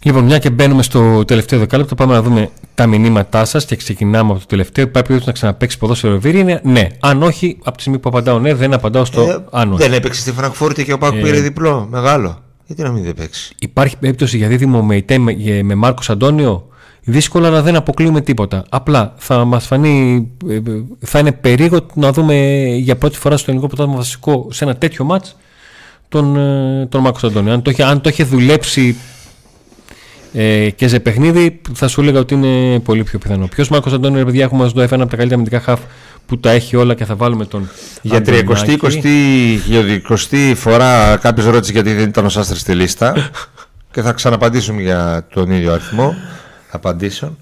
Λοιπόν, 0.04 0.24
μια 0.24 0.40
και 0.40 0.50
μπαίνουμε 0.50 0.84
στο 0.84 1.26
τελευταίο 1.26 1.60
δεκάλεπτο, 1.60 1.96
πάμε 1.96 2.14
να 2.14 2.22
δούμε 2.22 2.50
τα 2.76 2.88
μηνύματά 2.88 3.46
σας 3.46 3.66
και 3.66 3.76
ξεκινάμε 3.76 4.32
από 4.32 4.40
το 4.40 4.46
τελευταίο. 4.46 4.84
Υπάρχει 4.84 5.08
περίπτωση 5.08 5.26
να 5.28 5.32
ξαναπέξει 5.34 5.78
ποδόσφαιρο 5.78 6.20
Βίρι. 6.20 6.40
Είναι 6.40 6.62
ναι. 6.64 6.88
Αν 7.00 7.24
όχι, 7.24 7.58
από 7.64 7.76
τη 7.76 7.82
στιγμή 7.82 8.00
που 8.00 8.10
απαντάω 8.10 8.40
ναι, 8.40 8.54
δεν 8.54 8.74
απαντάω 8.74 9.06
στο 9.06 9.22
Ε, 9.22 9.46
αν 9.52 9.74
όχι. 9.74 9.82
δεν 9.82 9.94
έπαιξε 9.94 10.22
στη 10.22 10.32
Φραγκφούρτη 10.32 10.84
και 10.84 10.94
ο 10.94 10.98
Πάκου 10.98 11.18
πήρε 11.22 11.40
διπλό. 11.40 11.88
Μεγάλο. 11.90 12.42
Γιατί 12.68 12.82
να 12.82 12.92
μην 12.92 13.04
δεν 13.04 13.14
παίξει; 13.14 13.54
Υπάρχει 13.60 13.98
περίπτωση 13.98 14.38
για 14.38 14.48
δίδυμο 14.48 14.84
με, 14.84 14.96
ΙΤΕ 14.96 15.18
με, 15.18 15.32
ε, 15.32 15.64
με 15.64 15.76
Μάρκος 15.76 16.10
Αντώνιο; 16.10 16.68
Δύσκολα, 17.10 17.48
αλλά 17.48 17.62
δεν 17.62 17.76
αποκλείουμε 17.76 18.22
τίποτα. 18.22 18.66
Απλά 18.70 19.14
θα 19.18 19.46
μας 19.46 19.66
φανεί, 19.66 20.28
ε, 20.48 20.56
ε, 20.56 20.62
θα 21.00 21.20
είναι 21.20 21.32
περίεργο 21.32 21.86
να 21.94 22.12
δούμε 22.12 22.66
για 22.80 22.96
πρώτη 22.96 23.18
φορά 23.18 23.38
στο 23.38 23.46
ελληνικό 23.52 23.68
πρωτάθλημα 23.68 24.00
βασικό 24.00 24.48
σε 24.52 24.64
ένα 24.64 24.76
τέτοιο 24.76 25.06
μάτς 25.06 25.36
τον, 26.10 26.38
ε, 26.38 26.86
τον 26.86 27.02
Μάρκος 27.02 27.24
Αντώνιο. 27.24 27.54
Αν 27.54 27.62
το, 27.62 27.72
είχε, 27.72 27.84
αν 27.84 28.02
το 28.02 28.10
είχε 28.10 28.24
δουλέψει 28.24 28.96
ε, 30.40 30.70
και 30.70 30.88
σε 30.88 31.00
παιχνίδι, 31.00 31.62
θα 31.74 31.88
σου 31.88 32.02
έλεγα 32.02 32.20
ότι 32.20 32.34
είναι 32.34 32.80
πολύ 32.80 33.04
πιο 33.04 33.20
πιθανό. 33.20 33.48
Ποιος 33.48 33.70
Μάρκος 33.70 33.94
Αντώνιο, 33.94 34.18
ρε 34.20 34.26
παιδιά, 34.26 34.44
έχουμε 34.44 34.66
εδώ 34.66 34.82
ένα 34.82 34.96
από 35.04 35.12
τα 35.12 35.18
καλύτερα 35.18 35.34
αμυντικά 35.34 35.60
χαφ 35.60 35.80
που 36.26 36.40
τα 36.40 36.52
έχει 36.52 36.76
όλα 36.76 36.94
και 36.94 37.06
θα 37.06 37.16
βάλουμε 37.16 37.46
τον. 37.46 37.70
Για 38.02 38.18
Αντωνάκη. 38.18 39.62
30-20 40.32 40.54
φορά 40.56 41.18
κάποιος 41.22 41.46
ρώτησε 41.46 41.72
γιατί 41.72 41.94
δεν 41.94 42.10
ήταν 42.10 42.26
ο 42.26 42.30
Σάστρης 42.30 42.62
στη 42.62 42.74
λίστα. 42.76 43.14
και 43.92 44.02
θα 44.02 44.12
ξαναπαντήσουμε 44.12 44.82
για 44.82 45.28
τον 45.34 45.52
ίδιο 45.52 45.74
αριθμό 45.74 46.16
απαντήσεων. 46.72 47.38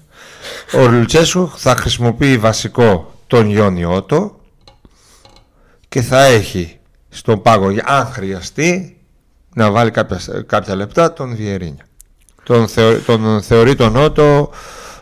Ο 0.72 0.86
Λουτσέσου 0.88 1.50
θα 1.56 1.76
χρησιμοποιεί 1.76 2.38
βασικό 2.38 3.14
τον 3.26 3.50
Γιόνι 3.50 3.84
Ότο 3.84 4.40
και 5.88 6.02
θα 6.02 6.24
έχει 6.24 6.78
στον 7.08 7.42
πάγο, 7.42 7.70
για- 7.70 7.84
αν 7.86 8.06
χρειαστεί, 8.06 8.96
να 9.54 9.70
βάλει 9.70 9.90
κάποια, 9.90 10.18
κάποια 10.46 10.74
λεπτά 10.74 11.12
τον 11.12 11.36
Βιερίνια. 11.36 11.85
Τον, 12.46 12.68
θεω, 12.68 12.98
τον 12.98 13.42
θεωρεί 13.42 13.74
τον 13.74 13.96
Ότο 13.96 14.50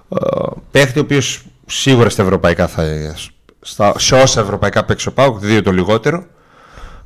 ε, 0.09 0.47
παίχτη 0.71 0.99
ο 0.99 1.03
οποίος 1.03 1.43
σίγουρα 1.67 2.09
στα 2.09 2.23
ευρωπαϊκά 2.23 2.67
θα 2.67 2.85
στα, 3.61 3.99
σε 3.99 4.15
όσα 4.15 4.41
ευρωπαϊκά 4.41 4.85
παίξει 4.85 5.09
ο 5.09 5.13
Πάουκ, 5.13 5.39
δύο 5.39 5.63
το 5.63 5.73
λιγότερο 5.73 6.27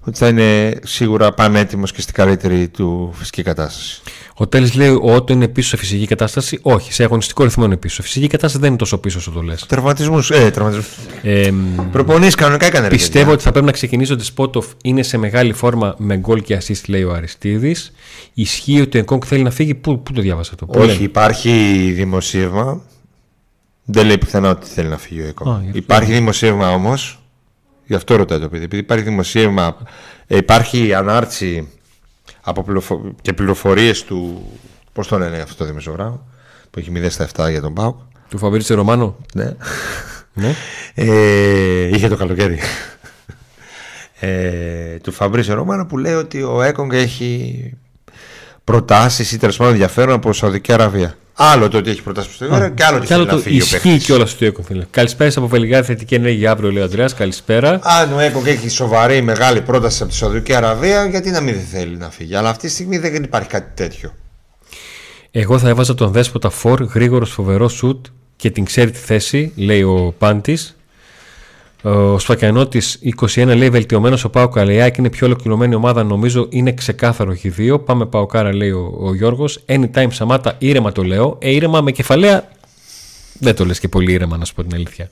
ότι 0.09 0.19
θα 0.19 0.29
είναι 0.29 0.79
σίγουρα 0.85 1.33
πανέτοιμος 1.33 1.93
και 1.93 2.01
στην 2.01 2.15
καλύτερη 2.15 2.69
του 2.69 3.11
φυσική 3.15 3.43
κατάσταση. 3.43 4.01
Ο 4.35 4.47
Τέλης 4.47 4.75
λέει 4.75 4.89
ο 4.89 5.15
Ότο 5.15 5.33
είναι 5.33 5.49
πίσω 5.49 5.69
σε 5.69 5.77
φυσική 5.77 6.07
κατάσταση. 6.07 6.59
Όχι, 6.63 6.93
σε 6.93 7.03
αγωνιστικό 7.05 7.45
ρυθμό 7.45 7.65
είναι 7.65 7.77
πίσω. 7.77 7.95
Σε 7.95 8.03
φυσική 8.03 8.27
κατάσταση 8.27 8.59
δεν 8.59 8.69
είναι 8.69 8.79
τόσο 8.79 8.99
πίσω 8.99 9.19
όσο 9.19 9.31
το 9.31 9.41
λες. 9.43 9.67
Τερματισμούς, 9.67 10.31
ε, 10.31 10.51
τερματισμούς. 10.51 10.89
Ε, 11.23 11.53
Προπονείς 11.93 12.35
κανονικά 12.35 12.67
έκανε 12.67 12.89
ρε 12.89 12.95
πιστεύω 12.95 13.19
παιδιά. 13.19 13.33
ότι 13.33 13.43
θα 13.43 13.51
πρέπει 13.51 13.67
να 13.67 13.73
ξεκινήσει 13.73 14.13
ότι 14.13 14.25
Σπότοφ 14.25 14.67
είναι 14.83 15.03
σε 15.03 15.17
μεγάλη 15.19 15.53
φόρμα 15.53 15.95
με 15.99 16.17
γκολ 16.17 16.43
και 16.43 16.59
assist, 16.63 16.83
λέει 16.87 17.03
ο 17.03 17.13
Αριστίδης. 17.15 17.93
Ισχύει 18.35 18.81
ότι 18.81 18.97
ο 18.97 19.01
Εγκόγκ 19.01 19.23
θέλει 19.27 19.43
να 19.43 19.51
φύγει. 19.51 19.75
Πού, 19.75 20.03
πού 20.03 20.13
το 20.13 20.21
διάβασα 20.21 20.51
αυτό; 20.53 20.67
Πού 20.67 20.79
Όχι, 20.79 20.87
λέει; 20.87 20.97
υπάρχει 21.01 21.51
δημοσίευμα. 21.97 22.81
Δεν 23.85 24.07
λέει 24.07 24.19
πουθενά 24.19 24.51
ότι 24.51 24.67
θέλει 24.67 24.89
να 24.89 24.99
φύγει 24.99 25.21
ο 25.21 25.27
ΕΚΟ. 25.27 25.51
Α, 25.51 25.61
γιατί- 25.63 25.79
Υπάρχει 25.79 26.13
δημοσίευμα 26.13 26.71
όμως. 26.73 27.19
Γι' 27.89 27.95
αυτό 27.95 28.17
ρωτάει 28.17 28.39
το 28.39 28.49
παιδί. 28.49 28.65
Επειδή 28.65 28.83
υπάρχει 28.83 29.05
δημοσίευμα, 29.05 29.77
ε, 30.27 30.37
υπάρχει 30.37 30.95
ανάρτηση 30.95 31.69
από 32.41 32.63
πληροφο... 32.63 33.15
και 33.23 33.33
πληροφορίες 33.33 34.05
του. 34.05 34.51
Πώς 34.93 35.09
το 35.09 35.19
λένε 35.19 35.37
αυτό 35.37 35.55
το 35.55 35.65
δημοσιογράφο, 35.65 36.27
που 36.71 36.79
έχει 36.79 36.93
0 36.95 37.07
στα 37.09 37.29
7 37.37 37.51
για 37.51 37.61
τον 37.61 37.75
Πάουκ. 37.75 37.97
Του 38.29 38.39
Φαμπρίτσι 38.39 38.75
Ρωμάνο. 38.75 39.17
Ναι. 39.35 39.55
Ναι. 40.33 40.55
Ε, 40.95 41.89
είχε 41.89 42.09
το 42.09 42.17
καλοκαίρι. 42.17 42.59
Ε, 44.21 44.97
του 45.03 45.13
Φαμπρίσιο 45.13 45.55
Ρωμάνο 45.55 45.87
που 45.87 45.99
λέει 45.99 46.15
ότι 46.15 46.43
ο 46.43 46.63
Έκογκ 46.63 46.93
έχει 46.93 47.73
προτάσεις 48.65 49.33
ή 49.33 49.39
τέλος 49.39 49.57
πάντων 49.57 49.73
ενδιαφέρον 49.73 50.15
από 50.15 50.33
Σαουδική 50.33 50.73
Αραβία. 50.73 51.17
Άλλο 51.41 51.69
το 51.69 51.79
ότι 51.79 51.91
έχει 51.91 52.03
προτάσει 52.03 52.27
προς 52.27 52.39
το 52.51 52.69
και 52.75 52.85
άλλο 52.85 52.97
ότι 52.97 53.07
Κι 53.07 53.13
άλλο 53.13 53.25
θέλει 53.25 53.27
να 53.27 53.33
το 53.33 53.39
φύγει 53.39 53.55
ο 53.61 53.65
ισχύει 53.65 53.81
παίκτης. 53.89 54.05
κιόλας 54.05 54.35
του 54.35 54.45
Έκογκ. 54.45 54.65
φίλε. 54.65 54.85
Καλησπέρα 54.91 55.31
από 55.37 55.47
Βελιγάρη, 55.49 55.85
θετική 55.85 56.15
ενέργεια 56.15 56.51
αύριο, 56.51 56.73
λέει 56.73 56.83
ο 56.83 56.85
Αντρέα. 56.85 57.09
Καλησπέρα. 57.17 57.81
Αν 57.83 58.13
ο 58.13 58.19
Έκογκ 58.21 58.47
έχει 58.47 58.69
σοβαρή 58.69 59.23
μεγάλη 59.23 59.61
πρόταση 59.61 60.03
από 60.03 60.11
τη 60.13 60.17
Σαουδική 60.19 60.55
Αραβία, 60.55 61.07
γιατί 61.07 61.31
να 61.31 61.41
μην 61.41 61.55
δεν 61.55 61.65
θέλει 61.65 61.97
να 61.97 62.11
φύγει. 62.11 62.35
Αλλά 62.35 62.49
αυτή 62.49 62.67
τη 62.67 62.73
στιγμή 62.73 62.99
δεν 62.99 63.23
υπάρχει 63.23 63.49
κάτι 63.49 63.71
τέτοιο. 63.75 64.15
Εγώ 65.31 65.59
θα 65.59 65.69
έβαζα 65.69 65.95
τον 65.95 66.13
Δέσποτα 66.13 66.51
Φορ, 66.51 66.83
γρήγορος 66.83 67.31
φοβερό 67.31 67.69
σουτ 67.69 68.07
και 68.37 68.51
την 68.51 68.65
ξέρει 68.65 68.91
τη 68.91 68.99
θέση, 68.99 69.53
λέει 69.57 69.83
ο 69.83 70.15
Πάντης. 70.19 70.77
Ο 71.83 72.19
Σφακιανότη 72.19 72.83
21 73.21 73.55
λέει 73.57 73.71
βελτιωμένος 73.71 74.25
ο 74.25 74.31
Πάο 74.31 74.49
Καλεάκ 74.49 74.97
είναι 74.97 75.11
πιο 75.11 75.27
ολοκληρωμένη 75.27 75.75
ομάδα. 75.75 76.03
Νομίζω 76.03 76.47
είναι 76.51 76.73
ξεκάθαρο 76.73 77.35
χι 77.35 77.49
δύο. 77.49 77.79
Πάμε 77.79 78.07
Παοκάρα, 78.07 78.55
λέει 78.55 78.71
ο, 78.71 78.97
ο 79.01 79.15
Γιώργος. 79.15 79.65
Anytime 79.67 80.07
Σαμάτα, 80.11 80.55
ήρεμα 80.59 80.93
το 80.93 81.03
λέω. 81.03 81.39
Ε, 81.41 81.51
ήρεμα 81.51 81.81
με 81.81 81.93
κεφαλαία. 81.93 82.49
Δεν 83.39 83.55
το 83.55 83.65
λες 83.65 83.79
και 83.79 83.89
πολύ 83.89 84.13
ήρεμα, 84.13 84.37
να 84.37 84.45
σου 84.45 84.55
πω 84.55 84.63
την 84.63 84.75
αλήθεια. 84.75 85.11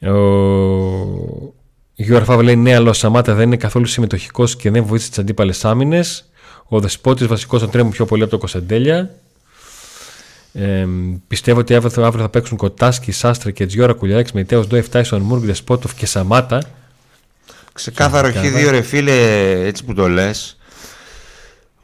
Ο 0.00 1.54
Γιώργο 1.94 2.24
Φάβα 2.24 2.42
λέει 2.42 2.56
ναι, 2.56 2.74
αλλά 2.74 2.90
ο 2.90 2.92
Σαμάτα 2.92 3.34
δεν 3.34 3.46
είναι 3.46 3.56
καθόλου 3.56 3.86
συμμετοχικός 3.86 4.56
και 4.56 4.70
δεν 4.70 4.84
βοήθησε 4.84 5.10
τις 5.10 5.18
αντίπαλες 5.18 5.64
άμυνες. 5.64 6.30
Ο 6.68 6.80
Δεσπότης 6.80 7.26
βασικός 7.26 7.60
τον 7.60 7.70
τρέμουν 7.70 7.92
πιο 7.92 8.04
πολύ 8.04 8.22
από 8.22 8.30
τον 8.30 8.40
Κωνσταντέλια. 8.40 9.10
Ε, 10.52 10.86
πιστεύω 11.28 11.60
ότι 11.60 11.74
αύριο, 11.74 12.04
αύριο 12.04 12.22
θα 12.22 12.28
παίξουν 12.28 12.56
Κοτάσκι, 12.56 13.12
Σάστρε 13.12 13.50
και 13.50 13.66
Τζιόρα 13.66 13.92
Κουλιαράκη 13.92 14.30
με 14.34 14.44
Τέο 14.44 14.66
Ντόεφ, 14.66 14.88
Τάισον 14.88 15.22
Μούργκ, 15.22 15.44
Δεσπότοφ 15.44 15.94
και 15.94 16.06
Σαμάτα. 16.06 16.62
Ξεκάθαρο 17.72 18.32
χ 18.32 18.40
δύο 18.40 18.70
ρε 18.70 18.82
φίλε, 18.82 19.50
έτσι 19.66 19.84
που 19.84 19.94
το 19.94 20.08
λες. 20.08 20.56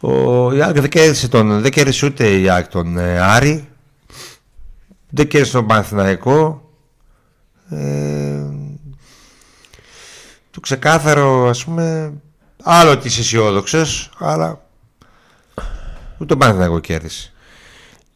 Ο 0.01 0.53
Ιάκ 0.53 0.81
δεν 0.81 0.91
κέρδισε, 0.91 1.29
τον, 1.29 1.61
δεν 1.61 1.71
κέρδισε 1.71 2.07
ούτε 2.07 2.29
η 2.29 2.43
Ιάκ 2.43 2.69
τον 2.69 2.99
ε, 2.99 3.21
Άρη. 3.21 3.69
Δεν 5.09 5.29
κέρδισε 5.29 5.53
τον 5.53 5.67
Παναθηναϊκό. 5.67 6.71
Ε, 7.71 8.45
το 10.51 10.61
ξεκάθαρο 10.61 11.49
ας 11.49 11.65
πούμε 11.65 12.13
άλλο 12.63 12.91
ότι 12.91 13.07
είσαι 13.07 13.21
αισιόδοξος, 13.21 14.11
αλλά 14.19 14.67
ούτε 16.15 16.25
τον 16.27 16.39
Παναθηναϊκό 16.39 16.79
κέρδισε. 16.79 17.33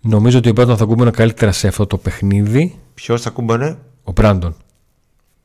Νομίζω 0.03 0.39
ότι 0.39 0.49
ο 0.49 0.53
Μπράντον 0.53 0.77
θα 0.77 0.85
κουμπώνει 0.85 1.11
καλύτερα 1.11 1.53
σε 1.53 1.69
αυτό 1.69 1.87
το 1.87 1.97
παιχνίδι. 1.97 2.79
Ποιος 2.95 3.21
θα 3.23 3.31
κούμπανε, 3.31 3.79
Ο 4.05 4.13
Μπράντον. 4.13 4.57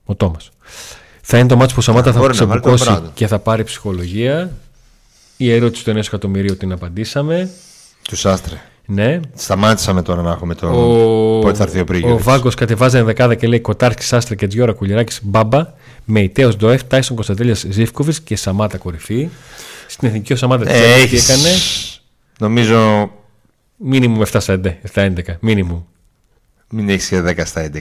Ο 0.05 0.15
Τόμας. 0.15 0.49
Θα 1.21 1.37
είναι 1.37 1.47
το 1.47 1.55
μάτσο 1.55 1.73
που 1.73 1.79
ο 1.81 1.83
Σαμάτα 1.83 2.11
θα 2.11 2.19
μπορεί 2.19 2.37
να 2.37 2.45
βάλει 2.45 2.61
τον 2.61 2.75
ξεμπουκώσει 2.75 3.01
Brandon. 3.05 3.11
και 3.13 3.27
θα 3.27 3.39
πάρει 3.39 3.63
ψυχολογία. 3.63 4.51
Η 5.37 5.51
ερώτηση 5.51 5.83
του 5.83 5.91
1 5.91 5.95
εκατομμυρίου 5.95 6.57
την 6.57 6.71
απαντήσαμε. 6.71 7.49
τους 8.01 8.25
Άστρε. 8.25 8.61
Ναι. 8.85 9.19
Σταμάτησαμε 9.35 10.01
τώρα 10.01 10.21
να 10.21 10.31
έχουμε 10.31 10.55
τον. 10.55 10.69
Ο, 10.73 11.39
Πότε 11.39 11.57
θα 11.57 11.63
έρθει 11.63 11.77
ο 11.77 11.81
ο 11.81 11.83
Πρίγιος. 11.83 12.23
Βάγκος 12.23 12.55
κατεβάζει 12.55 12.97
ενδεκάδα 12.97 13.35
και 13.35 13.47
λέει 13.47 13.59
Κοτάρκη, 13.59 14.03
Σάστρε 14.03 14.35
και 14.35 14.47
Τζιόρα 14.47 14.73
Κουλιαράκη 14.73 15.17
Μπάμπα. 15.21 15.73
Με 16.05 16.19
Ιτέο 16.21 16.49
Ντοεφ, 16.55 16.83
Τάισον 16.83 17.15
Κωνσταντέλιας 17.15 17.65
Ζήφκοβιτς 17.69 18.21
και 18.21 18.35
Σαμάτα 18.35 18.77
κορυφή. 18.77 19.29
Στην 19.87 20.07
εθνική 20.07 20.33
ο 20.33 20.35
Σαμάτα 20.35 20.65
τι 20.65 20.71
Ε, 20.71 20.73
τι 20.73 21.01
έχεις, 21.01 21.29
έκανε; 21.29 21.49
Νομίζω 22.39 23.11
Μίνιμουμ 23.77 24.21
7 24.21 24.25
στα 24.39 24.53
11. 24.63 24.73
Στα 24.83 25.01
11. 25.15 25.37
Μίνιμουμ. 25.39 25.81
μην 26.69 26.89
έχεις 26.89 27.07
και 27.07 27.21
10 27.21 27.41
στα 27.45 27.61
11. 27.61 27.79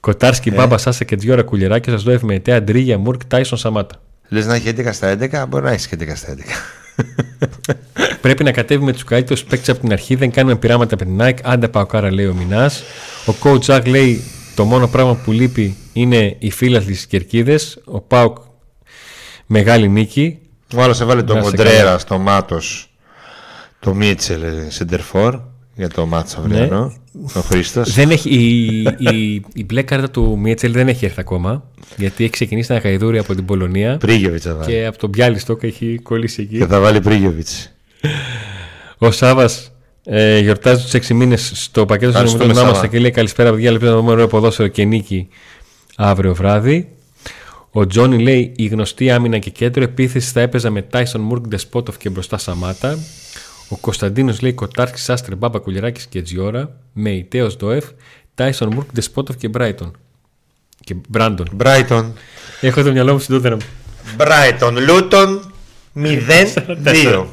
Κοτάρσκι, 0.00 0.48
Ε. 0.48 0.52
Μπάμπα, 0.54 0.78
Σάστα 0.78 1.04
και 1.04 1.16
Τζιόρα 1.16 1.42
Κουλιαράκη. 1.42 1.90
Σα 1.90 1.96
Ντοεφ 1.96 2.22
με 2.22 2.34
Ιτέα 2.34 2.62
Ντρίγια, 2.62 2.98
Μουρκ, 2.98 3.24
Τάισον 3.24 3.58
Σαμάτα. 3.58 4.02
Λες 4.28 4.46
να 4.46 4.54
έχει 4.54 4.68
11 4.68 4.92
στα 4.92 5.08
11, 5.08 5.46
μπορεί 5.48 5.64
να 5.64 5.70
έχεις 5.70 5.86
και 5.88 5.96
11 6.00 6.14
στα 6.16 6.30
11. 6.30 6.42
Πρέπει 8.20 8.44
να 8.44 8.52
κατέβει 8.52 8.84
με 8.84 8.92
τους 8.92 9.04
καλύτερους 9.04 9.44
παίκτες 9.44 9.68
από 9.68 9.80
την 9.80 9.92
αρχή. 9.92 10.14
Δεν 10.14 10.30
κάνουμε 10.30 10.56
πειράματα 10.56 10.94
από 10.94 11.04
την 11.04 11.18
Nike. 11.20 11.38
Άντε 11.42 11.68
Παοκάρα, 11.68 12.12
λέει 12.12 12.26
ο 12.26 12.34
Μινάς. 12.34 12.82
Ο 13.26 13.34
coach 13.42 13.60
Jack 13.60 13.82
λέει 13.86 14.22
το 14.54 14.64
μόνο 14.64 14.86
πράγμα 14.88 15.14
που 15.14 15.32
λείπει 15.32 15.76
είναι 15.92 16.36
οι 16.38 16.50
φίλαθλοι 16.50 16.94
στι 16.94 17.06
κερκίδες. 17.06 17.78
Ο 17.84 18.00
Πάουκ 18.00 18.36
μεγάλη 19.46 19.88
νίκη. 19.88 20.38
Ο 20.76 20.82
άλλος 20.82 21.00
έβαλε 21.00 21.22
τον 21.22 21.36
Να 21.36 21.42
σε 21.42 21.48
Κοντρέρα 21.50 21.76
καλά. 21.84 21.98
στο 21.98 22.18
Μάτος, 22.18 22.91
το 23.84 23.94
Μίτσελ 23.94 24.42
ε, 24.42 24.66
Σεντερφόρ 24.68 25.40
για 25.74 25.88
το 25.88 26.06
μάτσο 26.06 26.40
αυριανό. 26.40 26.92
Ο 27.34 27.40
Χρήστος. 27.40 27.94
Δεν 27.94 28.10
έχει, 28.10 28.30
η, 28.30 28.80
η, 28.82 29.44
η 29.54 29.64
μπλε 29.64 29.82
κάρτα 29.82 30.10
του 30.10 30.38
Μίτσελ 30.38 30.72
δεν 30.72 30.88
έχει 30.88 31.04
έρθει 31.04 31.20
ακόμα. 31.20 31.64
Γιατί 31.96 32.22
έχει 32.24 32.32
ξεκινήσει 32.32 32.72
ένα 32.72 32.80
γαϊδούρι 32.82 33.18
από 33.18 33.34
την 33.34 33.44
Πολωνία 33.44 33.96
Πρίγεβιτ 33.96 34.40
θα 34.44 34.54
βάλει. 34.54 34.72
και 34.72 34.86
από 34.86 34.98
τον 34.98 35.10
Πιάλιστοκ 35.10 35.62
έχει 35.62 35.98
κολλήσει 36.02 36.42
εκεί. 36.42 36.58
Και 36.58 36.66
θα 36.66 36.80
βάλει 36.80 37.00
Πρίγεβιτ. 37.00 37.48
Ο 38.98 39.10
Σάβας 39.10 39.72
ε, 40.04 40.38
γιορτάζει 40.38 40.82
τους 40.82 41.08
6 41.08 41.14
μήνες 41.14 41.52
στο 41.54 41.86
πακέτο 41.86 42.10
του 42.10 42.16
Ευχαριστούμε, 42.16 42.44
Ινωμένων 42.44 42.74
Σάβα. 42.74 42.86
και 42.86 42.98
λέει 42.98 43.10
Καλησπέρα, 43.10 43.50
παιδιά. 43.50 43.68
Ελπίζω 43.70 43.90
να 43.90 43.96
δούμε 43.96 44.10
ωραίο 44.10 44.26
ποδόσφαιρο 44.26 44.68
και 44.68 44.84
νίκη 44.84 45.28
αύριο 45.96 46.34
βράδυ. 46.34 46.88
Ο 47.70 47.86
Τζόνι 47.86 48.18
λέει 48.18 48.52
η 48.56 48.66
γνωστή 48.66 49.10
άμυνα 49.10 49.38
και 49.38 49.50
κέντρο. 49.50 49.82
Επίθεση 49.82 50.30
θα 50.32 50.40
έπαιζα 50.40 50.70
με 50.70 50.82
Τάισον 50.82 51.20
Μουρκ, 51.20 51.46
Ντεσπότοφ 51.46 51.96
και 51.96 52.10
μπροστά 52.10 52.38
Σαμάτα. 52.38 52.98
Ο 53.72 53.76
Κωνσταντίνος 53.80 54.40
λέει 54.40 54.52
Κοτάρχη, 54.52 55.12
Άστρε, 55.12 55.34
Μπάμπα 55.34 55.58
Κουλιαράκη 55.58 56.02
και 56.08 56.22
Τζιόρα. 56.22 56.76
Με 56.92 57.10
Ιτέο 57.10 57.46
Ντοεφ, 57.56 57.84
Τάισον 58.34 58.72
Μουρκ, 58.74 58.92
Ντεσπότοφ 58.92 59.36
και 59.36 59.48
Μπράιτον. 59.48 59.96
Και 60.84 60.94
Μπράντον. 61.08 61.48
Brighton. 61.62 62.04
Έχω 62.60 62.82
το 62.82 62.92
μυαλό 62.92 63.12
μου 63.12 63.18
στην 63.18 63.34
Τότεναμ. 63.34 63.58
Brighton. 64.18 64.72
Luton 64.88 65.40
0-2. 65.94 67.26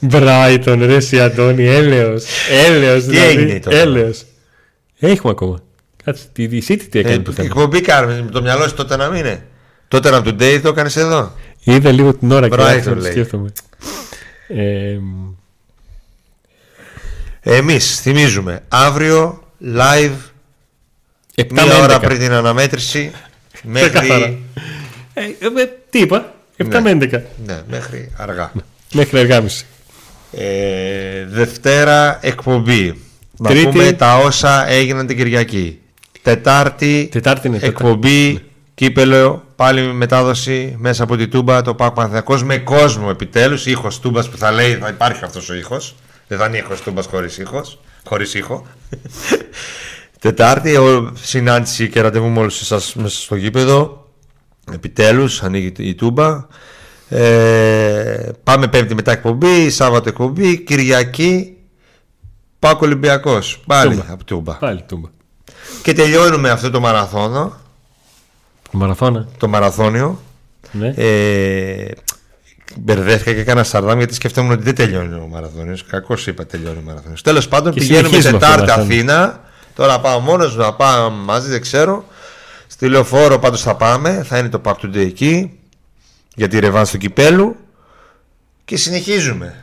Μπράιτον, 0.00 0.84
ρε 0.86 0.94
εσύ 0.94 1.20
Αντώνη, 1.20 1.64
έλεος. 1.66 2.24
Έλεος, 2.66 3.04
Τι 3.04 3.18
έγινε 3.18 3.42
δηλαδή. 3.42 3.60
τώρα; 3.60 3.76
Έλεος. 3.76 4.24
Έχουμε 4.98 5.32
ακόμα. 5.32 5.58
Κάτσε, 6.04 6.24
τη 6.32 6.48
τη 6.48 6.66
City 6.68 6.82
τι 6.90 6.98
έκανε 6.98 7.14
Ε, 7.14 7.18
που 7.18 7.30
ήταν. 7.30 7.44
εκπομπή 7.46 7.80
κάνουμε 7.80 8.22
με 8.22 8.30
το 8.30 8.42
μυαλό 8.42 8.68
σου 8.68 8.74
τότε 8.74 8.96
να 8.96 9.08
μην 9.08 9.18
είναι. 9.18 9.46
Τότε 9.88 10.10
να 10.10 10.18
today 10.18 10.60
το 10.62 10.68
έκανες 10.68 10.96
εδώ. 10.96 11.32
Είδα 11.64 11.90
λίγο 11.92 12.14
την 12.14 12.30
ώρα 12.32 12.48
και 12.48 12.54
Brighton, 12.58 12.62
άρχισα 12.62 12.88
να 12.90 12.96
το 12.96 13.02
λέει. 13.02 13.10
σκέφτομαι. 13.12 13.52
Ε, 14.54 14.98
Εμείς 17.40 18.00
θυμίζουμε 18.00 18.62
αύριο 18.68 19.42
live 19.76 20.16
επτά 21.34 21.62
μία 21.64 21.74
με 21.76 21.82
ώρα 21.82 21.96
11. 21.96 22.00
πριν 22.02 22.18
την 22.18 22.32
αναμέτρηση 22.32 23.10
Ξεκάθαρα. 23.74 24.18
μέχρι, 24.18 24.46
Ε, 25.14 25.22
ε, 25.24 25.68
τι 25.90 25.98
είπα, 25.98 26.34
7 26.56 26.64
με 26.82 26.90
11. 26.90 27.20
ναι, 27.46 27.62
μέχρι 27.70 28.10
αργά. 28.16 28.52
Μέχρι 28.92 29.18
εργάμιση. 29.18 29.64
Ε, 30.32 31.24
Δευτέρα 31.26 32.18
εκπομπή. 32.22 33.00
Να 33.36 33.48
Τρίτη. 33.50 33.66
πούμε 33.66 33.92
τα 33.92 34.16
όσα 34.18 34.68
έγιναν 34.68 35.06
την 35.06 35.16
Κυριακή. 35.16 35.80
Τετάρτη 36.22 37.08
Τετάρτη 37.12 37.46
είναι 37.46 37.56
τότε. 37.56 37.66
εκπομπή, 37.68 38.40
κύπελο, 38.74 39.44
πάλι 39.62 39.80
με 39.86 39.92
μετάδοση 39.92 40.74
μέσα 40.78 41.02
από 41.02 41.16
τη 41.16 41.28
Τούμπα, 41.28 41.62
το 41.62 41.74
Πάκ 41.74 41.92
Παναθηναϊκός 41.92 42.44
με 42.44 42.58
κόσμο 42.58 43.06
επιτέλους, 43.10 43.66
ήχος 43.66 44.00
Τούμπας 44.00 44.28
που 44.28 44.36
θα 44.36 44.50
λέει 44.50 44.74
θα 44.74 44.88
υπάρχει 44.88 45.24
αυτός 45.24 45.48
ο 45.48 45.54
ήχος. 45.54 45.94
Δεν 46.28 46.38
θα 46.38 46.46
είναι 46.46 46.56
ήχος 46.58 46.80
Τούμπας 46.80 47.06
χωρίς 47.06 47.38
ήχος, 47.38 47.80
χωρίς 48.08 48.34
ήχο. 48.34 48.66
Τετάρτη, 50.20 50.76
ο- 50.76 51.12
συνάντηση 51.22 51.88
και 51.88 52.00
ραντεβού 52.00 52.28
με 52.28 52.38
όλους 52.38 52.60
εσάς 52.60 52.94
μέσα 52.94 53.20
στο 53.20 53.34
γήπεδο. 53.36 54.08
Επιτέλους, 54.72 55.42
ανοίγει 55.42 55.72
η 55.78 55.94
Τούμπα. 55.94 56.46
Ε, 57.08 58.30
πάμε 58.44 58.68
πέμπτη 58.68 58.94
μετά 58.94 59.12
εκπομπή, 59.12 59.70
Σάββατο 59.70 60.08
εκπομπή, 60.08 60.58
Κυριακή, 60.58 61.56
Πάκο 62.58 62.80
Ολυμπιακός. 62.86 63.62
Πάλι 63.66 63.94
Τούμπα. 63.96 64.12
από 64.12 64.24
Τούμπα. 64.24 64.54
Πάλι 64.54 64.82
τούμπα. 64.88 65.08
Και 65.82 65.92
τελειώνουμε 65.92 66.50
αυτό 66.50 66.70
το 66.70 66.80
μαραθώνο, 66.80 67.56
Μαραθώνα. 68.72 69.28
το 69.38 69.48
μαραθώνιο. 69.48 70.20
Ναι. 70.72 70.94
Ε, 70.96 71.88
μπερδεύτηκα 72.76 73.32
και 73.32 73.40
έκανα 73.40 73.64
σαρδάμ 73.64 73.98
γιατί 73.98 74.14
σκεφτόμουν 74.14 74.52
ότι 74.52 74.62
δεν 74.62 74.74
τελειώνει 74.74 75.14
ο 75.14 75.28
μαραθώνιος. 75.30 75.84
Κακώς 75.86 76.26
είπα 76.26 76.46
τελειώνει 76.46 76.78
ο 76.78 76.82
μαραθώνιος. 76.84 77.22
Τέλος 77.22 77.48
πάντων, 77.48 77.72
Και 77.72 77.80
πηγαίνουμε 77.80 78.08
συνεχίζουμε 78.08 78.36
αυτό 78.36 78.48
Τετάρτη 78.48 78.66
το 78.66 78.72
μαραθώνιο. 78.72 78.96
Αθήνα. 78.96 79.40
Τώρα 79.74 80.00
πάω 80.00 80.18
μόνος 80.18 80.56
μου, 80.56 80.62
να 80.62 80.72
πάω 80.74 81.10
μαζί, 81.10 81.48
δεν 81.50 81.60
ξέρω. 81.60 82.04
Στη 82.66 82.88
λεωφόρο 82.88 83.38
πάντως 83.38 83.62
θα 83.62 83.76
πάμε. 83.76 84.22
Θα 84.28 84.38
είναι 84.38 84.48
το 84.48 84.60
Pub 84.64 84.72
Today 84.72 84.96
εκεί. 84.96 85.58
Για 86.34 86.48
τη 86.48 86.58
ρεβάνς 86.58 86.90
του 86.90 86.98
κυπέλου. 86.98 87.56
Και 88.64 88.76
συνεχίζουμε. 88.76 89.54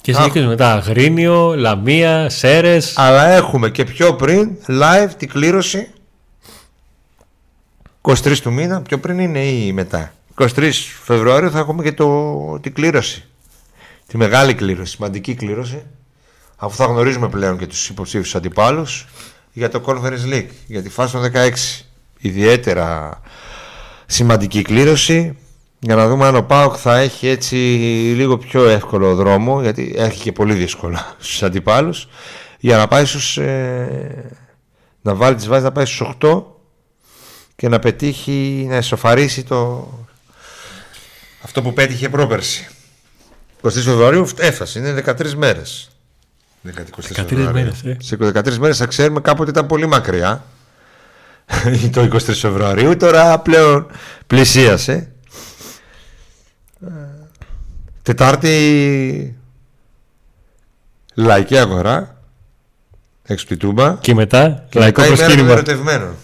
Και 0.00 0.12
συνεχίζουμε 0.12 0.50
μετά 0.50 0.72
Αγρίνιο, 0.72 1.54
Λαμία, 1.54 2.28
Σέρες. 2.28 2.92
Αλλά 2.96 3.26
έχουμε 3.28 3.70
και 3.70 3.84
πιο 3.84 4.14
πριν 4.14 4.50
live 4.68 5.10
την 5.16 5.28
κλήρωση 5.28 5.90
23 8.06 8.38
του 8.38 8.52
μήνα. 8.52 8.82
Πιο 8.82 8.98
πριν 8.98 9.18
είναι 9.18 9.44
ή 9.44 9.72
μετά. 9.72 10.12
23 10.38 10.70
Φεβρουαρίου 11.02 11.50
θα 11.50 11.58
έχουμε 11.58 11.82
και 11.82 11.92
το, 11.92 12.58
την 12.60 12.74
κλήρωση. 12.74 13.24
Τη 14.06 14.16
μεγάλη 14.16 14.54
κλήρωση, 14.54 14.92
σημαντική 14.92 15.34
κλήρωση. 15.34 15.82
Αφού 16.56 16.76
θα 16.76 16.84
γνωρίζουμε 16.84 17.28
πλέον 17.28 17.58
και 17.58 17.66
τους 17.66 17.88
υποψήφιους 17.88 18.34
αντιπάλους 18.34 19.06
για 19.52 19.68
το 19.68 19.82
Conference 19.86 20.32
League, 20.32 20.50
για 20.66 20.82
τη 20.82 20.88
φάση 20.88 21.12
των 21.12 21.22
16. 21.34 21.50
Ιδιαίτερα 22.18 23.20
σημαντική 24.06 24.62
κλήρωση 24.62 25.36
για 25.78 25.94
να 25.94 26.08
δούμε 26.08 26.26
αν 26.26 26.36
ο 26.36 26.42
Πάοκ 26.42 26.74
θα 26.78 26.96
έχει 26.98 27.28
έτσι 27.28 27.56
λίγο 28.16 28.38
πιο 28.38 28.68
εύκολο 28.68 29.14
δρόμο 29.14 29.62
γιατί 29.62 29.94
έχει 29.96 30.22
και 30.22 30.32
πολύ 30.32 30.54
δύσκολα 30.54 31.14
στους 31.18 31.42
αντιπάλους 31.42 32.08
για 32.58 32.76
να 32.76 32.88
πάει 32.88 33.04
στους 33.04 33.36
ε, 33.38 34.38
να 35.02 35.14
βάλει 35.14 35.36
τις 35.36 35.46
βάσεις 35.46 35.64
να 35.64 35.72
πάει 35.72 35.84
στους 35.84 36.08
8 36.20 36.42
και 37.56 37.68
να 37.68 37.78
πετύχει 37.78 38.66
να 38.68 38.74
εσωφαρίσει 38.74 39.44
το 39.44 39.88
αυτό 41.42 41.62
που 41.62 41.72
πέτυχε 41.72 42.08
πρόπερση 42.08 42.68
23 43.62 43.70
Φεβρουαρίου 43.70 44.26
έφτασε, 44.38 44.78
είναι 44.78 45.02
13 45.06 45.30
μέρες 45.32 45.90
13 46.66 46.70
Φεβρουαρίου. 47.00 47.52
μέρες, 47.52 47.84
ε. 47.84 47.96
Σε 48.00 48.16
13 48.20 48.56
μέρες 48.56 48.76
θα 48.76 48.86
ξέρουμε 48.86 49.20
κάποτε 49.20 49.50
ήταν 49.50 49.66
πολύ 49.66 49.86
μακριά 49.86 50.44
το 51.92 52.08
23 52.12 52.18
Φεβρουαρίου 52.18 52.96
τώρα 52.96 53.38
πλέον 53.38 53.86
πλησίασε 54.26 55.10
Ε, 56.80 56.88
Τετάρτη 58.02 59.36
Λαϊκή 61.14 61.58
αγορά 61.58 62.20
Έξω 63.22 63.44
από 63.44 63.54
τη 63.54 63.60
Τούμπα 63.60 63.96
Και 64.00 64.14
μετά 64.14 64.66
και 64.68 64.78
λαϊκό 64.78 65.00
μετά 65.00 65.32
η 65.32 65.42
μέρα 65.42 65.62
των 65.62 65.84
προσκύνημα. 65.84 66.14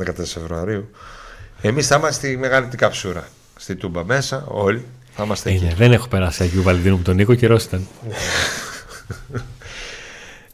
Ερωτευμένων 0.00 0.14
14 0.16 0.24
Φεβρουαρίου 0.26 0.90
Εμείς 1.60 1.86
θα 1.86 1.96
είμαστε 1.96 2.26
στη 2.26 2.36
μεγάλη 2.36 2.66
την 2.66 2.78
καψούρα 2.78 3.28
Στη 3.56 3.74
Τούμπα 3.74 4.04
μέσα 4.04 4.44
όλοι 4.48 4.84
θα 5.16 5.24
είμαστε 5.24 5.50
εκεί 5.50 5.64
Είναι, 5.64 5.74
δεν 5.74 5.92
έχω 5.92 6.08
περάσει 6.08 6.42
Αγίου 6.42 6.62
Βαλεντίνου 6.62 6.96
με 6.96 7.02
τον 7.02 7.16
Νίκο, 7.16 7.34
καιρός 7.34 7.64
ήταν. 7.64 7.86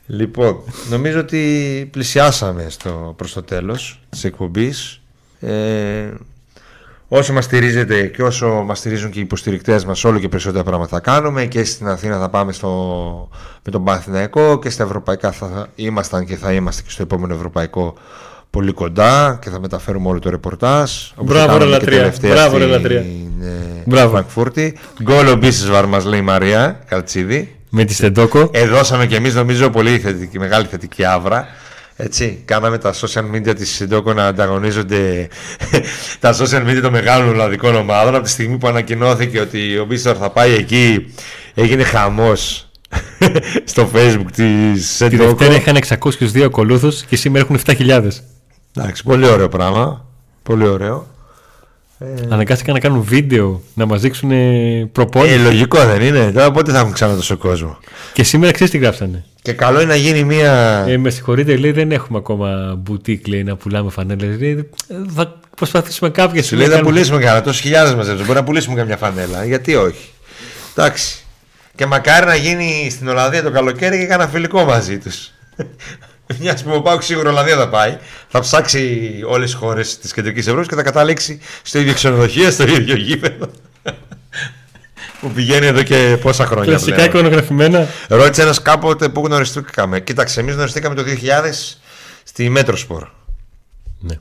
Λοιπόν, 0.07 0.63
νομίζω 0.89 1.19
ότι 1.19 1.89
πλησιάσαμε 1.93 2.67
στο, 2.69 3.15
προς 3.17 3.33
το 3.33 3.43
τέλος 3.43 4.01
της 4.09 4.25
εκπομπής. 4.25 5.01
Ε, 5.41 6.11
όσο 7.09 7.33
μας 7.33 7.45
στηρίζετε 7.45 8.07
και 8.07 8.23
όσο 8.23 8.49
μας 8.49 8.79
στηρίζουν 8.79 9.11
και 9.11 9.19
οι 9.19 9.23
υποστηρικτές 9.23 9.85
μας 9.85 10.05
όλο 10.05 10.19
και 10.19 10.29
περισσότερα 10.29 10.65
πράγματα 10.65 10.97
θα 10.97 11.01
κάνουμε 11.01 11.47
και 11.47 11.65
στην 11.65 11.89
Αθήνα 11.89 12.19
θα 12.19 12.29
πάμε 12.29 12.53
στο, 12.53 12.69
με 13.65 13.71
τον 13.71 13.85
Παναθηναϊκό 13.85 14.59
και 14.59 14.71
στα 14.71 14.83
ευρωπαϊκά 14.83 15.33
θα 15.33 15.69
ήμασταν 15.75 16.25
και 16.27 16.37
θα 16.37 16.53
είμαστε 16.53 16.83
και 16.83 16.91
στο 16.91 17.03
επόμενο 17.03 17.35
ευρωπαϊκό 17.35 17.95
πολύ 18.53 18.73
κοντά 18.73 19.39
και 19.43 19.51
θα 19.51 19.61
μεταφέρουμε 19.61 20.09
όλο 20.09 20.19
το 20.19 20.31
ρεπορτάζ. 20.31 20.91
όπως 21.17 21.33
Μπράβο, 21.35 21.53
το 21.53 21.59
κάναμε 21.59 21.65
ρε, 21.65 21.71
και 21.71 21.79
λατρεία. 21.79 21.99
τελευταία 21.99 22.33
Μπράβο, 22.33 22.57
ρε, 22.57 22.63
στην, 22.63 22.73
λατρεία. 22.75 22.99
ε, 22.99 23.83
Μπράβο. 23.85 24.11
Φραγκφούρτη. 24.11 24.79
Γκολ 25.03 25.27
ο 25.29 25.35
Μπίσεσβαρ 25.37 25.87
μας 25.87 26.05
λέει 26.05 26.19
η 26.19 26.23
Μαρία 26.23 26.81
Καλτσίδη. 26.89 27.57
Με 27.69 27.85
τη 27.85 27.95
Στεντόκο. 27.95 28.51
Ε, 28.53 28.67
δώσαμε 28.67 29.07
κι 29.07 29.15
εμείς 29.15 29.35
νομίζω 29.35 29.71
πολύ 29.71 29.99
θετική, 29.99 30.39
μεγάλη 30.39 30.67
θετική 30.67 31.05
άβρα. 31.05 31.47
Έτσι, 31.97 32.43
κάναμε 32.45 32.79
τα 32.79 32.95
social 32.95 33.25
media 33.35 33.55
της 33.57 33.71
Συντόκο 33.71 34.13
να 34.13 34.27
ανταγωνίζονται 34.27 35.29
τα 36.21 36.35
social 36.37 36.67
media 36.69 36.79
των 36.83 36.93
μεγάλων 36.93 37.29
ολλανδικών 37.29 37.75
ομάδων. 37.75 38.15
Από 38.15 38.25
τη 38.25 38.31
στιγμή 38.31 38.57
που 38.59 38.67
ανακοινώθηκε 38.69 39.41
ότι 39.41 39.79
ο 39.79 39.85
Μπίστορ 39.85 40.17
θα 40.21 40.31
πάει 40.31 40.53
εκεί, 40.55 41.15
έγινε 41.55 41.83
χαμός 41.83 42.71
στο 43.65 43.91
facebook 43.95 44.27
της 44.35 44.43
Τη 44.75 44.83
Συντόκο. 44.83 45.35
Δευτέρα 45.35 45.55
είχαν 45.55 45.79
602 46.35 46.41
ακολούθους 46.43 47.03
και 47.03 47.17
σήμερα 47.17 47.45
έχουν 47.51 47.77
7.000. 47.79 48.03
Εντάξει, 48.77 49.03
πολύ 49.03 49.27
ωραίο 49.27 49.49
πράγμα. 49.49 50.07
Πολύ 50.43 50.67
ωραίο. 50.67 51.07
Αναγκάστηκαν 52.29 52.75
να 52.75 52.81
κάνουν 52.81 53.03
βίντεο 53.03 53.63
να 53.75 53.87
μας 53.87 54.01
δείξουν 54.01 54.31
ε, 54.31 54.89
προπόνηση. 54.93 55.35
Ε, 55.35 55.39
λογικό 55.39 55.85
δεν 55.85 56.01
είναι. 56.01 56.33
Τώρα 56.33 56.51
πότε 56.51 56.73
θα 56.73 56.79
έχουν 56.79 56.93
ξανά 56.93 57.15
τόσο 57.15 57.37
κόσμο. 57.37 57.79
Και 58.13 58.23
σήμερα 58.23 58.53
ξέρεις 58.53 58.73
τι 58.73 58.79
γράψανε. 58.79 59.25
Και 59.43 59.53
καλό 59.53 59.81
είναι 59.81 59.89
να 59.89 59.97
γίνει 59.97 60.25
μια. 60.25 60.85
Ε, 60.89 60.97
με 60.97 61.11
συγχωρείτε, 61.11 61.57
λέει, 61.57 61.73
δεν 61.73 61.93
έχουμε 61.93 62.19
ακόμα 62.19 62.75
μπουτίκ 62.79 63.27
λέει, 63.27 63.43
να 63.43 63.57
πουλάμε 63.57 63.91
φανέλες. 63.91 64.41
Λέει, 64.41 64.71
ε, 64.89 64.95
θα 65.15 65.41
προσπαθήσουμε 65.57 66.11
κάποια 66.11 66.43
Σου 66.43 66.57
λέει 66.57 66.69
να 66.69 66.81
πουλήσουμε 66.81 67.19
κανένα, 67.19 67.43
τόσες 67.43 67.61
χιλιάδες 67.61 67.95
μαζέψουμε. 67.95 68.27
Μπορεί 68.27 68.39
να 68.39 68.45
πουλήσουμε 68.45 68.77
καμιά 68.77 68.97
φανέλα. 68.97 69.45
Γιατί 69.45 69.75
όχι. 69.75 70.11
Εντάξει. 70.77 71.25
Και 71.75 71.87
μακάρι 71.87 72.27
να 72.27 72.35
γίνει 72.35 72.89
στην 72.91 73.09
Ολλανδία 73.09 73.43
το 73.43 73.51
καλοκαίρι 73.51 73.99
και 73.99 74.07
κάνα 74.07 74.29
φιλικό 74.29 74.65
μαζί 74.65 74.99
τους. 74.99 75.31
Μια 76.39 76.59
που 76.65 76.71
ο 76.75 76.81
Πάουκ 76.83 77.03
σίγουρα 77.03 77.31
Ολλανδία 77.31 77.57
θα 77.57 77.69
πάει, 77.69 77.99
θα 78.29 78.41
ψάξει 78.41 79.11
όλες 79.27 79.51
τις 79.51 79.59
χώρες 79.61 79.99
της 79.99 80.13
κεντρικής 80.13 80.47
Ευρώπης 80.47 80.69
και 80.69 80.75
θα 80.75 80.83
καταλήξει 80.83 81.41
στο 81.63 81.79
ίδιο 81.79 81.93
ξενοδοχείο, 81.95 82.51
στο 82.51 82.63
ίδιο 82.63 82.97
γήπεδο. 82.97 83.51
που 85.21 85.31
πηγαίνει 85.31 85.67
εδώ 85.67 85.83
και 85.83 86.17
πόσα 86.23 86.47
χρόνια. 86.47 86.65
Κλασικά 86.71 86.95
πλέον. 86.95 87.09
εικονογραφημένα. 87.09 87.87
Ρώτησε 88.09 88.43
ένας 88.43 88.63
κάποτε 88.63 89.09
που 89.09 89.23
γνωριστήκαμε. 89.27 90.01
Κοίταξε, 90.01 90.41
εμείς 90.41 90.55
γνωριστήκαμε 90.55 90.95
το 90.95 91.03
2000 91.03 91.77
στη 92.25 92.49
Μέτροσπορ. 92.49 93.07
Ναι. 93.99 94.15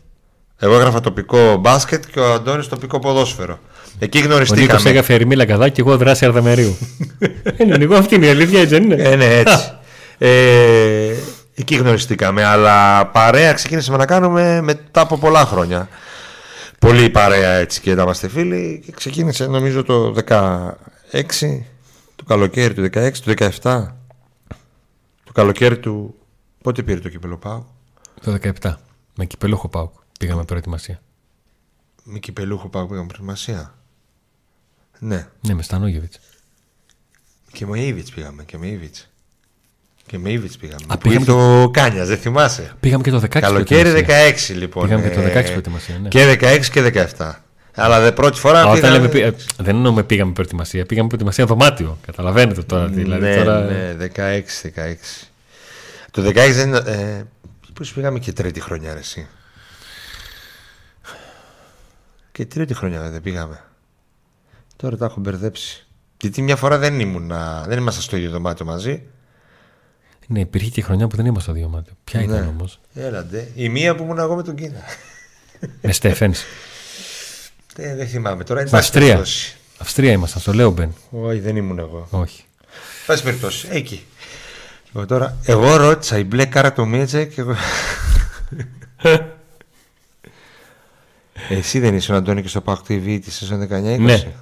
Εγώ 0.59 0.75
έγραφα 0.75 0.99
τοπικό 0.99 1.55
μπάσκετ 1.57 2.03
και 2.11 2.19
ο 2.19 2.33
Αντώνης 2.33 2.67
τοπικό 2.67 2.99
ποδόσφαιρο. 2.99 3.59
Εκεί 3.99 4.17
Ο 4.17 4.21
Νίκος 4.21 4.33
γνωριστήκαμε. 4.33 4.89
έγραφε 4.89 5.13
Ερμή 5.13 5.35
Λαγκαδά 5.35 5.69
και 5.69 5.81
εγώ 5.81 5.97
δράση 5.97 6.25
Αρδαμερίου. 6.25 6.77
είναι 7.57 7.77
Νίκο, 7.77 7.95
αυτή 7.95 8.15
είναι 8.15 8.25
η 8.25 8.29
αλήθεια, 8.29 8.59
έτσι 8.59 8.73
δεν 8.73 8.83
είναι; 8.83 8.95
Ε, 9.03 9.15
ναι, 9.15 9.25
έτσι. 9.25 9.71
ε, 10.17 11.13
εκεί 11.61 11.75
γνωριστήκαμε. 11.75 12.43
Αλλά 12.43 13.07
παρέα 13.07 13.53
ξεκίνησαμε 13.53 13.97
να 13.97 14.05
κάνουμε 14.05 14.61
μετά 14.61 15.01
από 15.01 15.17
πολλά 15.17 15.45
χρόνια. 15.45 15.89
Πολύ 16.79 17.09
παρέα 17.09 17.51
έτσι 17.51 17.81
και 17.81 17.95
να 17.95 18.01
είμαστε 18.01 18.27
φίλοι. 18.27 18.81
Και 18.85 18.91
ξεκίνησε 18.91 19.47
νομίζω 19.47 19.83
το 19.83 20.15
16, 20.27 21.63
το 22.15 22.23
καλοκαίρι 22.27 22.73
του 22.73 22.89
16, 22.93 23.11
του 23.23 23.33
17. 23.37 23.87
Το 25.23 25.31
καλοκαίρι 25.33 25.79
του. 25.79 26.15
Πότε 26.61 26.83
πήρε 26.83 26.99
το 26.99 27.09
κύπελο 27.09 27.37
Πάου. 27.37 27.65
Το 28.21 28.37
17. 28.61 28.73
Με 29.15 29.25
κυπελούχο 29.25 29.67
Πάουκ. 29.67 29.93
Πήγαμε 30.19 30.43
προετοιμασία. 30.43 31.01
Με 32.03 32.19
κυπελούχο 32.19 32.69
πάω 32.69 32.85
πήγαμε 32.85 33.07
προετοιμασία. 33.07 33.75
Ναι. 34.99 35.27
Ναι, 35.41 35.53
με 35.53 35.61
Στανόγεβιτς. 35.61 36.19
Και 37.51 37.65
με 37.65 37.79
Ήβιτ 37.79 38.07
πήγαμε. 38.15 38.43
Και 38.43 38.57
με 38.57 38.67
Ήβιτ. 38.67 38.95
Και 40.11 40.17
με 40.17 40.31
Ήβιτ 40.31 40.51
πήγαμε. 40.59 40.83
Α, 40.87 40.97
που 40.97 41.09
πήγαμε 41.09 41.19
ήρθε 41.19 41.31
ο 41.31 41.69
Κάνιας, 41.69 42.07
δεν 42.07 42.17
θυμάσαι; 42.17 42.71
Πήγαμε 42.79 43.03
και 43.03 43.11
το 43.11 43.17
16. 43.17 43.39
Καλοκαίρι 43.39 43.89
προετοιμασία. 43.89 44.53
16 44.53 44.57
λοιπόν. 44.57 44.83
Πήγαμε 44.83 45.07
και 45.09 45.15
το 45.15 45.21
ε, 45.21 45.41
16 45.41 45.45
προετοιμασία, 45.45 45.99
ναι. 45.99 46.07
Και 46.07 46.37
16 46.41 46.65
και 46.71 47.05
17. 47.17 47.31
Αλλά 47.75 47.99
δε 48.01 48.11
πρώτη 48.11 48.39
φορά 48.39 48.59
Α, 48.61 48.63
όταν 48.65 48.75
πήγαμε- 48.75 48.97
λέμε, 48.97 49.07
πή- 49.09 49.21
ε, 49.23 49.63
δεν 49.63 49.75
εννοούμε 49.75 50.03
πήγαμε 50.03 50.31
προετοιμασία. 50.31 50.85
Πήγαμε 50.85 51.07
προετοιμασία 51.07 51.45
δωμάτιο. 51.45 51.97
Καταλαβαίνετε 52.05 52.61
τώρα. 52.61 52.87
δηλαδή, 52.87 53.21
ναι, 53.21 53.35
τώρα... 53.35 53.59
ναι, 53.61 53.95
16, 54.15 54.39
16. 54.75 55.27
Το 56.11 56.21
16 56.25 56.33
δεν 56.33 56.73
ε, 56.73 57.27
Πώς 57.73 57.93
πήγαμε 57.93 58.19
και 58.19 58.33
τρίτη 58.33 58.61
χρονιά 58.61 58.93
ρε, 58.93 58.99
εσύ; 58.99 59.27
Και 62.31 62.45
τρίτη 62.45 62.73
χρονιά 62.73 63.09
δεν 63.09 63.21
πήγαμε. 63.21 63.63
Τώρα 64.75 64.97
τα 64.97 65.05
έχω 65.05 65.19
μπερδέψει. 65.19 65.85
Γιατί 66.21 66.41
μια 66.41 66.55
φορά 66.55 66.77
δεν 66.77 66.99
ήμουν, 66.99 67.31
δεν 67.67 67.77
ήμασταν 67.77 68.03
στο 68.03 68.15
ίδιο 68.17 68.29
δωμάτιο 68.29 68.65
μαζί. 68.65 69.03
Ναι, 70.27 70.39
υπήρχε 70.39 70.69
και 70.69 70.81
χρονιά 70.81 71.07
που 71.07 71.15
δεν 71.15 71.25
ήμασταν 71.25 71.53
στο 71.55 71.61
δύο 71.63 71.69
μάτια. 71.69 71.93
Ποια 72.03 72.21
ήταν 72.21 72.39
Ναι. 72.39 72.47
όμως; 72.47 72.79
Έλαντε. 72.93 73.51
Η 73.55 73.69
μία 73.69 73.95
που 73.95 74.03
ήμουν 74.03 74.17
εγώ 74.19 74.35
με 74.35 74.43
τον 74.43 74.55
Κίνα. 74.55 74.81
Με 75.81 75.91
Στέφεν. 75.91 76.33
Ε, 77.75 77.95
δεν 77.95 78.07
θυμάμαι 78.07 78.43
τώρα. 78.43 78.59
Με 78.59 78.65
εν 78.65 78.71
πάση 78.71 78.83
Αυστρία. 78.83 79.05
περιπτώσει. 79.07 79.57
Αυστρία 79.77 80.11
ήμασταν, 80.11 80.41
στο 80.41 80.53
Λέομπεν. 80.53 80.93
Όχι, 81.09 81.39
δεν 81.39 81.55
ήμουν 81.55 81.79
εγώ. 81.79 82.07
Όχι. 82.11 82.43
Πάση 83.05 83.23
περιπτώσει, 83.23 83.67
εκεί. 83.71 84.05
Λοιπόν, 84.85 85.07
τώρα, 85.07 85.37
εγώ 85.45 85.75
ρώτησα 85.75 86.17
η 86.17 86.23
μπλε 86.23 86.45
κάρα 86.45 86.73
του 86.73 86.87
Μίτσε 86.87 87.25
και 87.25 87.41
εγώ. 87.41 87.55
Εσύ 91.49 91.79
δεν 91.79 91.95
ήσουν 91.95 92.15
Αντώνη 92.15 92.41
και 92.41 92.47
στο 92.47 92.61
Pack 92.65 92.75
TV 92.87 93.19
της 93.23 93.35
σεζόν 93.35 93.67
19-20. 93.71 93.97
Ναι. 93.99 94.33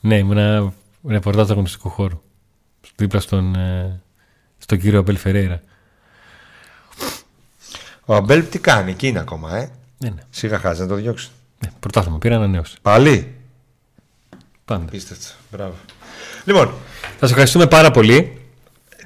Ναι, 0.00 0.18
ήμουν 0.18 0.72
ρεπορτάζ 1.08 1.50
αγωνιστικού 1.50 1.88
χώρου. 1.88 2.20
Δίπλα 2.96 3.20
στον, 3.20 3.54
ε, 3.54 4.00
στον 4.68 4.80
κύριο 4.80 4.98
Αμπέλ 4.98 5.16
Φερέιρα. 5.16 5.60
Ο 8.04 8.14
Αμπέλ 8.14 8.48
τι 8.48 8.58
κάνει, 8.58 8.90
εκεί 8.90 9.06
είναι 9.06 9.18
ακόμα, 9.18 9.56
ε; 9.56 9.70
Ναι, 9.98 10.08
ναι. 10.08 10.22
Σιγά 10.30 10.58
χάζει 10.58 10.80
να 10.80 10.86
το 10.86 10.94
διώξει. 10.94 11.28
ναι 11.64 11.70
πρωτάθλημα, 11.80 12.18
πήρα 12.18 12.36
ανανέωση. 12.36 12.76
Πάλι; 12.82 13.34
Πάντα. 14.64 14.84
Πίστευτο. 14.90 15.26
Μπράβο. 15.50 15.74
Λοιπόν, 16.44 16.66
Θα 17.18 17.26
σα 17.26 17.26
ευχαριστούμε 17.26 17.66
πάρα 17.66 17.90
πολύ. 17.90 18.40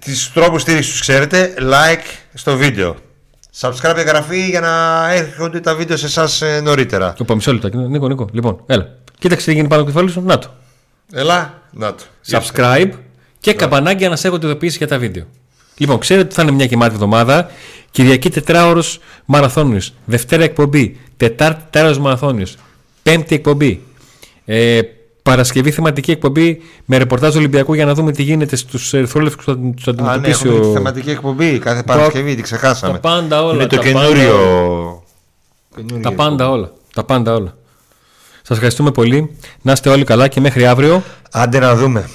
τις 0.00 0.32
τρόπους 0.32 0.62
στήριξης 0.62 0.90
τους 0.92 1.00
ξέρετε, 1.00 1.54
like 1.60 2.04
στο 2.34 2.56
βίντεο. 2.56 2.96
Subscribe 3.60 3.92
και 3.94 4.00
εγγραφή 4.00 4.48
για 4.48 4.60
να 4.60 5.06
έρχονται 5.12 5.60
τα 5.60 5.74
βίντεο 5.74 5.96
σε 5.96 6.06
εσάς 6.06 6.42
νωρίτερα. 6.62 7.12
Το 7.12 7.34
μισό 7.34 7.52
λεπτό. 7.52 7.78
Νίκο, 7.78 8.08
Νίκο. 8.08 8.28
Λοιπόν, 8.32 8.62
έλα. 8.66 8.96
Κοίταξε 9.18 9.46
τι 9.46 9.52
γίνει 9.54 9.68
πάνω 9.68 9.82
από 9.82 9.90
το 9.90 9.96
κεφάλι 9.96 10.12
σου. 10.12 10.22
Να 10.26 10.38
το. 10.38 10.50
Έλα, 11.12 11.62
να 11.72 11.94
το. 11.94 12.02
Subscribe 12.30 12.90
και 13.40 13.54
καμπανάκι 13.54 13.98
για 13.98 14.08
να 14.08 14.16
σε 14.16 14.26
έχω 14.26 14.36
ειδοποιήσει 14.36 14.76
για 14.76 14.86
τα 14.88 14.98
βίντεο. 14.98 15.26
Λοιπόν, 15.76 15.98
ξέρετε 15.98 16.26
ότι 16.26 16.34
θα 16.34 16.42
είναι 16.42 16.50
μια 16.50 16.64
γεμάτη 16.64 16.94
εβδομάδα. 16.94 17.50
Κυριακή 17.90 18.30
τετράωρος 18.30 18.98
μαραθώνιος. 19.24 19.92
Δευτέρα 20.04 20.44
εκπομπή. 20.44 21.00
Τετάρτη 21.16 21.62
τετράωρος 21.70 21.98
μαραθώνιος. 21.98 22.56
Πέμπτη 23.02 23.34
εκπομπή. 23.34 23.80
Ε, 24.44 24.80
Παρασκευή 25.22 25.70
θεματική 25.70 26.10
εκπομπή 26.10 26.60
με 26.84 26.96
ρεπορτάζ 26.96 27.36
Ολυμπιακού 27.36 27.74
για 27.74 27.84
να 27.84 27.94
δούμε 27.94 28.12
τι 28.12 28.22
γίνεται 28.22 28.56
στους 28.56 28.92
ερυθρόλευκου 28.94 29.42
που 29.44 29.80
θα 29.80 29.94
του 29.94 30.02
Α, 30.04 30.06
ναι, 30.06 30.10
αντιμετωπίσει 30.12 30.46
έχουμε 30.46 30.60
τη 30.60 30.66
ο. 30.66 30.72
θεματική 30.72 31.10
εκπομπή 31.10 31.58
κάθε 31.58 31.82
Παρασκευή, 31.82 32.34
την 32.34 32.42
ξεχάσαμε. 32.44 32.92
τα 32.92 32.98
πάντα 33.00 33.42
όλα, 33.44 33.54
Είναι 33.54 33.66
το 33.66 33.76
τα 33.76 33.82
καινούριο. 33.82 34.12
καινούριο 35.76 36.00
Τα 36.02 36.12
πάντα 36.12 36.50
όλα. 36.50 36.70
Τα 36.94 37.04
πάντα 37.04 37.34
όλα. 37.34 37.56
Σας 38.42 38.50
ευχαριστούμε 38.56 38.90
πολύ. 38.90 39.36
Να 39.62 39.72
είστε 39.72 39.88
όλοι 39.90 40.04
καλά 40.04 40.28
και 40.28 40.40
μέχρι 40.40 40.66
αύριο. 40.66 41.02
Άντε 41.30 41.58
να 41.58 41.74
δούμε. 41.76 42.08